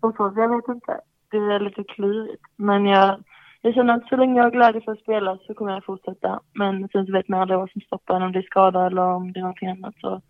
och 0.00 0.16
så, 0.16 0.30
så 0.30 0.40
jag 0.40 0.56
vet 0.56 0.68
inte. 0.68 1.00
Det 1.30 1.36
är 1.36 1.60
lite 1.60 1.84
klurigt. 1.84 2.42
Men 2.56 2.86
jag 2.86 3.24
jag 3.62 3.74
känner 3.74 3.94
att 3.94 4.08
så 4.08 4.16
länge 4.16 4.36
jag 4.36 4.44
har 4.44 4.50
glädje 4.50 4.80
för 4.80 4.92
att 4.92 4.98
spela 4.98 5.38
så 5.46 5.54
kommer 5.54 5.72
jag 5.72 5.84
fortsätta. 5.84 6.40
Men 6.52 6.88
sen 6.88 7.06
så 7.06 7.12
vet 7.12 7.28
man 7.28 7.40
aldrig 7.40 7.58
vad 7.58 7.70
som 7.70 7.80
stoppar 7.80 8.16
en, 8.16 8.22
om 8.22 8.32
det 8.32 8.38
är 8.38 8.42
skada 8.42 8.86
eller 8.86 9.02
om 9.02 9.32
det 9.32 9.38
är 9.38 9.42
någonting 9.42 9.68
annat. 9.68 9.94
Så 10.00 10.22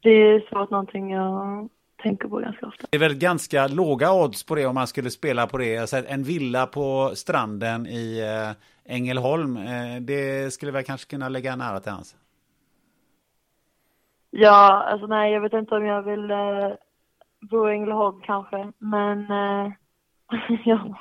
det 0.00 0.10
är 0.10 0.40
svårt 0.40 0.70
någonting 0.70 1.10
jag 1.10 1.68
tänker 2.02 2.28
på 2.28 2.36
ganska 2.36 2.66
ofta. 2.66 2.86
Det 2.90 2.96
är 2.96 3.00
väl 3.00 3.14
ganska 3.14 3.66
låga 3.66 4.12
odds 4.12 4.46
på 4.46 4.54
det 4.54 4.66
om 4.66 4.74
man 4.74 4.86
skulle 4.86 5.10
spela 5.10 5.46
på 5.46 5.58
det. 5.58 5.78
Alltså 5.78 5.96
en 6.08 6.22
villa 6.22 6.66
på 6.66 7.10
stranden 7.14 7.86
i 7.86 8.20
eh, 8.20 8.94
Ängelholm, 8.96 9.56
eh, 9.56 10.00
det 10.00 10.52
skulle 10.52 10.72
väl 10.72 10.84
kanske 10.84 11.10
kunna 11.10 11.28
lägga 11.28 11.56
nära 11.56 11.80
till 11.80 11.92
hans? 11.92 12.16
Ja, 14.30 14.82
alltså 14.82 15.06
nej, 15.06 15.32
jag 15.32 15.40
vet 15.40 15.52
inte 15.52 15.74
om 15.74 15.86
jag 15.86 16.02
vill 16.02 16.30
eh, 16.30 16.70
bo 17.40 17.68
i 17.68 17.72
Ängelholm 17.72 18.20
kanske, 18.20 18.72
men 18.78 19.30
eh, 19.30 19.72
ja, 20.64 20.98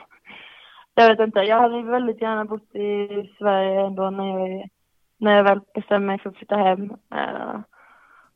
jag 0.95 1.09
vet 1.09 1.27
inte, 1.27 1.39
jag 1.39 1.61
hade 1.61 1.81
väldigt 1.81 2.21
gärna 2.21 2.45
bott 2.45 2.75
i 2.75 3.07
Sverige 3.37 3.81
ändå 3.81 4.09
när 4.09 4.39
jag, 4.39 4.69
när 5.17 5.35
jag 5.35 5.43
väl 5.43 5.61
bestämde 5.73 6.07
mig 6.07 6.19
för 6.19 6.29
att 6.29 6.37
flytta 6.37 6.55
hem. 6.55 6.91
Uh, 6.91 7.59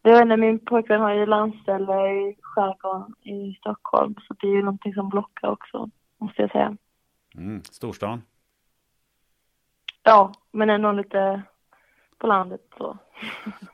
det 0.02 0.12
var 0.12 0.26
när 0.26 0.38
min 0.38 0.60
pojkvän 0.60 1.02
har 1.02 1.14
ju 1.14 1.26
landställe 1.26 1.94
i 1.94 2.36
skärgården 2.42 3.16
i 3.22 3.58
Stockholm, 3.60 4.16
så 4.28 4.34
det 4.40 4.48
är 4.48 4.52
ju 4.52 4.62
någonting 4.62 4.94
som 4.94 5.10
blockar 5.10 5.52
också, 5.52 5.90
måste 6.18 6.42
jag 6.42 6.52
säga. 6.52 6.78
Mm, 7.36 7.64
storstan? 7.64 8.22
Ja, 10.04 10.34
men 10.52 10.70
ändå 10.70 10.92
lite 10.92 11.44
på 12.18 12.28
landet 12.28 12.62
så. 12.78 12.98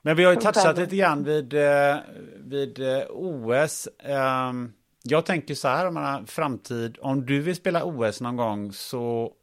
Men 0.02 0.16
vi 0.16 0.24
har 0.24 0.32
ju 0.32 0.40
touchat 0.42 0.78
lite 0.78 0.96
grann 0.96 1.24
vid, 1.24 1.54
eh, 1.54 1.98
vid 2.38 2.80
eh, 2.80 3.04
OS. 3.10 3.88
Um 4.04 4.12
ehm, 4.12 4.74
jag 5.10 5.26
tänker 5.26 5.56
så 5.56 5.68
här, 5.68 5.88
om 5.88 6.26
framtid, 6.28 6.98
om 7.02 7.26
du 7.26 7.42
vill 7.42 7.56
spela 7.56 7.84
OS 7.84 8.22
någon 8.22 8.36
gång 8.36 8.74
så 8.74 9.34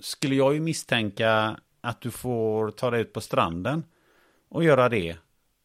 skulle 0.00 0.34
jag 0.34 0.54
ju 0.54 0.60
misstänka 0.60 1.56
att 1.80 2.00
du 2.00 2.10
får 2.10 2.70
ta 2.70 2.90
dig 2.90 3.00
ut 3.00 3.12
på 3.12 3.20
stranden 3.20 3.84
och 4.48 4.64
göra 4.64 4.88
det 4.88 5.16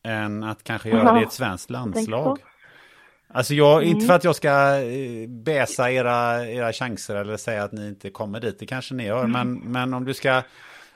än 0.03 0.43
att 0.43 0.64
kanske 0.64 0.89
göra 0.89 1.14
det 1.14 1.19
i 1.19 1.23
ett 1.23 1.34
svenskt 1.34 1.69
landslag. 1.69 2.39
Alltså 3.27 3.53
jag, 3.53 3.84
mm. 3.84 3.95
inte 3.95 4.07
för 4.07 4.14
att 4.14 4.23
jag 4.23 4.35
ska 4.35 4.81
eh, 4.81 5.30
bäsa 5.30 5.91
era, 5.91 6.47
era 6.47 6.73
chanser 6.73 7.15
eller 7.15 7.38
säga 7.38 7.64
att 7.64 7.72
ni 7.72 7.88
inte 7.88 8.10
kommer 8.10 8.39
dit, 8.39 8.60
det 8.60 8.65
kanske 8.65 8.93
ni 8.93 9.05
gör, 9.05 9.23
mm. 9.23 9.31
men, 9.31 9.72
men 9.72 9.93
om 9.93 10.05
du 10.05 10.14
ska 10.14 10.43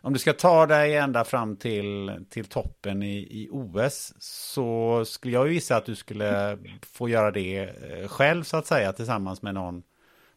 om 0.01 0.13
du 0.13 0.19
ska 0.19 0.33
ta 0.33 0.65
dig 0.65 0.95
ända 0.95 1.23
fram 1.23 1.55
till, 1.55 2.11
till 2.29 2.45
toppen 2.45 3.03
i, 3.03 3.17
i 3.17 3.49
OS 3.51 4.13
så 4.19 5.05
skulle 5.05 5.33
jag 5.33 5.51
gissa 5.51 5.75
att 5.75 5.85
du 5.85 5.95
skulle 5.95 6.57
få 6.95 7.09
göra 7.09 7.31
det 7.31 7.59
eh, 7.59 8.07
själv 8.07 8.43
så 8.43 8.57
att 8.57 8.65
säga 8.65 8.93
tillsammans 8.93 9.41
med 9.41 9.53
någon 9.53 9.83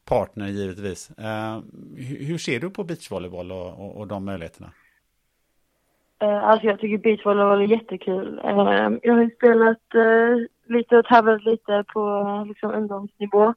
partner 0.05 0.49
givetvis. 0.49 1.11
Eh, 1.19 1.57
uh, 1.57 1.63
hur, 1.97 2.25
hur, 2.27 2.39
ser 2.39 2.61
du 2.61 2.71
på 2.71 2.85
beachvolleyboll 2.85 3.53
och, 3.53 3.81
och, 3.81 3.97
och 3.97 4.07
de 4.07 4.25
möjligheterna? 4.25 4.73
Uh, 6.23 6.45
alltså 6.45 6.67
jag 6.67 6.81
tycker 6.81 6.99
beachvolleyboll 6.99 7.61
är 7.61 7.77
jättekul. 7.77 8.39
Uh, 8.39 8.99
jag 9.03 9.15
har 9.15 9.31
spelat 9.37 9.95
uh, 9.95 10.47
lite 10.77 10.97
och 10.97 11.07
tävlat 11.07 11.45
lite 11.45 11.85
på 11.93 12.45
liksom, 12.49 12.71
ungdomsnivå. 12.71 13.55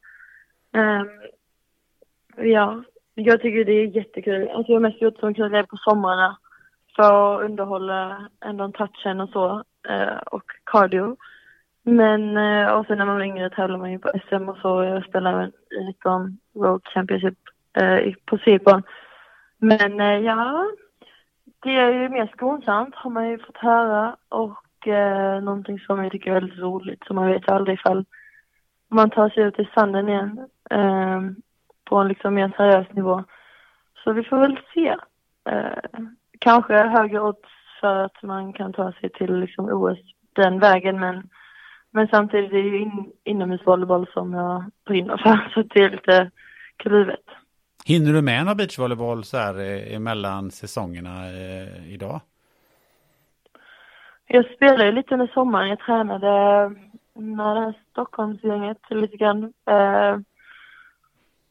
ja, 2.35 2.83
jag 3.15 3.41
tycker 3.41 3.65
det 3.65 3.71
är 3.71 3.95
jättekul. 3.95 4.49
Alltså 4.49 4.71
jag 4.71 4.75
har 4.75 4.89
mest 4.89 5.01
gjort 5.01 5.19
som 5.19 5.33
kul 5.33 5.65
på 5.69 5.77
somrarna 5.77 6.37
för 6.95 7.35
att 7.35 7.41
underhålla 7.41 8.29
ändå 8.45 8.71
touchen 8.71 9.21
och 9.21 9.29
så 9.29 9.63
eh, 9.89 10.17
och 10.17 10.43
cardio. 10.63 11.17
Men 11.83 12.37
eh, 12.37 12.67
och 12.67 12.85
sen 12.85 12.97
när 12.97 13.05
man 13.05 13.15
var 13.15 13.23
yngre 13.23 13.49
tävlade 13.49 13.79
man 13.79 13.91
ju 13.91 13.99
på 13.99 14.11
SM 14.27 14.49
och 14.49 14.57
så. 14.57 14.83
Jag 14.83 15.05
spelade 15.05 15.51
i 15.79 15.83
19 15.85 16.37
World 16.53 16.87
Championship 16.87 17.37
eh, 17.73 18.13
på 18.25 18.37
Cypern. 18.37 18.83
Men 19.57 20.23
ja, 20.23 20.65
det 21.63 21.75
är 21.75 21.91
ju 21.91 22.09
mer 22.09 22.27
skonsamt 22.27 22.95
har 22.95 23.09
man 23.09 23.29
ju 23.29 23.39
fått 23.39 23.57
höra 23.57 24.15
och 24.29 24.87
eh, 24.87 25.41
någonting 25.41 25.79
som 25.79 26.03
jag 26.03 26.11
tycker 26.11 26.31
är 26.31 26.33
väldigt 26.33 26.59
roligt 26.59 27.03
så 27.07 27.13
man 27.13 27.27
vet 27.27 27.49
aldrig 27.49 27.79
ifall 27.79 28.05
man 28.87 29.09
tar 29.09 29.29
sig 29.29 29.43
ut 29.43 29.59
i 29.59 29.69
sanden 29.75 30.09
igen. 30.09 30.47
Eh, 30.69 31.21
på 31.85 31.97
en 31.97 32.07
liksom 32.07 32.33
mer 32.33 32.53
seriös 32.57 32.87
nivå. 32.91 33.23
Så 34.03 34.13
vi 34.13 34.23
får 34.23 34.37
väl 34.37 34.59
se. 34.73 34.95
Eh, 35.49 36.01
kanske 36.39 36.73
högre 36.73 37.21
odds 37.21 37.49
för 37.79 38.05
att 38.05 38.23
man 38.23 38.53
kan 38.53 38.73
ta 38.73 38.91
sig 38.91 39.09
till 39.09 39.39
liksom 39.39 39.65
OS 39.65 39.97
den 40.33 40.59
vägen 40.59 40.99
men, 40.99 41.29
men 41.91 42.07
samtidigt 42.07 42.51
är 42.51 42.55
det 42.55 42.69
ju 42.69 42.81
in, 42.81 43.11
inomhusvolleyboll 43.23 44.07
som 44.13 44.33
jag 44.33 44.63
brinner 44.85 45.17
för 45.17 45.49
så 45.53 45.61
det 45.61 45.79
är 45.79 45.89
lite 45.89 46.31
kluvet. 46.77 47.25
Hinner 47.85 48.13
du 48.13 48.21
med 48.21 48.45
någon 48.45 48.57
beachvolleyboll 48.57 49.23
så 49.23 49.37
här 49.37 49.59
eh, 49.59 49.95
emellan 49.95 50.51
säsongerna 50.51 51.25
eh, 51.25 51.93
idag? 51.93 52.21
Jag 54.27 54.45
spelade 54.55 54.91
lite 54.91 55.13
under 55.13 55.27
sommaren. 55.27 55.69
Jag 55.69 55.79
tränade 55.79 56.69
med 57.13 57.55
det 57.55 57.61
här 57.61 57.73
Stockholmsgänget 57.91 58.77
lite 58.89 59.17
grann. 59.17 59.43
Eh, 59.43 60.17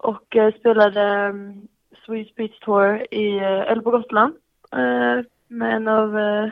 och 0.02 0.36
eh, 0.36 0.54
spelade 0.54 1.02
mm, 1.02 1.48
um, 1.48 1.68
Swedish 2.06 2.34
Beach 2.34 2.58
Tour 2.58 3.14
i, 3.14 3.38
eh, 3.38 3.70
eller 3.70 3.82
på 3.82 3.90
Gotland 3.90 4.34
eh, 4.72 5.24
med 5.48 5.76
en 5.76 5.88
av 5.88 6.18
eh, 6.18 6.50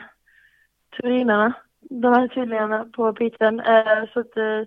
turinarna, 0.97 1.53
de 1.79 2.13
här 2.13 2.27
tvillingarna 2.27 2.85
på 2.93 3.11
beachen. 3.11 3.59
Eh, 3.59 4.09
så 4.13 4.19
att 4.19 4.37
eh, 4.37 4.61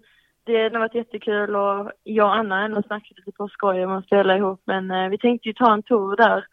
det 0.45 0.63
har 0.63 0.79
varit 0.79 0.95
jättekul 0.95 1.57
och 1.57 1.91
jag 2.03 2.27
och 2.27 2.37
Anna 2.37 2.57
har 2.57 2.63
ändå 2.63 2.83
snackat 2.83 3.19
lite 3.19 3.33
på 3.33 3.49
skoj 3.49 3.85
om 3.85 3.93
att 3.93 4.07
spela 4.07 4.37
ihop 4.37 4.63
men 4.65 4.91
eh, 4.91 5.09
vi 5.09 5.19
tänkte 5.19 5.49
ju 5.49 5.55
ta 5.55 5.73
en 5.73 5.83
tour 5.83 6.17
där 6.17 6.47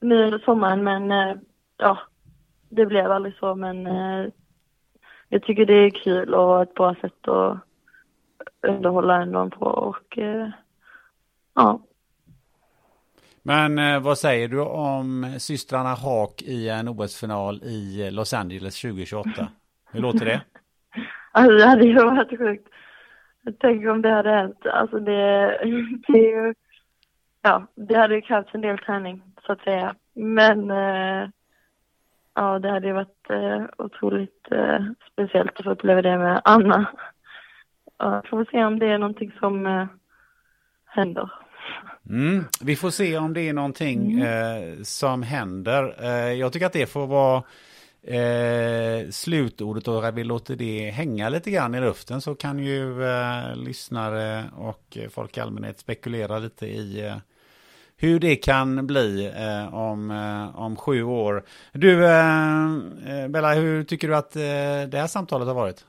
nu 0.00 0.24
under 0.24 0.38
sommaren 0.38 0.84
men 0.84 1.10
eh, 1.10 1.36
ja, 1.76 1.98
det 2.68 2.86
blev 2.86 3.10
aldrig 3.10 3.34
så 3.36 3.54
men 3.54 3.86
jag 5.28 5.42
tycker 5.42 5.66
det 5.66 5.74
är 5.74 5.90
kul 5.90 6.34
och 6.34 6.62
ett 6.62 6.74
bra 6.74 6.94
sätt 6.94 7.28
att 7.28 7.58
underhålla 8.62 9.22
ändå 9.22 9.50
på 9.50 9.66
och 9.66 10.18
ja. 11.56 11.80
Men 13.42 13.78
eh, 13.78 14.00
vad 14.00 14.18
säger 14.18 14.48
du 14.48 14.60
om 14.60 15.36
systrarna 15.38 15.94
Haak 15.94 16.42
i 16.42 16.68
en 16.68 16.88
OS-final 16.88 17.62
i 17.62 18.10
Los 18.10 18.34
Angeles 18.34 18.80
2028? 18.80 19.48
Hur 19.92 20.00
låter 20.00 20.24
det? 20.24 20.40
alltså 21.32 21.52
det 21.52 21.66
hade 21.66 21.84
ju 21.86 21.94
varit 21.94 22.38
sjukt. 22.38 22.68
Tänk 23.60 23.86
om 23.86 24.02
det 24.02 24.10
hade 24.10 24.30
hänt. 24.30 24.66
Alltså 24.66 24.98
det, 24.98 25.46
det 26.06 26.18
är 26.18 26.44
ju, 26.44 26.54
ja, 27.42 27.66
det 27.74 27.98
hade 27.98 28.14
ju 28.14 28.20
krävts 28.20 28.54
en 28.54 28.60
del 28.60 28.78
träning 28.78 29.22
så 29.46 29.52
att 29.52 29.60
säga. 29.60 29.94
Men 30.14 30.70
eh, 30.70 31.28
ja, 32.34 32.58
det 32.58 32.70
hade 32.70 32.86
ju 32.86 32.92
varit 32.92 33.30
eh, 33.30 33.64
otroligt 33.78 34.52
eh, 34.52 34.84
speciellt 35.12 35.58
att 35.58 35.64
få 35.64 35.70
uppleva 35.70 36.02
det 36.02 36.18
med 36.18 36.40
Anna. 36.44 36.86
Ja, 37.98 38.22
får 38.30 38.46
se 38.50 38.64
om 38.64 38.78
det 38.78 38.86
är 38.86 38.98
någonting 38.98 39.32
som 39.40 39.66
eh, 39.66 39.86
händer. 40.84 41.30
Mm, 42.10 42.44
vi 42.60 42.76
får 42.76 42.90
se 42.90 43.18
om 43.18 43.34
det 43.34 43.48
är 43.48 43.52
någonting 43.52 44.20
eh, 44.20 44.82
som 44.82 45.22
händer. 45.22 45.96
Eh, 46.04 46.32
jag 46.32 46.52
tycker 46.52 46.66
att 46.66 46.72
det 46.72 46.86
får 46.86 47.06
vara 47.06 47.42
eh, 48.02 49.08
slutordet 49.10 49.88
och 49.88 50.18
vi 50.18 50.24
låter 50.24 50.56
det 50.56 50.90
hänga 50.90 51.28
lite 51.28 51.50
grann 51.50 51.74
i 51.74 51.80
luften 51.80 52.20
så 52.20 52.34
kan 52.34 52.58
ju 52.58 53.04
eh, 53.04 53.56
lyssnare 53.56 54.44
och 54.56 54.98
folk 55.10 55.36
i 55.36 55.40
allmänhet 55.40 55.78
spekulera 55.78 56.38
lite 56.38 56.66
i 56.66 57.06
eh, 57.06 57.16
hur 57.98 58.20
det 58.20 58.36
kan 58.36 58.86
bli 58.86 59.26
eh, 59.36 59.74
om, 59.74 60.10
eh, 60.10 60.60
om 60.60 60.76
sju 60.76 61.02
år. 61.02 61.44
Du, 61.72 62.06
eh, 62.06 63.28
Bella, 63.28 63.54
hur 63.54 63.84
tycker 63.84 64.08
du 64.08 64.16
att 64.16 64.32
det 64.90 64.98
här 64.98 65.06
samtalet 65.06 65.48
har 65.48 65.54
varit? 65.54 65.84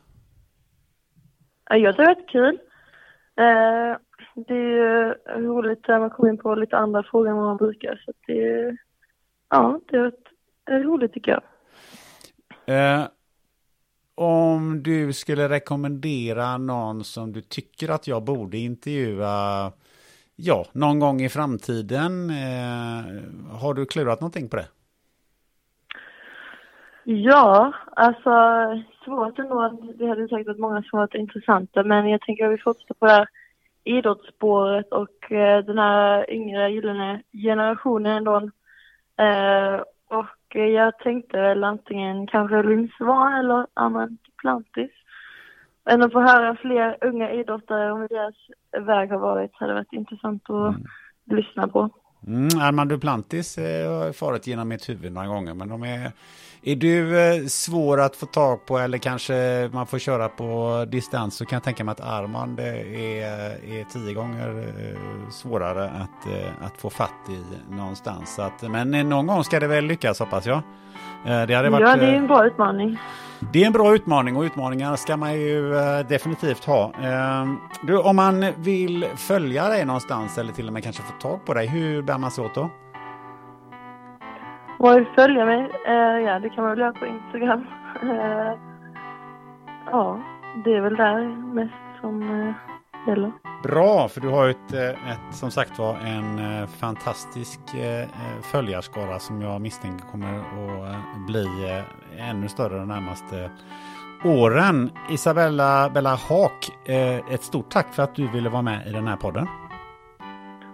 Jag 1.70 1.96
tycker 1.96 2.04
det 2.04 2.10
har 2.10 2.16
varit 2.16 2.30
kul. 2.30 2.60
Det 4.48 4.56
är 4.56 5.42
roligt 5.42 5.88
när 5.88 6.00
man 6.00 6.10
kommer 6.10 6.30
in 6.30 6.38
på 6.38 6.56
lite 6.56 6.78
andra 6.78 7.04
frågor 7.04 7.30
än 7.30 7.36
vad 7.36 7.46
man 7.46 7.58
brukar. 7.58 8.02
Så 8.06 8.12
det, 8.28 8.78
ja, 9.50 9.80
det 9.90 9.98
varit 9.98 10.84
roligt 10.84 11.14
tycker 11.14 11.32
jag. 11.32 11.44
Eh, 12.66 13.08
om 14.16 14.84
du 14.84 15.14
skulle 15.14 15.50
rekommendera 15.50 16.58
någon 16.58 17.04
som 17.04 17.34
du 17.34 17.42
tycker 17.42 17.90
att 17.90 18.08
jag 18.08 18.24
borde 18.24 18.58
intervjua 18.58 19.72
ja, 20.36 20.66
någon 20.72 21.00
gång 21.00 21.22
i 21.22 21.30
framtiden. 21.30 22.30
Eh, 22.30 23.06
har 23.60 23.74
du 23.74 23.86
klurat 23.86 24.22
någonting 24.22 24.50
på 24.50 24.56
det? 24.56 24.68
Ja, 27.04 27.74
alltså 27.96 28.32
svårt 29.06 29.40
ändå. 29.40 29.80
Det 29.96 30.08
hade 30.08 30.28
säkert 30.28 30.48
varit 30.48 30.60
många 30.60 30.84
som 30.84 31.00
varit 31.00 31.16
intressanta 31.16 31.84
men 31.84 32.10
jag 32.10 32.22
tänker 32.22 32.46
att 32.46 32.54
vi 32.54 32.58
fortsätter 32.58 32.94
på 32.94 33.06
det 33.06 33.12
här 33.12 33.28
idrottsspåret 33.88 34.92
och 34.92 35.32
eh, 35.32 35.66
den 35.66 35.78
här 35.78 36.32
yngre 36.32 36.70
gyllene 36.70 37.22
generationen 37.32 38.18
ändå. 38.18 38.36
Eh, 39.18 39.82
och 40.08 40.56
jag 40.56 41.00
tänkte 41.00 41.42
väl 41.42 41.64
antingen 41.64 42.28
kanske 42.28 42.64
Lindsvan 42.64 43.34
eller 43.34 43.68
Armand 43.74 44.18
Plantis. 44.42 44.92
Än 45.90 46.02
att 46.02 46.12
få 46.12 46.22
höra 46.22 46.56
fler 46.56 46.98
unga 47.02 47.32
idrottare 47.32 47.92
om 47.92 48.02
hur 48.02 48.08
deras 48.08 48.36
väg 48.88 49.12
har 49.12 49.20
varit 49.20 49.52
hade 49.54 49.74
varit 49.74 49.94
intressant 49.94 50.50
att 50.50 50.76
mm. 50.76 50.84
lyssna 51.26 51.68
på. 51.68 51.90
Mm, 52.28 52.60
Armand 52.60 52.90
Duplantis 52.90 53.58
eh, 53.58 53.92
har 53.92 54.12
farit 54.12 54.48
genom 54.48 54.68
mitt 54.68 54.90
huvud 54.90 55.12
några 55.12 55.28
gånger, 55.28 55.54
men 55.54 55.70
de 55.70 55.84
är... 55.84 56.12
Är 56.64 56.76
du 56.76 57.20
eh, 57.20 57.46
svår 57.46 58.00
att 58.02 58.16
få 58.16 58.26
tag 58.26 58.66
på 58.66 58.78
eller 58.78 58.98
kanske 58.98 59.70
man 59.74 59.88
får 59.88 60.00
köra 60.00 60.30
på 60.30 60.86
distans 60.88 61.36
så 61.36 61.46
kan 61.46 61.56
jag 61.56 61.64
tänka 61.64 61.84
mig 61.84 61.92
att 61.92 62.00
Armand 62.00 62.60
eh, 62.60 62.66
är, 62.66 63.32
är 63.80 63.84
tio 63.94 64.14
gånger 64.14 64.74
eh, 64.80 65.30
svårare 65.32 65.90
att, 65.90 66.28
eh, 66.34 66.66
att 66.66 66.78
få 66.78 66.90
fatt 66.90 67.30
i 67.30 67.74
någonstans. 67.76 68.36
Så 68.36 68.42
att, 68.42 68.62
men 68.62 68.94
eh, 68.94 69.06
någon 69.06 69.28
gång 69.28 69.44
ska 69.44 69.60
det 69.60 69.68
väl 69.68 69.86
lyckas 69.86 70.20
hoppas 70.20 70.46
jag. 70.46 70.62
Det 71.24 71.54
hade 71.54 71.70
varit, 71.70 71.88
ja, 71.88 71.96
det 71.96 72.06
är 72.06 72.16
en 72.16 72.28
bra 72.28 72.46
utmaning. 72.46 72.98
Det 73.54 73.64
är 73.64 73.68
en 73.68 73.74
bra 73.74 73.96
utmaning 73.96 74.36
och 74.36 74.42
utmaningar 74.42 74.96
ska 74.96 75.18
man 75.18 75.34
ju 75.34 75.74
definitivt 76.10 76.66
ha. 76.66 76.92
Du, 77.82 77.98
om 77.98 78.16
man 78.16 78.46
vill 78.58 79.06
följa 79.16 79.70
dig 79.70 79.86
någonstans 79.86 80.38
eller 80.38 80.54
till 80.54 80.68
och 80.68 80.74
med 80.74 80.84
kanske 80.84 81.04
få 81.04 81.14
tag 81.22 81.46
på 81.46 81.54
dig, 81.54 81.68
hur 81.68 82.02
bär 82.02 82.18
man 82.18 82.32
sig 82.32 82.46
åt 82.46 82.56
då? 82.56 82.70
Var 84.80 84.96
vill 84.96 85.08
följa 85.16 85.46
mig? 85.46 85.72
Ja, 86.26 86.40
det 86.40 86.50
kan 86.50 86.64
man 86.64 86.70
väl 86.72 86.80
göra 86.80 86.92
på 86.92 87.06
Instagram. 87.06 87.66
Ja, 89.92 90.20
det 90.66 90.74
är 90.74 90.82
väl 90.82 90.96
där 90.96 91.54
mest 91.54 92.02
som 92.02 92.54
gäller. 93.08 93.32
Bra, 93.64 94.08
för 94.08 94.22
du 94.22 94.30
har 94.30 94.46
ju 94.46 94.52
ett, 94.52 94.74
ett, 94.74 95.36
som 95.36 95.52
sagt 95.52 95.80
var 95.80 95.96
en 95.96 96.68
fantastisk 96.68 97.60
följarskara 98.42 99.20
som 99.20 99.42
jag 99.42 99.62
misstänker 99.62 100.06
kommer 100.06 100.40
att 100.40 101.28
bli 101.28 101.48
ännu 102.18 102.50
större 102.50 102.80
de 102.80 102.88
närmaste 102.88 103.52
åren. 104.26 104.92
Isabella 105.10 105.90
Bella 105.90 106.16
Haak, 106.16 106.72
ett 107.30 107.44
stort 107.44 107.70
tack 107.70 107.94
för 107.94 108.04
att 108.04 108.16
du 108.16 108.28
ville 108.28 108.50
vara 108.50 108.62
med 108.62 108.88
i 108.88 108.92
den 108.92 109.08
här 109.08 109.18
podden. 109.18 109.48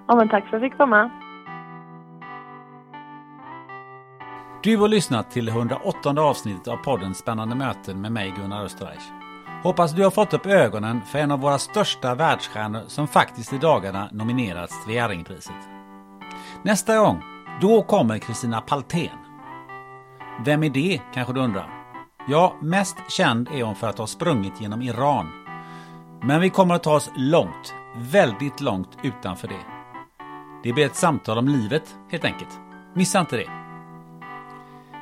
Ja, 0.07 0.15
men 0.15 0.29
tack 0.29 0.49
för 0.49 0.57
att 0.57 0.63
jag 0.63 0.71
fick 0.71 0.79
vara 0.79 0.89
med. 0.89 1.09
Du 4.63 4.77
har 4.77 4.87
lyssnat 4.87 5.31
till 5.31 5.49
108 5.49 6.09
avsnittet 6.21 6.67
av 6.67 6.77
podden 6.77 7.15
Spännande 7.15 7.55
möten 7.55 8.01
med 8.01 8.11
mig 8.11 8.33
Gunnar 8.37 8.63
Österreich. 8.63 9.22
Hoppas 9.63 9.91
du 9.91 10.03
har 10.03 10.11
fått 10.11 10.33
upp 10.33 10.45
ögonen 10.45 11.01
för 11.01 11.19
en 11.19 11.31
av 11.31 11.39
våra 11.39 11.59
största 11.59 12.15
världsstjärnor 12.15 12.83
som 12.87 13.07
faktiskt 13.07 13.53
i 13.53 13.57
dagarna 13.57 14.09
nominerats 14.11 14.85
till 14.85 14.93
Jerringpriset. 14.93 15.55
Nästa 16.63 16.97
gång, 16.97 17.23
då 17.61 17.81
kommer 17.81 18.17
Kristina 18.17 18.61
Paltén. 18.61 19.17
Vem 20.45 20.63
är 20.63 20.69
det, 20.69 21.01
kanske 21.13 21.33
du 21.33 21.39
undrar? 21.39 21.69
Ja, 22.27 22.55
mest 22.61 22.97
känd 23.09 23.47
är 23.47 23.63
hon 23.63 23.75
för 23.75 23.87
att 23.87 23.97
ha 23.97 24.07
sprungit 24.07 24.61
genom 24.61 24.81
Iran. 24.81 25.31
Men 26.23 26.41
vi 26.41 26.49
kommer 26.49 26.75
att 26.75 26.83
ta 26.83 26.95
oss 26.95 27.11
långt, 27.15 27.73
väldigt 27.95 28.61
långt 28.61 28.97
utanför 29.03 29.47
det. 29.47 29.65
Det 30.63 30.73
blir 30.73 30.85
ett 30.85 30.95
samtal 30.95 31.37
om 31.37 31.47
livet, 31.47 31.95
helt 32.11 32.25
enkelt. 32.25 32.59
Missa 32.95 33.19
inte 33.19 33.37
det! 33.37 33.49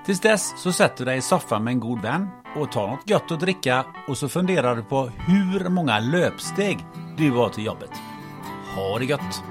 Tills 0.06 0.20
dess 0.20 0.62
så 0.62 0.72
sätter 0.72 0.98
du 0.98 1.06
dig 1.06 1.18
i 1.18 1.22
soffan 1.22 1.64
med 1.64 1.72
en 1.72 1.80
god 1.80 2.02
vän 2.02 2.28
och 2.56 2.72
tar 2.72 2.88
något 2.88 3.10
gött 3.10 3.32
att 3.32 3.40
dricka 3.40 3.86
och 4.08 4.18
så 4.18 4.30
funderar 4.30 4.76
du 4.76 4.84
på 4.84 5.10
hur 5.28 5.70
många 5.70 6.00
löpsteg 6.00 6.86
du 7.18 7.32
har 7.32 7.50
till 7.50 7.66
jobbet. 7.66 7.92
Ha 8.76 9.00
det 9.00 9.06
gött! 9.06 9.51